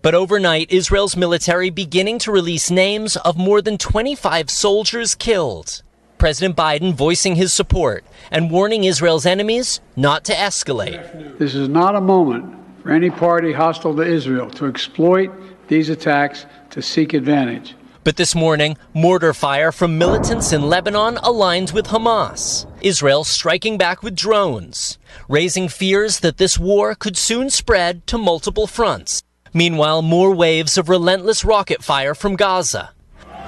But 0.00 0.14
overnight, 0.14 0.70
Israel's 0.70 1.16
military 1.16 1.70
beginning 1.70 2.18
to 2.20 2.32
release 2.32 2.70
names 2.70 3.16
of 3.16 3.36
more 3.36 3.60
than 3.60 3.78
25 3.78 4.50
soldiers 4.50 5.14
killed. 5.14 5.82
President 6.18 6.56
Biden 6.56 6.94
voicing 6.94 7.34
his 7.34 7.52
support 7.52 8.04
and 8.30 8.50
warning 8.50 8.84
Israel's 8.84 9.26
enemies 9.26 9.80
not 9.96 10.24
to 10.26 10.32
escalate. 10.32 11.36
This 11.38 11.54
is 11.54 11.68
not 11.68 11.96
a 11.96 12.00
moment 12.00 12.54
for 12.82 12.92
any 12.92 13.10
party 13.10 13.52
hostile 13.52 13.96
to 13.96 14.02
Israel 14.02 14.48
to 14.50 14.66
exploit 14.66 15.32
these 15.66 15.88
attacks 15.88 16.46
to 16.70 16.80
seek 16.80 17.12
advantage. 17.12 17.74
But 18.04 18.16
this 18.16 18.34
morning, 18.34 18.76
mortar 18.94 19.32
fire 19.32 19.70
from 19.70 19.96
militants 19.96 20.52
in 20.52 20.62
Lebanon 20.62 21.18
aligned 21.18 21.70
with 21.70 21.86
Hamas. 21.86 22.66
Israel 22.80 23.22
striking 23.22 23.78
back 23.78 24.02
with 24.02 24.16
drones, 24.16 24.98
raising 25.28 25.68
fears 25.68 26.18
that 26.18 26.36
this 26.36 26.58
war 26.58 26.96
could 26.96 27.16
soon 27.16 27.48
spread 27.48 28.04
to 28.08 28.18
multiple 28.18 28.66
fronts. 28.66 29.22
Meanwhile, 29.54 30.02
more 30.02 30.34
waves 30.34 30.76
of 30.76 30.88
relentless 30.88 31.44
rocket 31.44 31.84
fire 31.84 32.16
from 32.16 32.34
Gaza. 32.34 32.90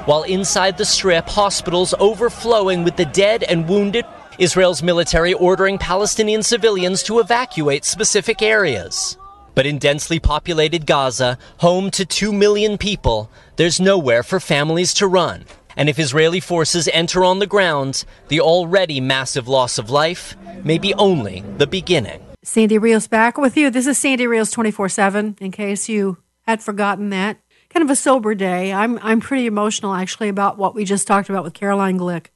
While 0.05 0.23
inside 0.23 0.79
the 0.79 0.85
strip, 0.85 1.27
hospitals 1.27 1.93
overflowing 1.99 2.85
with 2.85 2.95
the 2.95 3.07
dead 3.07 3.43
and 3.43 3.69
wounded, 3.69 4.05
Israel's 4.39 4.85
military 4.85 5.33
ordering 5.33 5.79
Palestinian 5.79 6.45
civilians 6.45 7.03
to 7.05 7.19
evacuate 7.19 7.85
specific 7.85 8.41
areas. 8.41 9.19
But 9.55 9.67
in 9.67 9.79
densely 9.79 10.19
populated 10.19 10.87
Gaza, 10.87 11.39
home 11.59 11.91
to 11.93 12.05
2 12.05 12.33
million 12.33 12.79
people, 12.79 13.31
there's 13.57 13.81
nowhere 13.81 14.23
for 14.23 14.41
families 14.41 14.93
to 14.95 15.07
run. 15.07 15.45
And 15.77 15.89
if 15.89 15.99
Israeli 15.99 16.41
forces 16.41 16.89
enter 16.93 17.25
on 17.25 17.39
the 17.39 17.47
ground, 17.47 18.05
the 18.29 18.41
already 18.41 19.01
massive 19.01 19.49
loss 19.49 19.79
of 19.79 19.91
life 19.91 20.37
may 20.63 20.79
be 20.79 20.95
only 20.95 21.45
the 21.59 21.67
beginning. 21.67 22.21
Sandy 22.43 22.79
Rios 22.79 23.07
back 23.07 23.39
with 23.39 23.57
you. 23.57 23.71
This 23.71 23.87
is 23.87 23.99
Sandy 23.99 24.27
Rios 24.27 24.51
24 24.51 24.89
7, 24.89 25.37
in 25.41 25.51
case 25.51 25.89
you 25.89 26.19
had 26.43 26.63
forgotten 26.63 27.11
that. 27.11 27.39
Kind 27.71 27.83
of 27.83 27.91
a 27.91 27.97
sober 27.97 28.35
day. 28.35 28.73
I'm, 28.73 28.99
I'm 29.03 29.21
pretty 29.21 29.47
emotional, 29.47 29.95
actually, 29.95 30.29
about 30.29 30.59
what 30.59 30.75
we 30.75 30.85
just 30.85 31.07
talked 31.07 31.29
about 31.29 31.43
with 31.43 31.55
Caroline 31.55 31.99
Glick. 31.99 32.27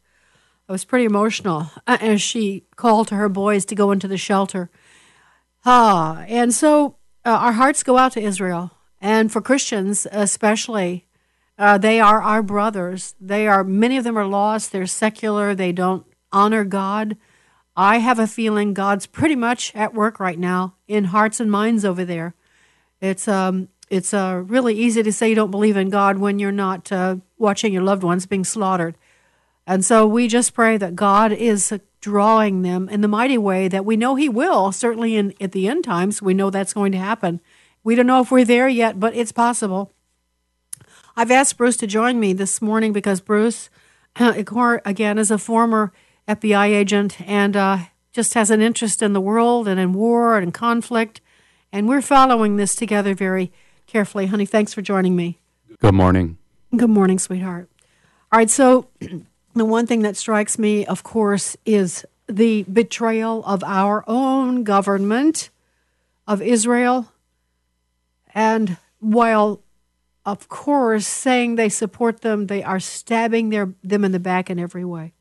I 0.68 0.72
was 0.72 0.84
pretty 0.84 1.04
emotional 1.04 1.70
uh, 1.86 1.98
as 2.00 2.20
she 2.20 2.64
called 2.76 3.08
to 3.08 3.14
her 3.14 3.28
boys 3.28 3.64
to 3.66 3.74
go 3.74 3.92
into 3.92 4.08
the 4.08 4.18
shelter. 4.18 4.70
Ah, 5.64 6.24
and 6.26 6.52
so 6.52 6.97
uh, 7.28 7.32
our 7.32 7.52
hearts 7.52 7.82
go 7.82 7.98
out 7.98 8.12
to 8.12 8.22
Israel. 8.22 8.70
And 9.02 9.30
for 9.30 9.42
Christians, 9.42 10.06
especially, 10.10 11.06
uh, 11.58 11.76
they 11.76 12.00
are 12.00 12.22
our 12.22 12.42
brothers. 12.42 13.14
They 13.20 13.46
are, 13.46 13.62
many 13.62 13.98
of 13.98 14.04
them 14.04 14.16
are 14.16 14.26
lost. 14.26 14.72
They're 14.72 14.86
secular. 14.86 15.54
They 15.54 15.72
don't 15.72 16.06
honor 16.32 16.64
God. 16.64 17.18
I 17.76 17.98
have 17.98 18.18
a 18.18 18.26
feeling 18.26 18.72
God's 18.72 19.06
pretty 19.06 19.36
much 19.36 19.74
at 19.74 19.92
work 19.92 20.18
right 20.18 20.38
now 20.38 20.76
in 20.88 21.04
hearts 21.04 21.38
and 21.38 21.50
minds 21.50 21.84
over 21.84 22.04
there. 22.04 22.34
It's 23.00 23.28
um 23.28 23.68
it's 23.88 24.12
uh, 24.12 24.42
really 24.44 24.74
easy 24.74 25.02
to 25.02 25.12
say 25.12 25.30
you 25.30 25.34
don't 25.34 25.50
believe 25.50 25.76
in 25.76 25.88
God 25.88 26.18
when 26.18 26.38
you're 26.38 26.52
not 26.52 26.92
uh, 26.92 27.16
watching 27.38 27.72
your 27.72 27.82
loved 27.82 28.02
ones 28.02 28.26
being 28.26 28.44
slaughtered. 28.44 28.98
And 29.66 29.82
so 29.82 30.06
we 30.06 30.28
just 30.28 30.52
pray 30.52 30.76
that 30.76 30.94
God 30.94 31.32
is 31.32 31.72
drawing 32.00 32.62
them 32.62 32.88
in 32.88 33.00
the 33.00 33.08
mighty 33.08 33.38
way 33.38 33.68
that 33.68 33.84
we 33.84 33.96
know 33.96 34.14
He 34.14 34.28
will. 34.28 34.72
Certainly 34.72 35.16
in 35.16 35.34
at 35.40 35.52
the 35.52 35.68
end 35.68 35.84
times, 35.84 36.22
we 36.22 36.34
know 36.34 36.50
that's 36.50 36.72
going 36.74 36.92
to 36.92 36.98
happen. 36.98 37.40
We 37.84 37.94
don't 37.94 38.06
know 38.06 38.20
if 38.20 38.30
we're 38.30 38.44
there 38.44 38.68
yet, 38.68 39.00
but 39.00 39.14
it's 39.14 39.32
possible. 39.32 39.92
I've 41.16 41.30
asked 41.30 41.56
Bruce 41.56 41.76
to 41.78 41.86
join 41.86 42.20
me 42.20 42.32
this 42.32 42.62
morning 42.62 42.92
because 42.92 43.20
Bruce, 43.20 43.70
again, 44.16 45.18
is 45.18 45.30
a 45.30 45.38
former 45.38 45.92
FBI 46.28 46.68
agent 46.68 47.20
and 47.22 47.56
uh, 47.56 47.78
just 48.12 48.34
has 48.34 48.50
an 48.50 48.60
interest 48.60 49.02
in 49.02 49.14
the 49.14 49.20
world 49.20 49.66
and 49.66 49.80
in 49.80 49.92
war 49.92 50.36
and 50.36 50.44
in 50.44 50.52
conflict. 50.52 51.20
And 51.72 51.88
we're 51.88 52.02
following 52.02 52.56
this 52.56 52.74
together 52.74 53.14
very 53.14 53.52
carefully. 53.86 54.26
Honey, 54.26 54.46
thanks 54.46 54.72
for 54.72 54.82
joining 54.82 55.16
me. 55.16 55.38
Good 55.80 55.94
morning. 55.94 56.38
Good 56.76 56.90
morning, 56.90 57.18
sweetheart. 57.18 57.68
All 58.30 58.38
right, 58.38 58.50
so 58.50 58.88
the 59.54 59.64
one 59.64 59.86
thing 59.86 60.02
that 60.02 60.16
strikes 60.16 60.58
me, 60.58 60.86
of 60.86 61.02
course, 61.02 61.56
is 61.64 62.04
the 62.28 62.64
betrayal 62.64 63.44
of 63.44 63.64
our 63.64 64.04
own 64.06 64.62
government 64.62 65.50
of 66.26 66.42
Israel. 66.42 67.12
And 68.34 68.76
while, 69.00 69.62
of 70.26 70.48
course, 70.48 71.06
saying 71.06 71.56
they 71.56 71.68
support 71.68 72.20
them, 72.20 72.46
they 72.46 72.62
are 72.62 72.78
stabbing 72.78 73.48
their, 73.48 73.74
them 73.82 74.04
in 74.04 74.12
the 74.12 74.20
back 74.20 74.50
in 74.50 74.58
every 74.58 74.84
way. 74.84 75.14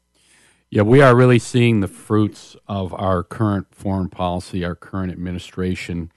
Yeah, 0.69 0.81
we 0.81 1.01
are 1.01 1.15
really 1.15 1.39
seeing 1.39 1.79
the 1.79 1.87
fruits 1.87 2.57
of 2.67 2.93
our 2.93 3.23
current 3.23 3.67
foreign 3.71 4.09
policy, 4.09 4.65
our 4.65 4.75
current 4.75 5.13
administration. 5.13 6.11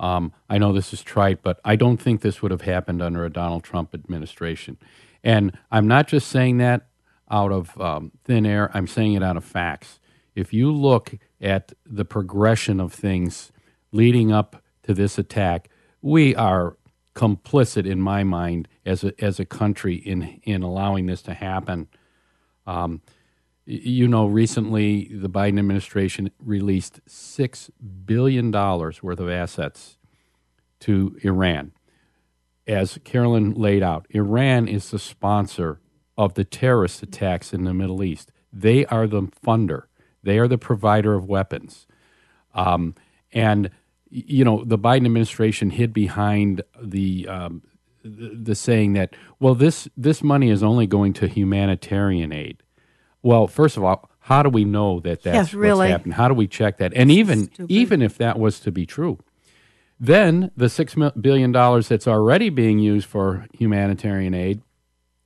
Um, 0.00 0.32
I 0.50 0.58
know 0.58 0.72
this 0.72 0.92
is 0.92 1.02
trite, 1.02 1.40
but 1.42 1.60
I 1.64 1.76
don't 1.76 1.98
think 1.98 2.20
this 2.20 2.42
would 2.42 2.50
have 2.50 2.62
happened 2.62 3.00
under 3.00 3.24
a 3.24 3.30
Donald 3.30 3.62
Trump 3.62 3.94
administration. 3.94 4.76
And 5.22 5.56
I'm 5.70 5.86
not 5.86 6.08
just 6.08 6.26
saying 6.28 6.58
that 6.58 6.88
out 7.32 7.50
of 7.50 7.80
um, 7.80 8.12
thin 8.24 8.46
air, 8.46 8.70
I'm 8.74 8.86
saying 8.86 9.14
it 9.14 9.22
out 9.22 9.36
of 9.36 9.44
facts. 9.44 9.98
If 10.34 10.52
you 10.52 10.70
look 10.70 11.14
at 11.40 11.72
the 11.84 12.04
progression 12.04 12.78
of 12.78 12.92
things 12.92 13.50
leading 13.90 14.30
up 14.30 14.62
to 14.84 14.94
this 14.94 15.18
attack, 15.18 15.68
we 16.02 16.36
are 16.36 16.76
complicit, 17.14 17.86
in 17.86 18.00
my 18.00 18.22
mind, 18.22 18.68
as 18.86 19.04
a, 19.04 19.12
as 19.22 19.40
a 19.40 19.44
country 19.44 19.94
in, 19.94 20.40
in 20.44 20.62
allowing 20.62 21.06
this 21.06 21.22
to 21.22 21.34
happen. 21.34 21.88
Um, 22.66 23.02
you 23.64 24.08
know, 24.08 24.26
recently 24.26 25.08
the 25.12 25.28
Biden 25.28 25.58
administration 25.58 26.30
released 26.38 27.00
$6 27.06 27.70
billion 28.04 28.50
worth 28.50 29.20
of 29.20 29.30
assets 29.30 29.98
to 30.80 31.16
Iran. 31.22 31.72
As 32.66 32.98
Carolyn 33.04 33.54
laid 33.54 33.82
out, 33.82 34.06
Iran 34.10 34.68
is 34.68 34.90
the 34.90 34.98
sponsor 34.98 35.80
of 36.16 36.34
the 36.34 36.44
terrorist 36.44 37.02
attacks 37.02 37.52
in 37.52 37.64
the 37.64 37.74
Middle 37.74 38.02
East. 38.02 38.32
They 38.52 38.84
are 38.86 39.06
the 39.06 39.22
funder, 39.22 39.84
they 40.22 40.38
are 40.38 40.48
the 40.48 40.58
provider 40.58 41.14
of 41.14 41.26
weapons. 41.26 41.86
Um, 42.54 42.94
and, 43.32 43.70
you 44.10 44.44
know, 44.44 44.62
the 44.64 44.78
Biden 44.78 45.06
administration 45.06 45.70
hid 45.70 45.94
behind 45.94 46.62
the, 46.80 47.26
um, 47.28 47.62
the, 48.04 48.28
the 48.34 48.54
saying 48.54 48.92
that, 48.92 49.14
well, 49.40 49.54
this, 49.54 49.88
this 49.96 50.22
money 50.22 50.50
is 50.50 50.62
only 50.62 50.86
going 50.86 51.14
to 51.14 51.28
humanitarian 51.28 52.30
aid. 52.30 52.62
Well, 53.22 53.46
first 53.46 53.78
of 53.78 53.84
all, 53.84 54.10
how 54.20 54.42
do 54.42 54.50
we 54.50 54.64
know 54.64 55.00
that 55.00 55.22
that's 55.22 55.34
yes, 55.34 55.54
really. 55.54 55.78
what's 55.78 55.90
happened? 55.90 56.14
How 56.14 56.28
do 56.28 56.34
we 56.34 56.46
check 56.46 56.76
that? 56.78 56.92
And 56.94 57.10
even 57.10 57.44
Stupid. 57.44 57.70
even 57.70 58.02
if 58.02 58.18
that 58.18 58.38
was 58.38 58.60
to 58.60 58.70
be 58.70 58.86
true, 58.86 59.18
then 59.98 60.50
the 60.56 60.68
six 60.68 60.94
billion 61.20 61.52
dollars 61.52 61.88
that's 61.88 62.06
already 62.06 62.50
being 62.50 62.78
used 62.78 63.06
for 63.06 63.46
humanitarian 63.52 64.34
aid 64.34 64.62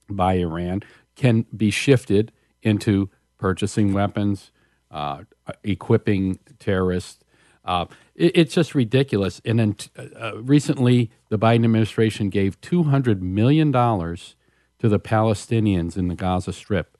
by 0.08 0.34
Iran 0.34 0.82
can 1.14 1.46
be 1.56 1.70
shifted 1.70 2.32
into 2.62 3.10
purchasing 3.38 3.92
weapons, 3.92 4.50
uh, 4.90 5.22
equipping 5.64 6.38
terrorists. 6.58 7.22
Uh, 7.64 7.86
it, 8.14 8.32
it's 8.34 8.54
just 8.54 8.74
ridiculous. 8.74 9.40
And 9.44 9.58
then 9.58 9.74
t- 9.74 9.90
uh, 9.96 10.38
recently, 10.42 11.10
the 11.28 11.38
Biden 11.38 11.64
administration 11.64 12.30
gave 12.30 12.60
two 12.60 12.84
hundred 12.84 13.22
million 13.22 13.70
dollars 13.70 14.36
to 14.78 14.88
the 14.88 15.00
Palestinians 15.00 15.96
in 15.96 16.08
the 16.08 16.14
Gaza 16.14 16.52
Strip 16.52 16.96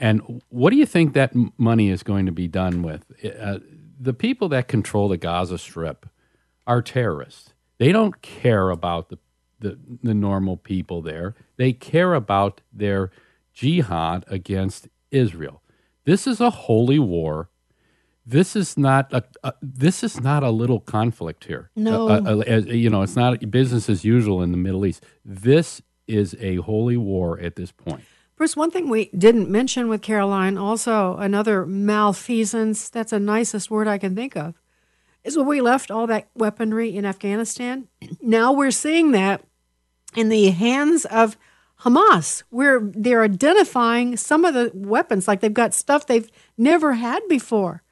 and 0.00 0.42
what 0.48 0.70
do 0.70 0.76
you 0.76 0.86
think 0.86 1.12
that 1.12 1.32
money 1.58 1.90
is 1.90 2.02
going 2.02 2.24
to 2.24 2.32
be 2.32 2.48
done 2.48 2.82
with? 2.82 3.04
Uh, 3.38 3.58
the 4.00 4.14
people 4.14 4.48
that 4.48 4.66
control 4.66 5.08
the 5.08 5.18
Gaza 5.18 5.58
Strip 5.58 6.08
are 6.66 6.80
terrorists. 6.80 7.52
They 7.78 7.92
don't 7.92 8.20
care 8.22 8.70
about 8.70 9.10
the, 9.10 9.18
the, 9.60 9.78
the 10.02 10.14
normal 10.14 10.56
people 10.56 11.02
there. 11.02 11.34
They 11.56 11.72
care 11.72 12.14
about 12.14 12.60
their 12.72 13.10
jihad 13.52 14.24
against 14.28 14.88
Israel. 15.10 15.62
This 16.04 16.26
is 16.26 16.40
a 16.40 16.50
holy 16.50 16.98
war. 16.98 17.50
This 18.26 18.54
is 18.54 18.76
not 18.76 19.12
a, 19.12 19.24
a 19.42 19.54
this 19.62 20.04
is 20.04 20.20
not 20.20 20.42
a 20.42 20.50
little 20.50 20.80
conflict 20.80 21.44
here. 21.44 21.70
No. 21.74 22.08
Uh, 22.08 22.20
uh, 22.24 22.42
uh, 22.48 22.56
you 22.66 22.90
know, 22.90 23.02
it's 23.02 23.16
not 23.16 23.50
business 23.50 23.88
as 23.88 24.04
usual 24.04 24.42
in 24.42 24.50
the 24.50 24.56
Middle 24.56 24.86
East. 24.86 25.04
This 25.24 25.82
is 26.06 26.36
a 26.40 26.56
holy 26.56 26.96
war 26.96 27.38
at 27.40 27.56
this 27.56 27.72
point. 27.72 28.02
Bruce, 28.36 28.56
one 28.56 28.70
thing 28.70 28.88
we 28.88 29.10
didn't 29.16 29.50
mention 29.50 29.88
with 29.88 30.00
Caroline, 30.00 30.56
also 30.56 31.16
another 31.16 31.66
malfeasance, 31.66 32.88
that's 32.88 33.10
the 33.10 33.20
nicest 33.20 33.70
word 33.70 33.86
I 33.86 33.98
can 33.98 34.16
think 34.16 34.34
of, 34.34 34.54
is 35.24 35.36
when 35.36 35.46
we 35.46 35.60
left 35.60 35.90
all 35.90 36.06
that 36.06 36.28
weaponry 36.34 36.96
in 36.96 37.04
Afghanistan. 37.04 37.88
Now 38.22 38.52
we're 38.52 38.70
seeing 38.70 39.12
that 39.12 39.44
in 40.14 40.28
the 40.28 40.50
hands 40.50 41.04
of 41.06 41.36
Hamas, 41.80 42.42
where 42.50 42.80
they're 42.82 43.22
identifying 43.22 44.16
some 44.16 44.44
of 44.44 44.54
the 44.54 44.70
weapons, 44.74 45.26
like 45.26 45.40
they've 45.40 45.52
got 45.52 45.72
stuff 45.72 46.06
they've 46.06 46.30
never 46.58 46.94
had 46.94 47.26
before. 47.28 47.82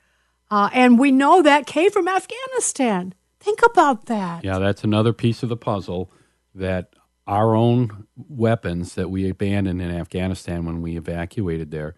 Uh, 0.51 0.69
and 0.73 0.99
we 0.99 1.11
know 1.11 1.43
that 1.43 1.66
came 1.66 1.91
from 1.91 2.09
Afghanistan. 2.09 3.14
Think 3.41 3.61
about 3.62 4.07
that. 4.07 4.45
Yeah, 4.45 4.59
that's 4.59 4.85
another 4.85 5.12
piece 5.12 5.43
of 5.43 5.49
the 5.49 5.57
puzzle 5.57 6.11
that 6.55 6.95
our 7.27 7.55
own 7.55 8.07
weapons 8.16 8.95
that 8.95 9.11
we 9.11 9.29
abandoned 9.29 9.81
in 9.81 9.91
Afghanistan 9.91 10.64
when 10.64 10.81
we 10.81 10.97
evacuated 10.97 11.71
there 11.71 11.95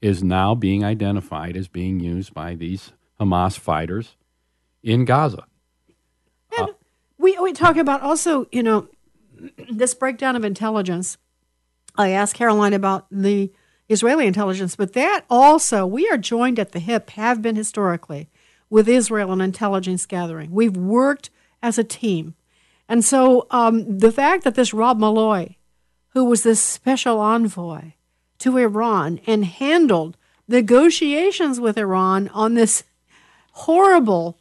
is 0.00 0.22
now 0.22 0.54
being 0.54 0.84
identified 0.84 1.56
as 1.56 1.68
being 1.68 2.00
used 2.00 2.32
by 2.32 2.54
these 2.54 2.92
Hamas 3.20 3.58
fighters 3.58 4.16
in 4.82 5.04
Gaza. 5.04 5.44
And 6.56 6.68
we, 7.18 7.36
we 7.38 7.52
talk 7.52 7.76
about 7.76 8.02
also, 8.02 8.46
you 8.52 8.62
know, 8.62 8.88
this 9.70 9.94
breakdown 9.94 10.36
of 10.36 10.44
intelligence. 10.44 11.18
I 11.96 12.10
asked 12.10 12.34
Caroline 12.34 12.74
about 12.74 13.06
the 13.10 13.52
Israeli 13.88 14.26
intelligence, 14.26 14.76
but 14.76 14.92
that 14.92 15.24
also, 15.30 15.86
we 15.86 16.08
are 16.08 16.18
joined 16.18 16.58
at 16.58 16.72
the 16.72 16.78
hip, 16.78 17.10
have 17.10 17.40
been 17.42 17.56
historically, 17.56 18.28
with 18.70 18.88
Israel 18.88 19.32
in 19.32 19.40
intelligence 19.40 20.04
gathering. 20.06 20.50
We've 20.50 20.76
worked 20.76 21.30
as 21.62 21.78
a 21.78 21.84
team. 21.84 22.34
And 22.88 23.04
so 23.04 23.46
um, 23.50 23.98
the 23.98 24.12
fact 24.12 24.44
that 24.44 24.54
this 24.54 24.74
Rob 24.74 24.98
Malley, 24.98 25.58
who 26.10 26.24
was 26.24 26.42
the 26.42 26.54
special 26.54 27.20
envoy 27.20 27.92
to 28.38 28.56
Iran 28.56 29.20
and 29.26 29.44
handled 29.44 30.16
negotiations 30.46 31.60
with 31.60 31.76
Iran 31.76 32.28
on 32.28 32.54
this 32.54 32.84
horrible 33.52 34.38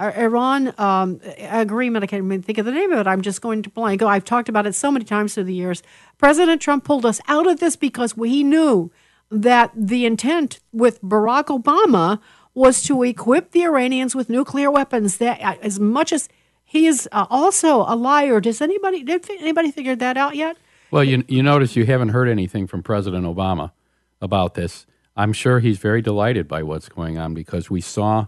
Iran 0.00 0.74
um, 0.78 1.20
agreement, 1.38 2.02
I 2.02 2.06
can't 2.06 2.24
even 2.24 2.42
think 2.42 2.58
of 2.58 2.64
the 2.64 2.72
name 2.72 2.92
of 2.92 3.00
it. 3.00 3.06
I'm 3.06 3.22
just 3.22 3.40
going 3.40 3.62
to 3.62 3.70
blank. 3.70 4.02
I've 4.02 4.24
talked 4.24 4.48
about 4.48 4.66
it 4.66 4.74
so 4.74 4.90
many 4.90 5.04
times 5.04 5.34
through 5.34 5.44
the 5.44 5.54
years. 5.54 5.82
President 6.18 6.62
Trump 6.62 6.84
pulled 6.84 7.04
us 7.04 7.20
out 7.28 7.46
of 7.46 7.60
this 7.60 7.76
because 7.76 8.12
he 8.12 8.42
knew 8.42 8.90
that 9.30 9.70
the 9.74 10.06
intent 10.06 10.60
with 10.72 11.00
Barack 11.02 11.46
Obama 11.46 12.20
was 12.54 12.82
to 12.84 13.02
equip 13.02 13.52
the 13.52 13.62
Iranians 13.64 14.14
with 14.14 14.28
nuclear 14.28 14.70
weapons. 14.70 15.18
That 15.18 15.40
uh, 15.40 15.56
as 15.62 15.78
much 15.78 16.12
as 16.12 16.28
he 16.64 16.86
is 16.86 17.08
uh, 17.10 17.26
also 17.30 17.80
a 17.88 17.96
liar. 17.96 18.40
Does 18.40 18.60
anybody 18.60 19.02
did 19.02 19.28
anybody 19.30 19.70
figure 19.70 19.96
that 19.96 20.16
out 20.16 20.36
yet? 20.36 20.56
Well, 20.90 21.04
you 21.04 21.24
you 21.28 21.42
notice 21.42 21.76
you 21.76 21.86
haven't 21.86 22.10
heard 22.10 22.28
anything 22.28 22.66
from 22.66 22.82
President 22.82 23.24
Obama 23.24 23.72
about 24.20 24.54
this. 24.54 24.86
I'm 25.16 25.32
sure 25.32 25.60
he's 25.60 25.78
very 25.78 26.00
delighted 26.00 26.46
by 26.46 26.62
what's 26.62 26.88
going 26.88 27.18
on 27.18 27.34
because 27.34 27.70
we 27.70 27.80
saw 27.80 28.26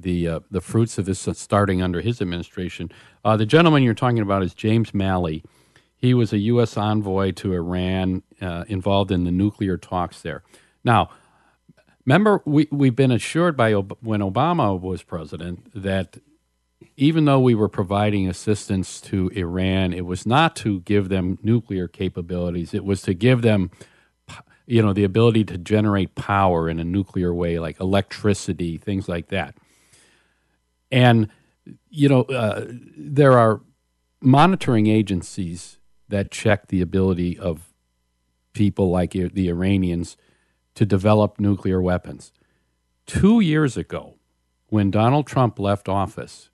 the 0.00 0.28
uh, 0.28 0.40
the 0.50 0.60
fruits 0.60 0.98
of 0.98 1.04
this 1.06 1.28
starting 1.32 1.82
under 1.82 2.00
his 2.00 2.20
administration. 2.20 2.90
Uh, 3.24 3.36
the 3.36 3.46
gentleman 3.46 3.82
you're 3.82 3.94
talking 3.94 4.20
about 4.20 4.42
is 4.42 4.54
James 4.54 4.92
Milley. 4.92 5.44
He 5.96 6.14
was 6.14 6.32
a 6.32 6.38
U.S. 6.38 6.76
envoy 6.76 7.32
to 7.32 7.52
Iran, 7.54 8.22
uh, 8.40 8.64
involved 8.68 9.10
in 9.10 9.24
the 9.24 9.30
nuclear 9.30 9.76
talks 9.78 10.20
there. 10.22 10.42
Now, 10.84 11.10
remember, 12.04 12.42
we 12.44 12.68
we've 12.70 12.96
been 12.96 13.12
assured 13.12 13.56
by 13.56 13.72
Ob- 13.72 13.96
when 14.00 14.20
Obama 14.20 14.78
was 14.80 15.02
president 15.02 15.70
that 15.74 16.18
even 16.96 17.24
though 17.24 17.40
we 17.40 17.54
were 17.54 17.68
providing 17.68 18.28
assistance 18.28 19.00
to 19.02 19.28
Iran, 19.34 19.92
it 19.92 20.06
was 20.06 20.26
not 20.26 20.56
to 20.56 20.80
give 20.80 21.08
them 21.08 21.38
nuclear 21.42 21.88
capabilities. 21.88 22.74
It 22.74 22.84
was 22.84 23.02
to 23.02 23.14
give 23.14 23.42
them, 23.42 23.70
you 24.66 24.82
know, 24.82 24.92
the 24.92 25.04
ability 25.04 25.44
to 25.44 25.58
generate 25.58 26.14
power 26.14 26.68
in 26.68 26.78
a 26.78 26.84
nuclear 26.84 27.34
way, 27.34 27.58
like 27.58 27.80
electricity, 27.80 28.78
things 28.78 29.08
like 29.08 29.28
that. 29.28 29.56
And, 30.90 31.28
you 31.88 32.08
know, 32.08 32.22
uh, 32.22 32.66
there 32.96 33.38
are 33.38 33.60
monitoring 34.20 34.86
agencies 34.86 35.78
that 36.08 36.30
check 36.30 36.68
the 36.68 36.80
ability 36.80 37.38
of 37.38 37.72
people 38.52 38.90
like 38.90 39.12
the 39.12 39.48
Iranians 39.48 40.16
to 40.74 40.86
develop 40.86 41.40
nuclear 41.40 41.80
weapons. 41.82 42.32
Two 43.06 43.40
years 43.40 43.76
ago, 43.76 44.14
when 44.68 44.90
Donald 44.90 45.26
Trump 45.26 45.58
left 45.58 45.88
office, 45.88 46.50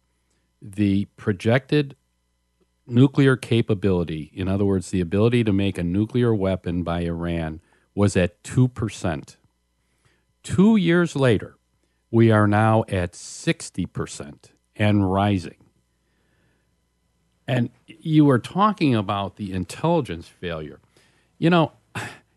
the 0.61 1.07
projected 1.16 1.97
nuclear 2.87 3.37
capability, 3.37 4.30
in 4.35 4.49
other 4.49 4.64
words, 4.64 4.91
the 4.91 5.01
ability 5.01 5.45
to 5.45 5.53
make 5.53 5.78
a 5.78 5.83
nuclear 5.83 6.35
weapon 6.35 6.83
by 6.83 7.01
Iran, 7.01 7.61
was 7.95 8.16
at 8.16 8.43
2%. 8.43 9.37
Two 10.43 10.76
years 10.76 11.14
later, 11.14 11.57
we 12.13 12.31
are 12.31 12.47
now 12.47 12.85
at 12.89 13.13
60% 13.13 14.35
and 14.77 15.11
rising. 15.11 15.57
And 17.49 17.71
you 17.87 18.27
were 18.27 18.39
talking 18.39 18.95
about 18.95 19.37
the 19.37 19.53
intelligence 19.53 20.29
failure. 20.29 20.79
You 21.39 21.51
know, 21.51 21.73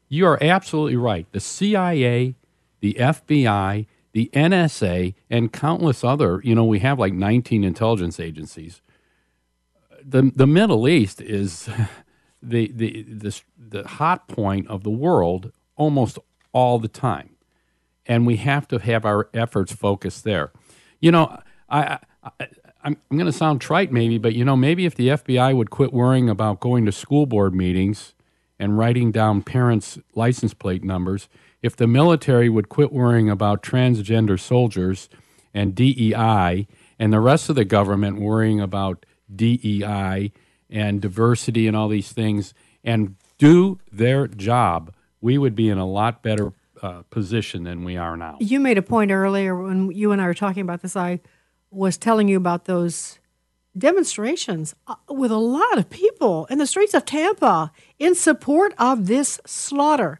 you 0.09 0.25
are 0.25 0.41
absolutely 0.41 0.95
right. 0.95 1.27
The 1.31 1.41
CIA, 1.41 2.35
the 2.79 2.93
FBI, 2.93 3.85
the 4.13 4.29
NSA, 4.33 5.13
and 5.29 5.51
countless 5.51 6.03
other, 6.03 6.39
you 6.43 6.55
know, 6.55 6.65
we 6.65 6.79
have 6.79 6.97
like 6.97 7.13
19 7.13 7.65
intelligence 7.65 8.19
agencies. 8.19 8.81
The, 10.01 10.31
the 10.33 10.47
Middle 10.47 10.87
East 10.87 11.21
is 11.21 11.69
the, 12.41 12.71
the, 12.73 13.03
the, 13.03 13.41
the 13.57 13.87
hot 13.87 14.29
point 14.29 14.67
of 14.69 14.83
the 14.83 14.89
world 14.89 15.51
almost 15.75 16.17
all 16.53 16.79
the 16.79 16.87
time. 16.87 17.34
And 18.05 18.25
we 18.25 18.37
have 18.37 18.67
to 18.69 18.77
have 18.79 19.05
our 19.05 19.29
efforts 19.33 19.73
focused 19.73 20.23
there. 20.23 20.51
You 20.99 21.11
know, 21.11 21.39
I, 21.69 21.99
I, 22.23 22.47
I'm, 22.83 22.97
I'm 23.09 23.17
going 23.17 23.25
to 23.25 23.31
sound 23.31 23.61
trite 23.61 23.91
maybe, 23.91 24.17
but 24.17 24.35
you 24.35 24.45
know, 24.45 24.55
maybe 24.55 24.85
if 24.85 24.95
the 24.95 25.09
FBI 25.09 25.55
would 25.55 25.69
quit 25.69 25.91
worrying 25.91 26.29
about 26.29 26.59
going 26.59 26.85
to 26.85 26.91
school 26.91 27.25
board 27.25 27.55
meetings 27.55 28.13
and 28.59 28.77
writing 28.77 29.11
down 29.11 29.41
parents' 29.41 29.97
license 30.13 30.53
plate 30.53 30.83
numbers 30.83 31.27
if 31.65 31.75
the 31.75 31.87
military 31.87 32.47
would 32.47 32.69
quit 32.69 32.93
worrying 32.93 33.27
about 33.27 33.63
transgender 33.63 34.39
soldiers 34.39 35.09
and 35.51 35.73
DEI, 35.73 36.67
and 36.99 37.11
the 37.11 37.19
rest 37.19 37.49
of 37.49 37.55
the 37.55 37.65
government 37.65 38.21
worrying 38.21 38.61
about 38.61 39.03
DEI 39.35 40.31
and 40.69 41.01
diversity 41.01 41.65
and 41.65 41.75
all 41.75 41.87
these 41.87 42.11
things, 42.11 42.53
and 42.83 43.15
do 43.39 43.79
their 43.91 44.27
job, 44.27 44.93
we 45.21 45.39
would 45.39 45.55
be 45.55 45.67
in 45.67 45.79
a 45.79 45.87
lot 45.87 46.21
better 46.21 46.53
uh, 46.85 47.01
position 47.09 47.63
than 47.63 47.83
we 47.83 47.97
are 47.97 48.15
now. 48.15 48.37
You 48.39 48.59
made 48.59 48.77
a 48.77 48.81
point 48.81 49.11
earlier 49.11 49.55
when 49.59 49.91
you 49.91 50.11
and 50.11 50.21
I 50.21 50.25
were 50.27 50.33
talking 50.33 50.61
about 50.61 50.81
this. 50.81 50.95
I 50.95 51.21
was 51.71 51.97
telling 51.97 52.27
you 52.27 52.37
about 52.37 52.65
those 52.65 53.19
demonstrations 53.77 54.75
uh, 54.87 54.95
with 55.09 55.31
a 55.31 55.37
lot 55.37 55.77
of 55.77 55.89
people 55.89 56.45
in 56.45 56.57
the 56.59 56.67
streets 56.67 56.93
of 56.93 57.05
Tampa 57.05 57.71
in 57.99 58.15
support 58.15 58.73
of 58.77 59.07
this 59.07 59.39
slaughter 59.45 60.19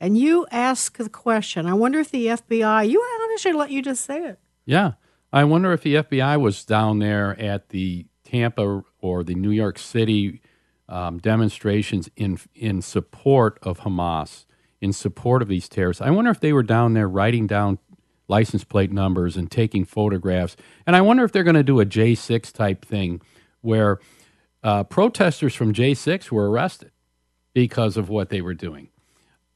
and 0.00 0.16
you 0.16 0.46
ask 0.50 0.96
the 0.96 1.10
question, 1.10 1.66
I 1.66 1.74
wonder 1.74 2.00
if 2.00 2.10
the 2.10 2.26
FBI, 2.26 2.88
you 2.88 3.00
I 3.00 3.36
should 3.38 3.54
let 3.54 3.70
you 3.70 3.82
just 3.82 4.04
say 4.04 4.24
it. 4.24 4.38
Yeah. 4.64 4.92
I 5.32 5.44
wonder 5.44 5.72
if 5.72 5.82
the 5.82 5.96
FBI 5.96 6.40
was 6.40 6.64
down 6.64 6.98
there 6.98 7.38
at 7.38 7.68
the 7.68 8.06
Tampa 8.24 8.82
or 9.00 9.22
the 9.22 9.34
New 9.34 9.50
York 9.50 9.78
City 9.78 10.40
um, 10.88 11.18
demonstrations 11.18 12.08
in 12.16 12.38
in 12.54 12.82
support 12.82 13.58
of 13.62 13.80
Hamas, 13.80 14.46
in 14.80 14.92
support 14.92 15.42
of 15.42 15.48
these 15.48 15.68
terrorists. 15.68 16.00
I 16.00 16.10
wonder 16.10 16.30
if 16.30 16.40
they 16.40 16.52
were 16.52 16.62
down 16.62 16.94
there 16.94 17.08
writing 17.08 17.46
down 17.46 17.78
license 18.28 18.64
plate 18.64 18.92
numbers 18.92 19.36
and 19.36 19.50
taking 19.50 19.84
photographs. 19.84 20.56
And 20.86 20.96
I 20.96 21.00
wonder 21.00 21.24
if 21.24 21.32
they're 21.32 21.44
going 21.44 21.54
to 21.56 21.62
do 21.62 21.80
a 21.80 21.86
J6 21.86 22.52
type 22.52 22.84
thing 22.84 23.20
where 23.60 23.98
uh, 24.62 24.84
protesters 24.84 25.54
from 25.54 25.74
J6 25.74 26.30
were 26.30 26.50
arrested 26.50 26.92
because 27.52 27.96
of 27.96 28.08
what 28.08 28.28
they 28.30 28.40
were 28.40 28.54
doing. 28.54 28.88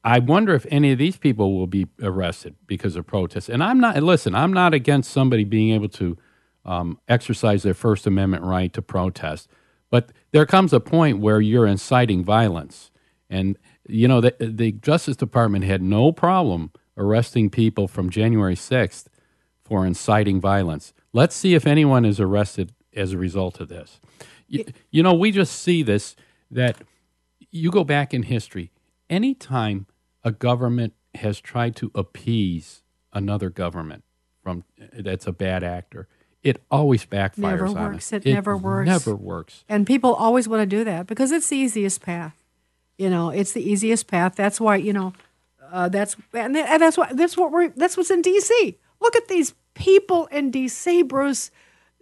I 0.03 0.19
wonder 0.19 0.53
if 0.53 0.67
any 0.69 0.91
of 0.91 0.99
these 0.99 1.17
people 1.17 1.57
will 1.57 1.65
be 1.67 1.87
arrested 2.01 2.55
because 2.67 2.95
of 2.95 3.07
protests. 3.07 3.49
And 3.49 3.63
I'm 3.63 3.79
not, 3.79 4.01
listen, 4.03 4.35
I'm 4.35 4.53
not 4.53 4.73
against 4.73 5.09
somebody 5.09 5.43
being 5.43 5.73
able 5.73 5.89
to 5.89 6.17
um, 6.63 6.99
exercise 7.07 7.63
their 7.63 7.73
First 7.73 8.05
Amendment 8.05 8.43
right 8.43 8.71
to 8.73 8.81
protest. 8.83 9.49
But 9.89 10.11
there 10.31 10.45
comes 10.45 10.73
a 10.73 10.79
point 10.79 11.19
where 11.19 11.41
you're 11.41 11.65
inciting 11.65 12.23
violence. 12.23 12.91
And, 13.29 13.57
you 13.87 14.07
know, 14.07 14.21
the, 14.21 14.35
the 14.39 14.71
Justice 14.71 15.15
Department 15.15 15.65
had 15.65 15.81
no 15.81 16.11
problem 16.11 16.71
arresting 16.97 17.49
people 17.49 17.87
from 17.87 18.09
January 18.09 18.55
6th 18.55 19.05
for 19.63 19.85
inciting 19.85 20.39
violence. 20.39 20.93
Let's 21.13 21.35
see 21.35 21.55
if 21.55 21.65
anyone 21.65 22.05
is 22.05 22.19
arrested 22.19 22.73
as 22.95 23.11
a 23.11 23.17
result 23.17 23.59
of 23.59 23.69
this. 23.69 23.99
You, 24.47 24.65
you 24.91 25.03
know, 25.03 25.13
we 25.13 25.31
just 25.31 25.59
see 25.61 25.83
this 25.83 26.15
that 26.51 26.77
you 27.51 27.71
go 27.71 27.83
back 27.83 28.13
in 28.13 28.23
history, 28.23 28.71
anytime 29.09 29.87
a 30.23 30.31
government 30.31 30.93
has 31.15 31.39
tried 31.39 31.75
to 31.77 31.91
appease 31.95 32.83
another 33.13 33.49
government 33.49 34.03
from 34.43 34.63
that's 34.93 35.25
a 35.25 35.31
bad 35.31 35.63
actor, 35.63 36.07
it 36.43 36.61
always 36.69 37.05
backfires 37.05 37.37
Never 37.37 37.71
works. 37.71 38.13
us. 38.13 38.13
It 38.13 38.25
never 38.25 38.55
works. 38.55 38.87
Never 38.87 39.15
works. 39.15 39.63
And 39.67 39.87
people 39.87 40.13
always 40.13 40.47
want 40.47 40.61
to 40.61 40.65
do 40.65 40.83
that 40.83 41.07
because 41.07 41.31
it's 41.31 41.47
the 41.49 41.57
easiest 41.57 42.01
path. 42.01 42.35
You 42.97 43.09
know, 43.09 43.29
it's 43.29 43.51
the 43.51 43.67
easiest 43.67 44.07
path. 44.07 44.35
That's 44.35 44.59
why 44.59 44.77
you 44.77 44.93
know, 44.93 45.13
uh, 45.71 45.89
that's 45.89 46.15
and, 46.33 46.55
and 46.55 46.81
that's 46.81 46.97
what 46.97 47.15
that's 47.15 47.37
what 47.37 47.51
we're 47.51 47.69
that's 47.69 47.97
what's 47.97 48.11
in 48.11 48.21
D.C. 48.21 48.77
Look 49.01 49.15
at 49.15 49.27
these 49.27 49.53
people 49.73 50.25
in 50.27 50.51
D.C., 50.51 51.03
Bruce. 51.03 51.51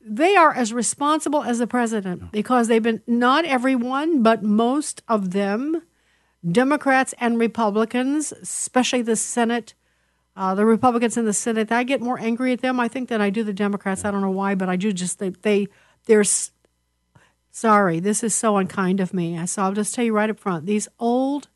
They 0.06 0.36
are 0.36 0.54
as 0.54 0.74
responsible 0.74 1.44
as 1.44 1.60
the 1.60 1.68
president 1.68 2.32
because 2.32 2.68
they've 2.68 2.84
been 2.84 3.02
not 3.08 3.46
everyone, 3.46 4.22
but 4.22 4.44
most 4.44 5.02
of 5.08 5.32
them, 5.32 5.82
Democrats 6.50 7.14
and 7.20 7.40
Republicans, 7.40 8.32
especially 8.34 9.02
the 9.02 9.16
Senate. 9.16 9.74
Uh, 10.36 10.56
the 10.56 10.66
Republicans 10.66 11.16
in 11.16 11.26
the 11.26 11.34
Senate, 11.34 11.72
I 11.72 11.84
get 11.84 12.02
more 12.02 12.20
angry 12.20 12.54
at 12.54 12.62
them, 12.62 12.80
I 12.80 12.88
think, 12.88 13.10
than 13.10 13.22
I 13.22 13.30
do 13.30 13.44
the 13.44 13.54
Democrats. 13.54 14.04
I 14.04 14.10
don't 14.10 14.22
know 14.22 14.32
why, 14.32 14.56
but 14.56 14.68
I 14.68 14.76
do 14.76 14.92
just 14.92 15.20
they, 15.20 15.30
they 15.30 15.68
there's 16.06 16.52
sorry, 17.54 18.02
this 18.02 18.24
is 18.24 18.36
so 18.36 18.58
unkind 18.58 19.00
of 19.00 19.14
me. 19.14 19.38
I 19.38 19.46
So 19.46 19.62
I'll 19.62 19.74
just 19.74 19.96
tell 19.96 20.04
you 20.04 20.14
right 20.14 20.30
up 20.30 20.40
front 20.40 20.66
these 20.66 20.90
old, 21.00 21.48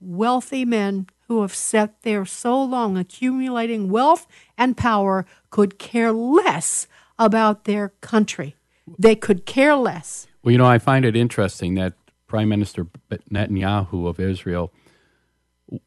wealthy 0.00 0.64
men 0.64 1.08
who 1.26 1.42
have 1.42 1.54
sat 1.54 2.02
there 2.02 2.24
so 2.24 2.62
long 2.62 2.96
accumulating 2.96 3.90
wealth 3.90 4.26
and 4.56 4.76
power 4.76 5.26
could 5.50 5.78
care 5.78 6.12
less 6.12 6.86
about 7.18 7.64
their 7.64 7.88
country. 8.00 8.54
They 8.98 9.16
could 9.16 9.44
care 9.44 9.74
less. 9.74 10.28
Well, 10.42 10.52
you 10.52 10.58
know, 10.58 10.66
I 10.66 10.78
find 10.78 11.04
it 11.04 11.16
interesting 11.16 11.74
that 11.74 11.94
Prime 12.26 12.48
Minister 12.48 12.86
Netanyahu 13.10 14.06
of 14.06 14.20
Israel, 14.20 14.72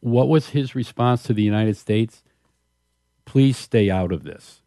what 0.01 0.28
was 0.28 0.49
his 0.49 0.76
response 0.76 1.24
to 1.24 1.34
the 1.34 1.41
United 1.41 1.78
States? 1.78 2.24
Please 3.26 3.57
stay 3.57 3.89
out 3.89 4.12
of 4.12 4.24
this. 4.24 4.62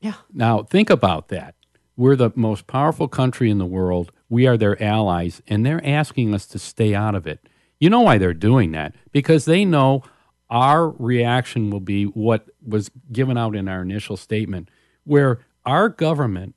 Yeah. 0.00 0.14
Now, 0.32 0.62
think 0.62 0.90
about 0.90 1.28
that. 1.28 1.54
We're 1.98 2.14
the 2.14 2.30
most 2.36 2.68
powerful 2.68 3.08
country 3.08 3.50
in 3.50 3.58
the 3.58 3.66
world. 3.66 4.12
We 4.28 4.46
are 4.46 4.56
their 4.56 4.80
allies, 4.80 5.42
and 5.48 5.66
they're 5.66 5.84
asking 5.84 6.32
us 6.32 6.46
to 6.46 6.58
stay 6.60 6.94
out 6.94 7.16
of 7.16 7.26
it. 7.26 7.48
You 7.80 7.90
know 7.90 8.02
why 8.02 8.18
they're 8.18 8.32
doing 8.32 8.70
that? 8.70 8.94
Because 9.10 9.46
they 9.46 9.64
know 9.64 10.04
our 10.48 10.90
reaction 10.90 11.70
will 11.70 11.80
be 11.80 12.04
what 12.04 12.46
was 12.64 12.92
given 13.10 13.36
out 13.36 13.56
in 13.56 13.66
our 13.66 13.82
initial 13.82 14.16
statement, 14.16 14.68
where 15.02 15.40
our 15.66 15.88
government 15.88 16.54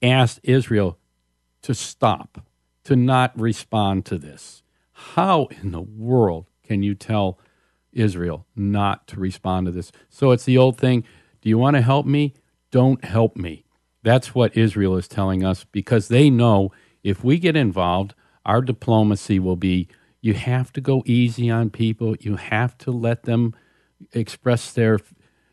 asked 0.00 0.38
Israel 0.44 0.98
to 1.62 1.74
stop, 1.74 2.46
to 2.84 2.94
not 2.94 3.36
respond 3.38 4.06
to 4.06 4.18
this. 4.18 4.62
How 4.92 5.48
in 5.62 5.72
the 5.72 5.82
world 5.82 6.46
can 6.62 6.84
you 6.84 6.94
tell 6.94 7.40
Israel 7.92 8.46
not 8.54 9.08
to 9.08 9.18
respond 9.18 9.66
to 9.66 9.72
this? 9.72 9.90
So 10.10 10.30
it's 10.30 10.44
the 10.44 10.58
old 10.58 10.78
thing 10.78 11.02
do 11.40 11.48
you 11.48 11.58
want 11.58 11.74
to 11.74 11.82
help 11.82 12.06
me? 12.06 12.34
Don't 12.70 13.04
help 13.04 13.36
me. 13.36 13.63
That's 14.04 14.34
what 14.34 14.56
Israel 14.56 14.96
is 14.96 15.08
telling 15.08 15.42
us 15.42 15.64
because 15.64 16.08
they 16.08 16.28
know 16.28 16.72
if 17.02 17.24
we 17.24 17.38
get 17.38 17.56
involved, 17.56 18.14
our 18.44 18.60
diplomacy 18.60 19.38
will 19.38 19.56
be 19.56 19.88
you 20.20 20.34
have 20.34 20.72
to 20.74 20.80
go 20.82 21.02
easy 21.06 21.50
on 21.50 21.70
people, 21.70 22.14
you 22.20 22.36
have 22.36 22.76
to 22.78 22.90
let 22.90 23.22
them 23.24 23.54
express 24.12 24.72
their 24.72 24.98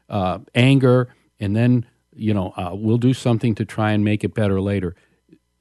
uh, 0.09 0.39
anger, 0.53 1.13
and 1.39 1.55
then 1.55 1.85
you 2.13 2.33
know 2.33 2.53
uh, 2.57 2.71
we'll 2.73 2.97
do 2.97 3.13
something 3.13 3.55
to 3.55 3.65
try 3.65 3.93
and 3.93 4.03
make 4.03 4.23
it 4.23 4.33
better 4.33 4.59
later. 4.59 4.95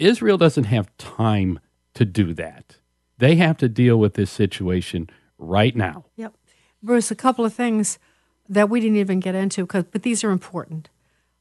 Israel 0.00 0.36
doesn't 0.36 0.64
have 0.64 0.96
time 0.98 1.60
to 1.94 2.04
do 2.04 2.34
that. 2.34 2.78
They 3.18 3.36
have 3.36 3.56
to 3.58 3.68
deal 3.68 3.98
with 3.98 4.14
this 4.14 4.30
situation 4.32 5.08
right 5.38 5.76
now. 5.76 6.06
Yep. 6.16 6.34
Bruce, 6.82 7.10
a 7.12 7.16
couple 7.16 7.44
of 7.44 7.54
things 7.54 8.00
that 8.48 8.68
we 8.68 8.80
didn't 8.80 8.96
even 8.96 9.20
get 9.20 9.36
into, 9.36 9.64
cause, 9.64 9.84
but 9.92 10.02
these 10.02 10.24
are 10.24 10.30
important. 10.30 10.88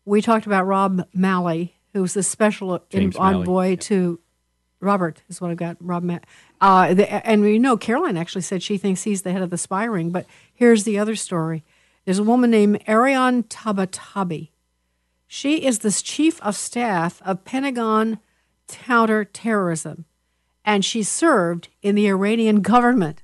We 0.06 0.22
talked 0.22 0.46
about 0.46 0.66
Rob 0.66 1.06
Malley, 1.14 1.76
who's 1.94 2.14
the 2.14 2.24
special 2.24 2.84
James 2.90 3.16
envoy 3.16 3.76
to 3.78 4.20
Robert, 4.80 5.22
is 5.30 5.42
what 5.42 5.52
I've 5.52 5.58
got. 5.58 5.78
Rob, 5.80 6.04
Ma- 6.04 6.20
uh, 6.62 6.94
the, 6.94 7.28
and 7.28 7.42
we 7.42 7.60
know 7.60 7.78
Caroline 7.78 8.18
actually 8.18 8.42
said 8.42 8.64
she 8.64 8.78
thinks 8.78 9.04
he's 9.04 9.22
the 9.24 9.32
head 9.32 9.42
of 9.42 9.50
the 9.50 9.58
spy 9.58 9.84
ring. 9.84 10.10
But 10.10 10.26
here's 10.54 10.84
the 10.84 10.98
other 10.98 11.16
story: 11.16 11.64
there's 12.06 12.20
a 12.20 12.24
woman 12.24 12.50
named 12.50 12.84
Ariane 12.88 13.44
Tabatabai. 13.44 14.50
She 15.28 15.66
is 15.66 15.80
the 15.80 15.92
chief 15.92 16.42
of 16.42 16.56
staff 16.56 17.22
of 17.24 17.46
Pentagon 17.46 18.20
counterterrorism, 18.68 20.06
and 20.66 20.84
she 20.84 21.04
served 21.04 21.70
in 21.82 21.96
the 21.96 22.08
Iranian 22.08 22.62
government. 22.62 23.22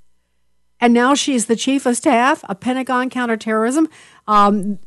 And 0.81 0.93
now 0.93 1.13
she's 1.13 1.45
the 1.45 1.55
chief 1.55 1.85
of 1.85 1.95
staff 1.95 2.43
of 2.45 2.59
Pentagon 2.59 3.09
counterterrorism. 3.09 3.87
Um, 4.27 4.79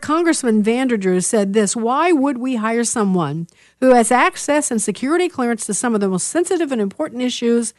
Congressman 0.00 0.62
Vanderdrew 0.62 1.22
said 1.22 1.52
this 1.52 1.76
Why 1.76 2.12
would 2.12 2.38
we 2.38 2.56
hire 2.56 2.84
someone 2.84 3.46
who 3.80 3.92
has 3.92 4.10
access 4.10 4.70
and 4.70 4.80
security 4.80 5.28
clearance 5.28 5.66
to 5.66 5.74
some 5.74 5.94
of 5.94 6.00
the 6.00 6.08
most 6.08 6.28
sensitive 6.28 6.72
and 6.72 6.80
important 6.80 7.22
issues, 7.22 7.74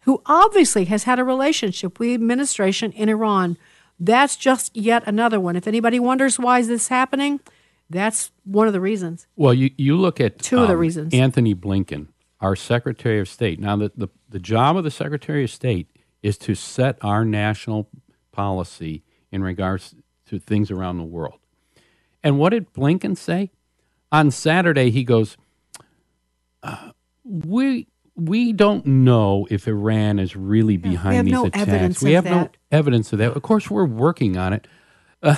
who 0.00 0.22
obviously 0.26 0.84
has 0.86 1.04
had 1.04 1.18
a 1.18 1.24
relationship 1.24 1.98
with 1.98 2.08
the 2.08 2.14
administration 2.14 2.92
in 2.92 3.08
Iran? 3.08 3.56
That's 3.98 4.36
just 4.36 4.76
yet 4.76 5.02
another 5.06 5.40
one. 5.40 5.56
If 5.56 5.66
anybody 5.66 5.98
wonders 5.98 6.38
why 6.38 6.58
is 6.58 6.68
this 6.68 6.88
happening, 6.88 7.40
that's 7.88 8.30
one 8.44 8.66
of 8.66 8.74
the 8.74 8.80
reasons. 8.80 9.26
Well, 9.36 9.54
you, 9.54 9.70
you 9.78 9.96
look 9.96 10.20
at 10.20 10.38
Two 10.38 10.58
of 10.58 10.68
the 10.68 10.74
um, 10.74 10.80
reasons. 10.80 11.14
Antony 11.14 11.54
Blinken, 11.54 12.08
our 12.40 12.56
Secretary 12.56 13.20
of 13.20 13.28
State. 13.28 13.58
Now, 13.58 13.76
the, 13.76 13.92
the, 13.96 14.08
the 14.28 14.38
job 14.38 14.76
of 14.76 14.84
the 14.84 14.90
Secretary 14.90 15.44
of 15.44 15.50
State 15.50 15.95
is 16.26 16.36
to 16.36 16.56
set 16.56 16.98
our 17.02 17.24
national 17.24 17.88
policy 18.32 19.04
in 19.30 19.44
regards 19.44 19.94
to 20.26 20.40
things 20.40 20.72
around 20.72 20.98
the 20.98 21.04
world. 21.04 21.38
And 22.22 22.36
what 22.36 22.50
did 22.50 22.72
Blinken 22.72 23.16
say? 23.16 23.52
On 24.10 24.32
Saturday, 24.32 24.90
he 24.90 25.04
goes, 25.04 25.36
uh, 26.64 26.90
we, 27.22 27.86
we 28.16 28.52
don't 28.52 28.84
know 28.86 29.46
if 29.50 29.68
Iran 29.68 30.18
is 30.18 30.34
really 30.34 30.76
behind 30.76 31.26
these 31.26 31.32
no 31.32 31.46
attacks. 31.46 32.02
we 32.02 32.12
have 32.12 32.24
no 32.24 32.50
evidence 32.72 33.12
of 33.12 33.20
that. 33.20 33.36
Of 33.36 33.42
course, 33.42 33.70
we're 33.70 33.84
working 33.84 34.36
on 34.36 34.52
it. 34.52 34.66
Uh, 35.22 35.36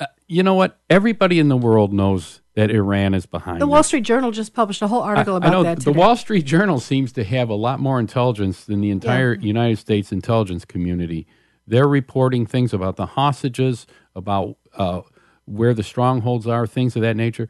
uh, 0.00 0.06
you 0.28 0.42
know 0.42 0.54
what? 0.54 0.78
Everybody 0.88 1.38
in 1.40 1.48
the 1.48 1.56
world 1.56 1.92
knows 1.92 2.41
that 2.54 2.70
Iran 2.70 3.14
is 3.14 3.24
behind 3.26 3.60
The 3.60 3.66
it. 3.66 3.68
Wall 3.68 3.82
Street 3.82 4.02
Journal 4.02 4.30
just 4.30 4.52
published 4.54 4.82
a 4.82 4.86
whole 4.88 5.00
article 5.02 5.34
I- 5.34 5.36
about 5.38 5.48
I 5.48 5.52
know 5.52 5.62
that 5.62 5.80
the. 5.80 5.92
Wall 5.92 6.16
Street 6.16 6.44
Journal 6.44 6.80
seems 6.80 7.12
to 7.12 7.24
have 7.24 7.48
a 7.48 7.54
lot 7.54 7.80
more 7.80 7.98
intelligence 7.98 8.64
than 8.64 8.80
the 8.80 8.90
entire 8.90 9.34
United 9.34 9.78
States 9.78 10.12
intelligence 10.12 10.64
community. 10.64 11.26
They're 11.66 11.88
reporting 11.88 12.44
things 12.46 12.74
about 12.74 12.96
the 12.96 13.06
hostages, 13.06 13.86
about 14.14 14.56
uh, 14.76 15.02
where 15.46 15.72
the 15.74 15.82
strongholds 15.82 16.46
are, 16.46 16.66
things 16.66 16.94
of 16.96 17.02
that 17.02 17.16
nature. 17.16 17.48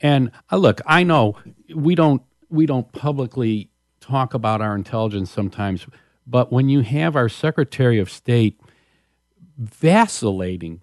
And 0.00 0.30
uh, 0.50 0.56
look, 0.56 0.80
I 0.86 1.04
know 1.04 1.36
we 1.74 1.94
don't 1.94 2.22
we 2.48 2.66
don't 2.66 2.90
publicly 2.92 3.70
talk 4.00 4.34
about 4.34 4.60
our 4.60 4.74
intelligence 4.74 5.30
sometimes, 5.30 5.86
but 6.26 6.52
when 6.52 6.68
you 6.68 6.80
have 6.80 7.14
our 7.14 7.28
Secretary 7.28 8.00
of 8.00 8.10
State 8.10 8.60
vacillating 9.56 10.82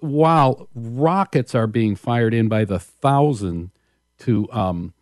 while 0.00 0.68
rockets 0.74 1.54
are 1.54 1.66
being 1.66 1.96
fired 1.96 2.34
in 2.34 2.48
by 2.48 2.64
the 2.64 2.78
thousand 2.78 3.70
to 4.18 4.50
um, 4.52 4.92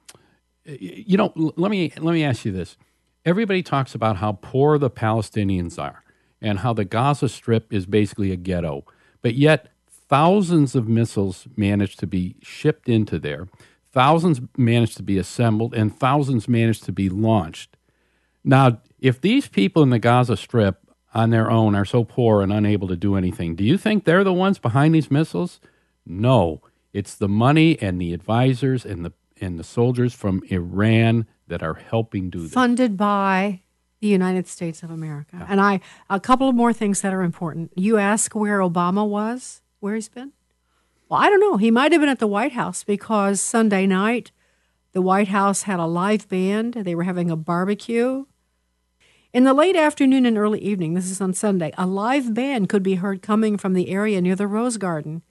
you 0.65 1.17
know 1.17 1.33
let 1.57 1.71
me 1.71 1.93
let 1.99 2.13
me 2.13 2.25
ask 2.25 2.45
you 2.45 2.53
this. 2.53 2.77
Everybody 3.25 3.63
talks 3.63 3.95
about 3.95 4.17
how 4.17 4.39
poor 4.41 4.79
the 4.79 4.91
palestinians 4.91 5.79
are 5.79 6.03
and 6.41 6.61
how 6.61 6.73
the 6.73 6.85
gaza 6.85 7.29
strip 7.29 7.73
is 7.73 7.85
basically 7.85 8.33
a 8.33 8.37
ghetto 8.37 8.85
but 9.21 9.35
yet 9.35 9.69
thousands 9.91 10.75
of 10.75 10.89
missiles 10.89 11.47
managed 11.57 11.99
to 11.99 12.07
be 12.07 12.37
shipped 12.43 12.89
into 12.89 13.19
there 13.19 13.49
thousands 13.93 14.41
managed 14.57 14.97
to 14.97 15.03
be 15.03 15.19
assembled 15.19 15.75
and 15.75 15.97
thousands 15.97 16.49
managed 16.49 16.85
to 16.85 16.93
be 16.93 17.09
launched. 17.09 17.77
Now 18.45 18.81
if 19.01 19.21
these 19.21 19.49
people 19.49 19.83
in 19.83 19.91
the 19.91 19.99
gaza 19.99 20.37
strip 20.37 20.88
on 21.19 21.31
their 21.31 21.51
own 21.51 21.75
are 21.75 21.85
so 21.85 22.05
poor 22.05 22.43
and 22.43 22.53
unable 22.53 22.89
to 22.89 22.97
do 22.97 23.17
anything 23.17 23.55
do 23.55 23.65
you 23.65 23.77
think 23.77 24.05
they're 24.05 24.25
the 24.25 24.33
ones 24.33 24.59
behind 24.59 24.95
these 24.95 25.11
missiles 25.11 25.61
no 26.07 26.61
it's 26.93 27.15
the 27.15 27.29
money 27.29 27.81
and 27.81 28.01
the 28.01 28.13
advisors 28.13 28.85
and 28.85 29.05
the 29.05 29.13
and 29.41 29.59
the 29.59 29.65
soldiers 29.65 30.15
from 30.15 30.43
Iran 30.49 31.27
that 31.47 31.63
are 31.63 31.75
helping 31.75 32.31
do 32.31 32.43
this. 32.43 32.53
funded 32.53 32.97
by 32.97 33.63
the 34.01 34.09
United 34.09 34.47
States 34.47 34.83
of 34.83 34.91
America. 34.91 35.45
And 35.49 35.61
I 35.61 35.81
a 36.09 36.21
couple 36.21 36.49
of 36.49 36.55
more 36.55 36.73
things 36.73 37.01
that 37.01 37.13
are 37.13 37.23
important. 37.23 37.73
You 37.77 37.99
ask 37.99 38.35
where 38.35 38.59
Obama 38.61 39.07
was, 39.09 39.61
where 39.81 39.95
he's 39.95 40.09
been? 40.09 40.33
Well, 41.09 41.21
I 41.21 41.31
don't 41.31 41.41
know. 41.41 41.57
He 41.57 41.71
might 41.71 41.93
have 41.93 42.01
been 42.01 42.11
at 42.11 42.19
the 42.19 42.27
White 42.27 42.53
House 42.53 42.85
because 42.85 43.41
Sunday 43.41 43.87
night 43.87 44.31
the 44.93 45.03
White 45.03 45.29
House 45.29 45.63
had 45.63 45.81
a 45.81 45.87
live 45.87 46.29
band. 46.29 46.75
They 46.75 46.95
were 46.95 47.05
having 47.05 47.31
a 47.31 47.37
barbecue. 47.37 48.27
In 49.31 49.45
the 49.45 49.53
late 49.53 49.77
afternoon 49.77 50.25
and 50.25 50.39
early 50.39 50.59
evening, 50.61 50.95
this 50.95 51.11
is 51.11 51.21
on 51.21 51.35
Sunday, 51.35 51.71
a 51.77 51.87
live 51.87 52.33
band 52.33 52.71
could 52.71 52.83
be 52.83 52.95
heard 52.95 53.21
coming 53.21 53.59
from 53.59 53.75
the 53.75 53.91
area 53.91 54.23
near 54.23 54.35
the 54.35 54.47
Rose 54.47 54.79
Garden. 54.79 55.23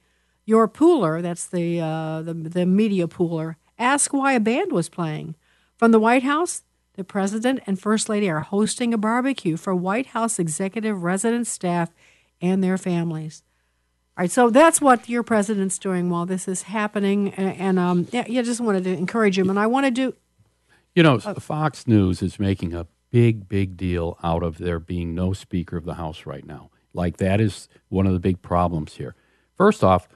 Your 0.44 0.68
pooler, 0.68 1.20
that's 1.20 1.44
the, 1.44 1.80
uh, 1.80 2.22
the, 2.22 2.32
the 2.32 2.64
media 2.64 3.08
pooler, 3.08 3.56
ask 3.76 4.12
why 4.12 4.34
a 4.34 4.40
band 4.40 4.70
was 4.70 4.88
playing. 4.88 5.34
From 5.76 5.90
the 5.90 5.98
White 5.98 6.22
House, 6.22 6.62
the 6.94 7.02
president 7.02 7.60
and 7.66 7.78
first 7.78 8.08
lady 8.08 8.30
are 8.30 8.40
hosting 8.40 8.94
a 8.94 8.98
barbecue 8.98 9.56
for 9.56 9.74
White 9.74 10.06
House 10.06 10.38
executive 10.38 11.02
resident 11.02 11.48
staff 11.48 11.90
and 12.40 12.62
their 12.62 12.78
families. 12.78 13.42
All 14.16 14.22
right, 14.22 14.30
so 14.30 14.48
that's 14.48 14.80
what 14.80 15.08
your 15.08 15.24
president's 15.24 15.76
doing 15.76 16.08
while 16.08 16.24
this 16.24 16.46
is 16.46 16.62
happening, 16.62 17.34
and, 17.34 17.56
and 17.56 17.78
um, 17.80 18.06
yeah, 18.12 18.24
yeah, 18.28 18.42
just 18.42 18.60
wanted 18.60 18.84
to 18.84 18.96
encourage 18.96 19.36
him, 19.36 19.50
and 19.50 19.58
I 19.58 19.66
want 19.66 19.86
to 19.86 19.90
do. 19.90 20.14
You 20.94 21.02
know, 21.02 21.18
Fox 21.18 21.88
News 21.88 22.22
is 22.22 22.38
making 22.38 22.74
a 22.74 22.86
big, 23.10 23.48
big 23.48 23.76
deal 23.76 24.18
out 24.22 24.42
of 24.42 24.58
there 24.58 24.78
being 24.78 25.14
no 25.14 25.32
Speaker 25.32 25.76
of 25.76 25.84
the 25.84 25.94
House 25.94 26.26
right 26.26 26.46
now. 26.46 26.70
Like 26.94 27.18
that 27.18 27.40
is 27.40 27.68
one 27.88 28.06
of 28.06 28.12
the 28.12 28.18
big 28.20 28.42
problems 28.42 28.94
here. 28.94 29.14
First 29.56 29.84
off, 29.84 30.08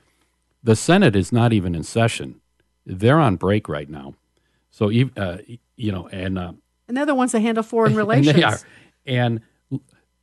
the 0.62 0.76
Senate 0.76 1.16
is 1.16 1.32
not 1.32 1.53
even 1.53 1.74
in 1.74 1.82
session; 1.82 2.40
they're 2.86 3.18
on 3.18 3.36
break 3.36 3.68
right 3.68 3.88
now. 3.88 4.14
So, 4.70 4.90
uh, 5.16 5.38
you 5.76 5.93
know, 5.93 6.09
and 6.09 6.38
uh, 6.38 6.53
And 6.88 6.97
they're 6.97 7.07
the 7.07 7.14
ones 7.14 7.32
that 7.32 7.40
handle 7.40 7.62
foreign 7.72 7.93
and 7.93 7.99
relations. 7.99 8.36
they 8.36 8.43
are. 8.43 8.59
And 9.07 9.40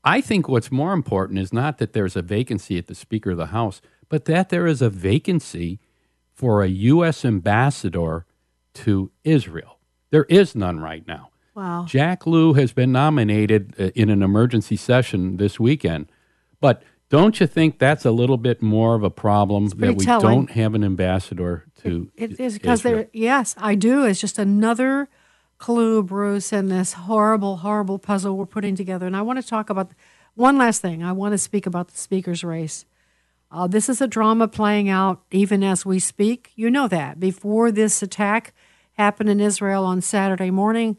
I 0.04 0.22
think 0.22 0.48
what's 0.48 0.72
more 0.72 0.94
important 0.94 1.40
is 1.40 1.52
not 1.54 1.78
that 1.78 1.94
there's 1.94 2.16
a 2.16 2.22
vacancy 2.22 2.78
at 2.78 2.88
the 2.88 2.96
Speaker 2.96 3.32
of 3.32 3.38
the 3.38 3.48
House, 3.48 3.82
but 4.08 4.26
that 4.26 4.50
there 4.50 4.66
is 4.66 4.82
a 4.82 4.90
vacancy 4.90 5.80
for 6.34 6.64
a 6.64 6.68
U.S. 6.68 7.26
ambassador 7.26 8.26
to 8.76 9.12
Israel. 9.24 9.78
There 10.10 10.24
is 10.26 10.56
none 10.56 10.80
right 10.80 11.06
now. 11.06 11.29
Wow. 11.60 11.84
Jack 11.86 12.26
Lew 12.26 12.54
has 12.54 12.72
been 12.72 12.94
nominated 12.94 13.76
uh, 13.78 13.90
in 13.94 14.10
an 14.10 14.24
emergency 14.24 14.78
session 14.78 15.36
this 15.36 15.60
weekend, 15.60 16.10
but 16.62 16.84
don't 17.10 17.38
you 17.42 17.48
think 17.48 17.80
that's 17.80 18.06
a 18.06 18.12
little 18.12 18.38
bit 18.38 18.62
more 18.62 18.96
of 18.96 19.04
a 19.04 19.10
problem 19.10 19.68
that 19.68 19.98
we 19.98 20.06
telling. 20.06 20.38
don't 20.38 20.52
have 20.52 20.74
an 20.74 20.86
ambassador 20.86 21.66
to 21.82 22.10
It 22.16 22.40
is 22.40 22.54
because 22.54 22.84
they're 22.84 23.10
yes, 23.12 23.56
I 23.58 23.76
do. 23.76 24.06
It's 24.06 24.22
just 24.22 24.40
another 24.40 25.10
clue, 25.58 26.02
Bruce, 26.02 26.54
in 26.54 26.70
this 26.70 26.94
horrible, 26.94 27.58
horrible 27.58 28.00
puzzle 28.00 28.38
we're 28.38 28.46
putting 28.46 28.78
together. 28.78 29.06
And 29.06 29.18
I 29.18 29.22
want 29.22 29.42
to 29.42 29.46
talk 29.46 29.70
about 29.70 29.92
one 30.36 30.58
last 30.58 30.82
thing. 30.82 31.04
I 31.04 31.12
want 31.12 31.34
to 31.34 31.38
speak 31.38 31.66
about 31.66 31.90
the 31.90 31.98
speaker's 31.98 32.42
race. 32.42 32.86
Uh, 33.52 33.68
this 33.68 33.90
is 33.90 34.00
a 34.00 34.08
drama 34.08 34.48
playing 34.48 34.88
out 34.88 35.24
even 35.30 35.62
as 35.62 35.86
we 35.86 36.00
speak. 36.00 36.54
You 36.56 36.70
know 36.70 36.88
that. 36.88 37.20
Before 37.20 37.70
this 37.70 38.02
attack 38.02 38.54
happened 38.94 39.30
in 39.30 39.42
Israel 39.42 39.84
on 39.84 40.02
Saturday 40.02 40.52
morning, 40.52 40.98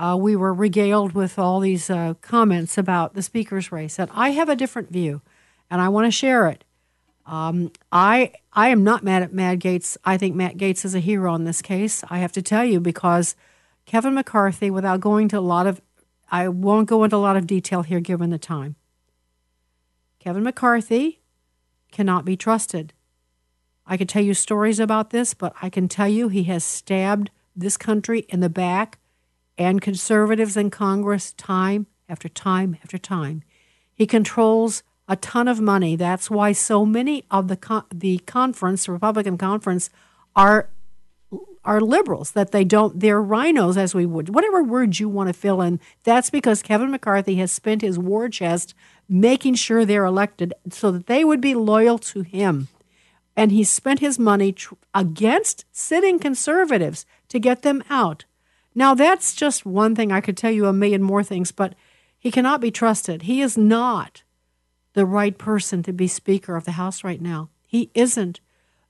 uh, 0.00 0.16
we 0.16 0.34
were 0.34 0.54
regaled 0.54 1.12
with 1.12 1.38
all 1.38 1.60
these 1.60 1.90
uh, 1.90 2.14
comments 2.22 2.78
about 2.78 3.12
the 3.12 3.22
speaker's 3.22 3.70
race. 3.70 3.98
And 3.98 4.10
I 4.14 4.30
have 4.30 4.48
a 4.48 4.56
different 4.56 4.90
view, 4.90 5.20
and 5.70 5.78
I 5.78 5.90
want 5.90 6.06
to 6.06 6.10
share 6.10 6.48
it. 6.48 6.64
Um, 7.26 7.70
I 7.92 8.32
I 8.54 8.68
am 8.68 8.82
not 8.82 9.04
mad 9.04 9.22
at 9.22 9.34
Matt 9.34 9.58
Gaetz. 9.58 9.98
I 10.02 10.16
think 10.16 10.34
Matt 10.34 10.56
Gaetz 10.56 10.86
is 10.86 10.94
a 10.94 11.00
hero 11.00 11.34
in 11.34 11.44
this 11.44 11.60
case. 11.60 12.02
I 12.08 12.18
have 12.18 12.32
to 12.32 12.40
tell 12.40 12.64
you 12.64 12.80
because 12.80 13.36
Kevin 13.84 14.14
McCarthy, 14.14 14.70
without 14.70 15.00
going 15.00 15.28
to 15.28 15.38
a 15.38 15.40
lot 15.40 15.66
of, 15.66 15.82
I 16.30 16.48
won't 16.48 16.88
go 16.88 17.04
into 17.04 17.16
a 17.16 17.18
lot 17.18 17.36
of 17.36 17.46
detail 17.46 17.82
here 17.82 18.00
given 18.00 18.30
the 18.30 18.38
time. 18.38 18.76
Kevin 20.18 20.44
McCarthy 20.44 21.20
cannot 21.92 22.24
be 22.24 22.38
trusted. 22.38 22.94
I 23.86 23.98
could 23.98 24.08
tell 24.08 24.22
you 24.22 24.32
stories 24.32 24.80
about 24.80 25.10
this, 25.10 25.34
but 25.34 25.52
I 25.60 25.68
can 25.68 25.88
tell 25.88 26.08
you 26.08 26.28
he 26.28 26.44
has 26.44 26.64
stabbed 26.64 27.30
this 27.54 27.76
country 27.76 28.20
in 28.30 28.40
the 28.40 28.48
back 28.48 28.99
and 29.60 29.82
conservatives 29.82 30.56
in 30.56 30.70
Congress 30.70 31.34
time 31.34 31.86
after 32.08 32.30
time 32.30 32.78
after 32.82 32.96
time. 32.96 33.42
He 33.94 34.06
controls 34.06 34.82
a 35.06 35.16
ton 35.16 35.48
of 35.48 35.60
money. 35.60 35.96
That's 35.96 36.30
why 36.30 36.52
so 36.52 36.86
many 36.86 37.24
of 37.30 37.48
the 37.48 37.56
con- 37.56 37.84
the 37.92 38.18
conference, 38.20 38.88
Republican 38.88 39.36
conference, 39.36 39.90
are 40.34 40.70
are 41.62 41.82
liberals. 41.82 42.30
That 42.30 42.52
they 42.52 42.64
don't. 42.64 42.98
They're 42.98 43.22
RINOs, 43.22 43.76
as 43.76 43.94
we 43.94 44.06
would 44.06 44.34
whatever 44.34 44.62
words 44.62 44.98
you 44.98 45.10
want 45.10 45.28
to 45.28 45.34
fill 45.34 45.60
in. 45.60 45.78
That's 46.04 46.30
because 46.30 46.62
Kevin 46.62 46.90
McCarthy 46.90 47.34
has 47.34 47.52
spent 47.52 47.82
his 47.82 47.98
war 47.98 48.30
chest 48.30 48.72
making 49.10 49.56
sure 49.56 49.84
they're 49.84 50.06
elected, 50.06 50.54
so 50.70 50.90
that 50.90 51.06
they 51.06 51.22
would 51.22 51.42
be 51.42 51.54
loyal 51.54 51.98
to 51.98 52.22
him. 52.22 52.68
And 53.36 53.52
he 53.52 53.64
spent 53.64 54.00
his 54.00 54.18
money 54.18 54.52
tr- 54.52 54.74
against 54.94 55.66
sitting 55.70 56.18
conservatives 56.18 57.04
to 57.28 57.38
get 57.38 57.60
them 57.60 57.82
out. 57.90 58.24
Now, 58.74 58.94
that's 58.94 59.34
just 59.34 59.66
one 59.66 59.94
thing. 59.94 60.12
I 60.12 60.20
could 60.20 60.36
tell 60.36 60.50
you 60.50 60.66
a 60.66 60.72
million 60.72 61.02
more 61.02 61.24
things, 61.24 61.52
but 61.52 61.74
he 62.18 62.30
cannot 62.30 62.60
be 62.60 62.70
trusted. 62.70 63.22
He 63.22 63.40
is 63.40 63.56
not 63.56 64.22
the 64.92 65.06
right 65.06 65.36
person 65.36 65.82
to 65.84 65.92
be 65.92 66.06
Speaker 66.06 66.56
of 66.56 66.64
the 66.64 66.72
House 66.72 67.02
right 67.02 67.20
now. 67.20 67.50
He 67.66 67.90
isn't. 67.94 68.40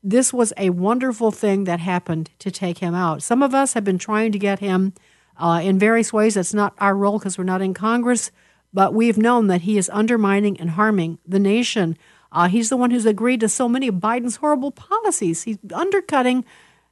This 0.03 0.33
was 0.33 0.53
a 0.57 0.70
wonderful 0.70 1.31
thing 1.31 1.64
that 1.64 1.81
happened 1.81 2.31
to 2.39 2.51
take 2.51 2.78
him 2.78 2.95
out. 2.95 3.22
Some 3.22 3.43
of 3.43 3.55
us 3.55 3.74
have 3.74 3.85
been 3.85 3.99
trying 3.99 4.33
to 4.33 4.39
get 4.39 4.59
him 4.59 4.95
uh, 5.37 5.61
in 5.62 5.78
various 5.78 6.12
ways. 6.12 6.37
It's 6.37 6.55
not 6.55 6.74
our 6.78 6.97
role 6.97 7.18
because 7.18 7.37
we're 7.37 7.45
not 7.45 7.62
in 7.62 7.74
Congress, 7.74 8.31
but 8.72 8.95
we've 8.95 9.18
known 9.18 9.49
that 9.49 9.62
he 9.62 9.76
is 9.76 9.91
undermining 9.93 10.59
and 10.59 10.70
harming 10.70 11.18
the 11.26 11.39
nation. 11.39 11.99
Uh, 12.33 12.49
he's 12.49 12.68
the 12.68 12.76
one 12.76 12.91
who's 12.91 13.07
agreed 13.07 13.41
to 13.41 13.49
so 13.49 13.68
many 13.68 13.89
of 13.89 13.97
Biden's 13.97 14.37
horrible 14.37 14.70
policies. 14.70 15.43
He's 15.43 15.59
undercutting 15.74 16.45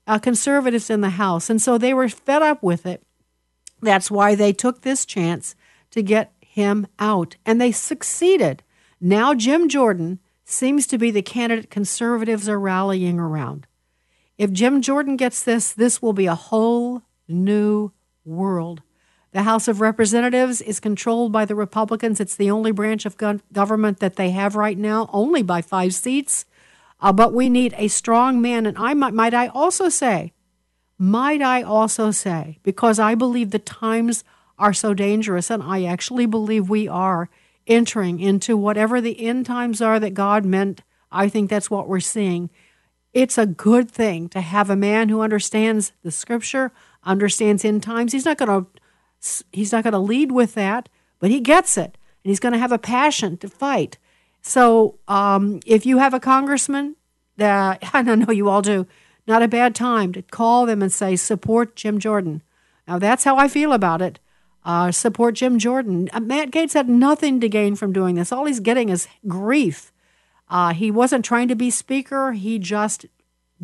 uh, 0.09 0.19
conservatives 0.19 0.91
in 0.91 1.03
the 1.03 1.11
House. 1.11 1.51
And 1.51 1.61
so 1.63 1.77
they 1.79 1.95
were 1.95 2.09
fed 2.09 2.43
up 2.43 2.63
with 2.63 2.87
it. 2.87 3.05
That's 3.81 4.11
why 4.11 4.35
they 4.35 4.53
took 4.53 4.81
this 4.81 5.05
chance 5.05 5.55
to 5.91 6.03
get 6.03 6.33
him 6.41 6.89
out. 6.99 7.37
And 7.47 7.61
they 7.61 7.71
succeeded. 7.71 8.65
Now, 9.01 9.35
Jim 9.35 9.69
Jordan 9.69 10.19
seems 10.45 10.87
to 10.89 10.99
be 10.99 11.11
the 11.11 11.23
candidate 11.23 11.71
conservatives 11.71 12.49
are 12.49 12.59
rallying 12.59 13.21
around. 13.21 13.67
If 14.39 14.51
Jim 14.51 14.81
Jordan 14.81 15.17
gets 15.17 15.43
this, 15.43 15.73
this 15.73 16.01
will 16.01 16.15
be 16.15 16.27
a 16.27 16.35
whole 16.35 17.03
new 17.29 17.93
world. 18.25 18.83
The 19.33 19.43
House 19.43 19.69
of 19.69 19.83
Representatives 19.83 20.63
is 20.63 20.81
controlled 20.81 21.33
by 21.33 21.45
the 21.45 21.55
Republicans. 21.55 22.19
It's 22.19 22.35
the 22.35 22.51
only 22.51 22.73
branch 22.73 23.05
of 23.05 23.17
government 23.53 24.01
that 24.01 24.17
they 24.17 24.31
have 24.31 24.57
right 24.57 24.79
now, 24.79 25.11
only 25.13 25.43
by 25.43 25.61
five 25.61 25.93
seats. 25.93 26.47
Uh, 27.01 27.13
but 27.13 27.33
we 27.33 27.49
need 27.49 27.75
a 27.77 27.89
strong 27.89 28.41
man. 28.41 28.67
And 28.67 28.77
I 28.79 28.95
might, 28.95 29.15
might 29.15 29.35
I 29.35 29.49
also 29.49 29.89
say, 29.89 30.33
might 30.99 31.41
I 31.41 31.63
also 31.63 32.11
say, 32.11 32.59
because 32.63 32.99
I 32.99 33.15
believe 33.15 33.51
the 33.51 33.61
times 33.61 34.25
are 34.59 34.73
so 34.73 34.95
dangerous, 34.95 35.51
and 35.51 35.63
I 35.63 35.85
actually 35.85 36.27
believe 36.27 36.69
we 36.69 36.89
are 36.89 37.31
entering 37.69 38.19
into 38.19 38.57
whatever 38.57 39.01
the 39.01 39.25
end 39.25 39.47
times 39.47 39.81
are 39.81 40.01
that 40.01 40.15
God 40.15 40.45
meant. 40.45 40.83
I 41.13 41.29
think 41.29 41.49
that's 41.49 41.71
what 41.71 41.89
we're 41.89 42.01
seeing. 42.01 42.51
It's 43.13 43.39
a 43.39 43.47
good 43.47 43.91
thing 43.91 44.29
to 44.31 44.41
have 44.41 44.69
a 44.69 44.77
man 44.77 45.09
who 45.09 45.21
understands 45.21 45.93
the 46.03 46.11
scripture, 46.11 46.73
understands 47.05 47.65
end 47.65 47.83
times. 47.83 48.13
He's 48.13 48.25
not 48.25 48.39
going 48.39 48.65
to 48.65 48.67
he's 49.53 49.73
not 49.73 49.85
going 49.85 49.93
to 49.93 49.99
lead 49.99 50.33
with 50.33 50.55
that, 50.55 50.89
but 51.19 51.31
he 51.31 51.41
gets 51.41 51.77
it, 51.77 51.97
and 52.25 52.31
he's 52.31 52.41
going 52.41 52.53
to 52.53 52.59
have 52.59 52.73
a 52.73 52.79
passion 52.79 53.37
to 53.39 53.49
fight. 53.49 53.99
So, 54.43 54.99
um, 55.09 55.61
if 55.67 55.85
you 55.85 55.99
have 55.99 56.15
a 56.15 56.21
congressman, 56.21 56.97
that 57.37 57.83
I 57.93 58.03
know 58.03 58.33
you 58.33 58.49
all 58.49 58.63
do, 58.63 58.87
not 59.27 59.43
a 59.43 59.49
bad 59.49 59.75
time 59.75 60.13
to 60.13 60.23
call 60.23 60.67
them 60.67 60.83
and 60.83 60.93
say 60.93 61.17
support 61.17 61.77
Jim 61.77 61.99
Jordan. 61.99 62.43
Now 62.87 62.99
that's 62.99 63.25
how 63.25 63.37
I 63.37 63.49
feel 63.49 63.73
about 63.73 64.03
it. 64.03 64.19
Uh, 64.65 64.91
support 64.91 65.35
Jim 65.35 65.59
Jordan. 65.59 66.09
Uh, 66.13 66.21
Matt 66.21 66.51
Gaetz 66.51 66.75
had 66.75 66.89
nothing 66.89 67.41
to 67.41 67.49
gain 67.49 67.75
from 67.75 67.93
doing 67.93 68.17
this. 68.17 68.33
All 68.33 68.45
he's 68.45 68.61
getting 68.61 68.89
is 68.89 69.09
grief. 69.27 69.93
Uh, 70.49 70.73
he 70.73 70.91
wasn't 70.91 71.25
trying 71.25 71.49
to 71.49 71.55
be 71.55 71.71
speaker. 71.71 72.33
He 72.33 72.59
just 72.59 73.07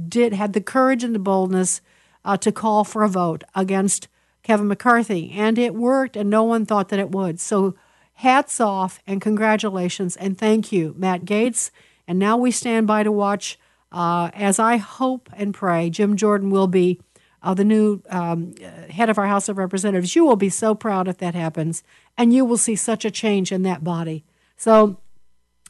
did 0.08 0.32
had 0.32 0.52
the 0.52 0.60
courage 0.60 1.04
and 1.04 1.14
the 1.14 1.18
boldness 1.18 1.80
uh, 2.24 2.36
to 2.38 2.52
call 2.52 2.84
for 2.84 3.02
a 3.02 3.08
vote 3.08 3.44
against 3.54 4.08
Kevin 4.42 4.68
McCarthy, 4.68 5.30
and 5.32 5.58
it 5.58 5.74
worked. 5.74 6.16
And 6.16 6.28
no 6.28 6.42
one 6.44 6.66
thought 6.66 6.90
that 6.90 6.98
it 6.98 7.10
would. 7.10 7.40
So, 7.40 7.74
hats 8.14 8.60
off 8.60 9.00
and 9.06 9.20
congratulations 9.20 10.16
and 10.16 10.38
thank 10.38 10.72
you, 10.72 10.94
Matt 10.96 11.24
Gaetz. 11.24 11.70
And 12.06 12.18
now 12.18 12.36
we 12.36 12.50
stand 12.50 12.86
by 12.86 13.02
to 13.02 13.12
watch 13.12 13.58
uh, 13.92 14.30
as 14.34 14.58
I 14.58 14.76
hope 14.76 15.30
and 15.34 15.54
pray 15.54 15.88
Jim 15.90 16.16
Jordan 16.16 16.50
will 16.50 16.66
be 16.66 17.00
uh, 17.44 17.54
the 17.54 17.64
new 17.64 18.02
um, 18.08 18.54
head 18.90 19.10
of 19.10 19.18
our 19.18 19.26
House 19.26 19.48
of 19.48 19.58
Representatives. 19.58 20.16
You 20.16 20.24
will 20.24 20.36
be 20.36 20.48
so 20.48 20.74
proud 20.74 21.06
if 21.06 21.18
that 21.18 21.34
happens, 21.34 21.82
and 22.16 22.32
you 22.32 22.44
will 22.44 22.56
see 22.56 22.74
such 22.74 23.04
a 23.04 23.10
change 23.10 23.52
in 23.52 23.62
that 23.62 23.84
body. 23.84 24.24
So 24.56 24.98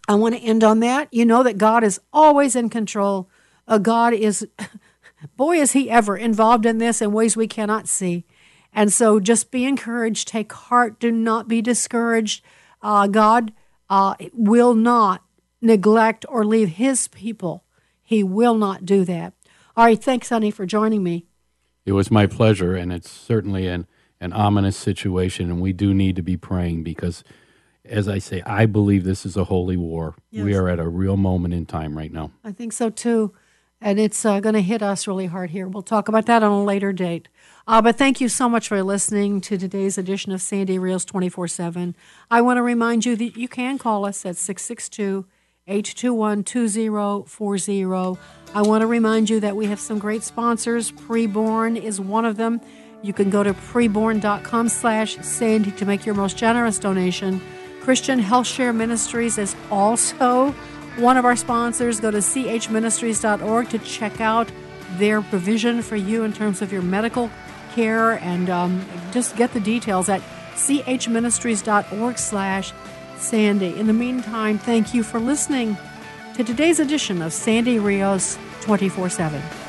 I 0.08 0.14
want 0.14 0.36
to 0.36 0.40
end 0.40 0.62
on 0.62 0.80
that. 0.80 1.12
You 1.12 1.24
know 1.24 1.42
that 1.42 1.58
God 1.58 1.82
is 1.82 2.00
always 2.12 2.54
in 2.54 2.70
control. 2.70 3.28
Uh, 3.66 3.78
God 3.78 4.12
is, 4.12 4.46
boy, 5.36 5.56
is 5.56 5.72
He 5.72 5.90
ever 5.90 6.16
involved 6.16 6.64
in 6.64 6.78
this 6.78 7.02
in 7.02 7.12
ways 7.12 7.36
we 7.36 7.48
cannot 7.48 7.88
see. 7.88 8.24
And 8.74 8.92
so 8.92 9.20
just 9.20 9.50
be 9.50 9.64
encouraged, 9.64 10.28
take 10.28 10.52
heart, 10.52 10.98
do 10.98 11.12
not 11.12 11.46
be 11.46 11.62
discouraged. 11.62 12.44
Uh, 12.82 13.06
God 13.06 13.52
uh, 13.88 14.14
will 14.32 14.74
not 14.74 15.22
neglect 15.62 16.26
or 16.28 16.44
leave 16.44 16.70
His 16.70 17.08
people. 17.08 17.64
He 18.02 18.22
will 18.22 18.54
not 18.56 18.84
do 18.84 19.04
that. 19.04 19.32
All 19.76 19.84
right, 19.84 20.02
thanks, 20.02 20.28
honey, 20.28 20.50
for 20.50 20.66
joining 20.66 21.02
me. 21.02 21.26
It 21.86 21.92
was 21.92 22.10
my 22.10 22.26
pleasure, 22.26 22.74
and 22.74 22.92
it's 22.92 23.10
certainly 23.10 23.66
an, 23.68 23.86
an 24.20 24.32
ominous 24.32 24.76
situation, 24.76 25.50
and 25.50 25.60
we 25.60 25.72
do 25.72 25.94
need 25.94 26.16
to 26.16 26.22
be 26.22 26.36
praying 26.36 26.82
because, 26.82 27.22
as 27.84 28.08
I 28.08 28.18
say, 28.18 28.42
I 28.42 28.66
believe 28.66 29.04
this 29.04 29.24
is 29.24 29.36
a 29.36 29.44
holy 29.44 29.76
war. 29.76 30.14
We 30.32 30.54
are 30.54 30.68
at 30.68 30.78
a 30.80 30.88
real 30.88 31.16
moment 31.16 31.54
in 31.54 31.66
time 31.66 31.96
right 31.96 32.12
now. 32.12 32.32
I 32.42 32.52
think 32.52 32.72
so 32.72 32.90
too. 32.90 33.34
and 33.80 33.98
it's 34.00 34.24
uh, 34.24 34.40
going 34.40 34.54
to 34.54 34.62
hit 34.62 34.82
us 34.82 35.06
really 35.06 35.26
hard 35.26 35.50
here. 35.50 35.68
We'll 35.68 35.82
talk 35.82 36.08
about 36.08 36.26
that 36.26 36.42
on 36.42 36.52
a 36.52 36.64
later 36.64 36.92
date. 36.92 37.28
Uh, 37.66 37.80
but 37.80 37.96
thank 37.96 38.20
you 38.20 38.28
so 38.28 38.46
much 38.46 38.68
for 38.68 38.82
listening 38.82 39.40
to 39.40 39.56
today's 39.56 39.96
edition 39.96 40.32
of 40.32 40.42
Sandy 40.42 40.78
Rios 40.78 41.04
24 41.06 41.48
7. 41.48 41.96
I 42.30 42.42
want 42.42 42.58
to 42.58 42.62
remind 42.62 43.06
you 43.06 43.16
that 43.16 43.38
you 43.38 43.48
can 43.48 43.78
call 43.78 44.04
us 44.04 44.26
at 44.26 44.36
662 44.36 45.24
821 45.66 46.44
2040. 46.44 48.20
I 48.54 48.62
want 48.62 48.82
to 48.82 48.86
remind 48.86 49.30
you 49.30 49.40
that 49.40 49.56
we 49.56 49.64
have 49.66 49.80
some 49.80 49.98
great 49.98 50.22
sponsors. 50.22 50.92
Preborn 50.92 51.82
is 51.82 51.98
one 51.98 52.26
of 52.26 52.36
them. 52.36 52.60
You 53.02 53.14
can 53.14 53.30
go 53.30 53.42
to 53.42 53.54
preborn.com 53.54 54.68
slash 54.68 55.16
Sandy 55.22 55.70
to 55.72 55.86
make 55.86 56.04
your 56.04 56.14
most 56.14 56.36
generous 56.36 56.78
donation. 56.78 57.40
Christian 57.80 58.18
Health 58.18 58.46
Share 58.46 58.74
Ministries 58.74 59.38
is 59.38 59.56
also 59.70 60.50
one 60.96 61.16
of 61.16 61.24
our 61.24 61.36
sponsors. 61.36 61.98
Go 61.98 62.10
to 62.10 62.18
chministries.org 62.18 63.70
to 63.70 63.78
check 63.78 64.20
out 64.20 64.52
their 64.98 65.22
provision 65.22 65.80
for 65.80 65.96
you 65.96 66.24
in 66.24 66.32
terms 66.32 66.62
of 66.62 66.70
your 66.70 66.82
medical 66.82 67.30
care 67.74 68.12
and 68.22 68.48
um, 68.48 68.84
just 69.12 69.36
get 69.36 69.52
the 69.52 69.60
details 69.60 70.08
at 70.08 70.20
chministries.org 70.54 72.18
slash 72.18 72.72
Sandy. 73.16 73.76
In 73.78 73.86
the 73.86 73.92
meantime, 73.92 74.58
thank 74.58 74.94
you 74.94 75.02
for 75.02 75.18
listening 75.18 75.76
to 76.34 76.44
today's 76.44 76.80
edition 76.80 77.22
of 77.22 77.32
Sandy 77.32 77.78
Rios 77.78 78.38
24 78.62 79.08
7. 79.08 79.63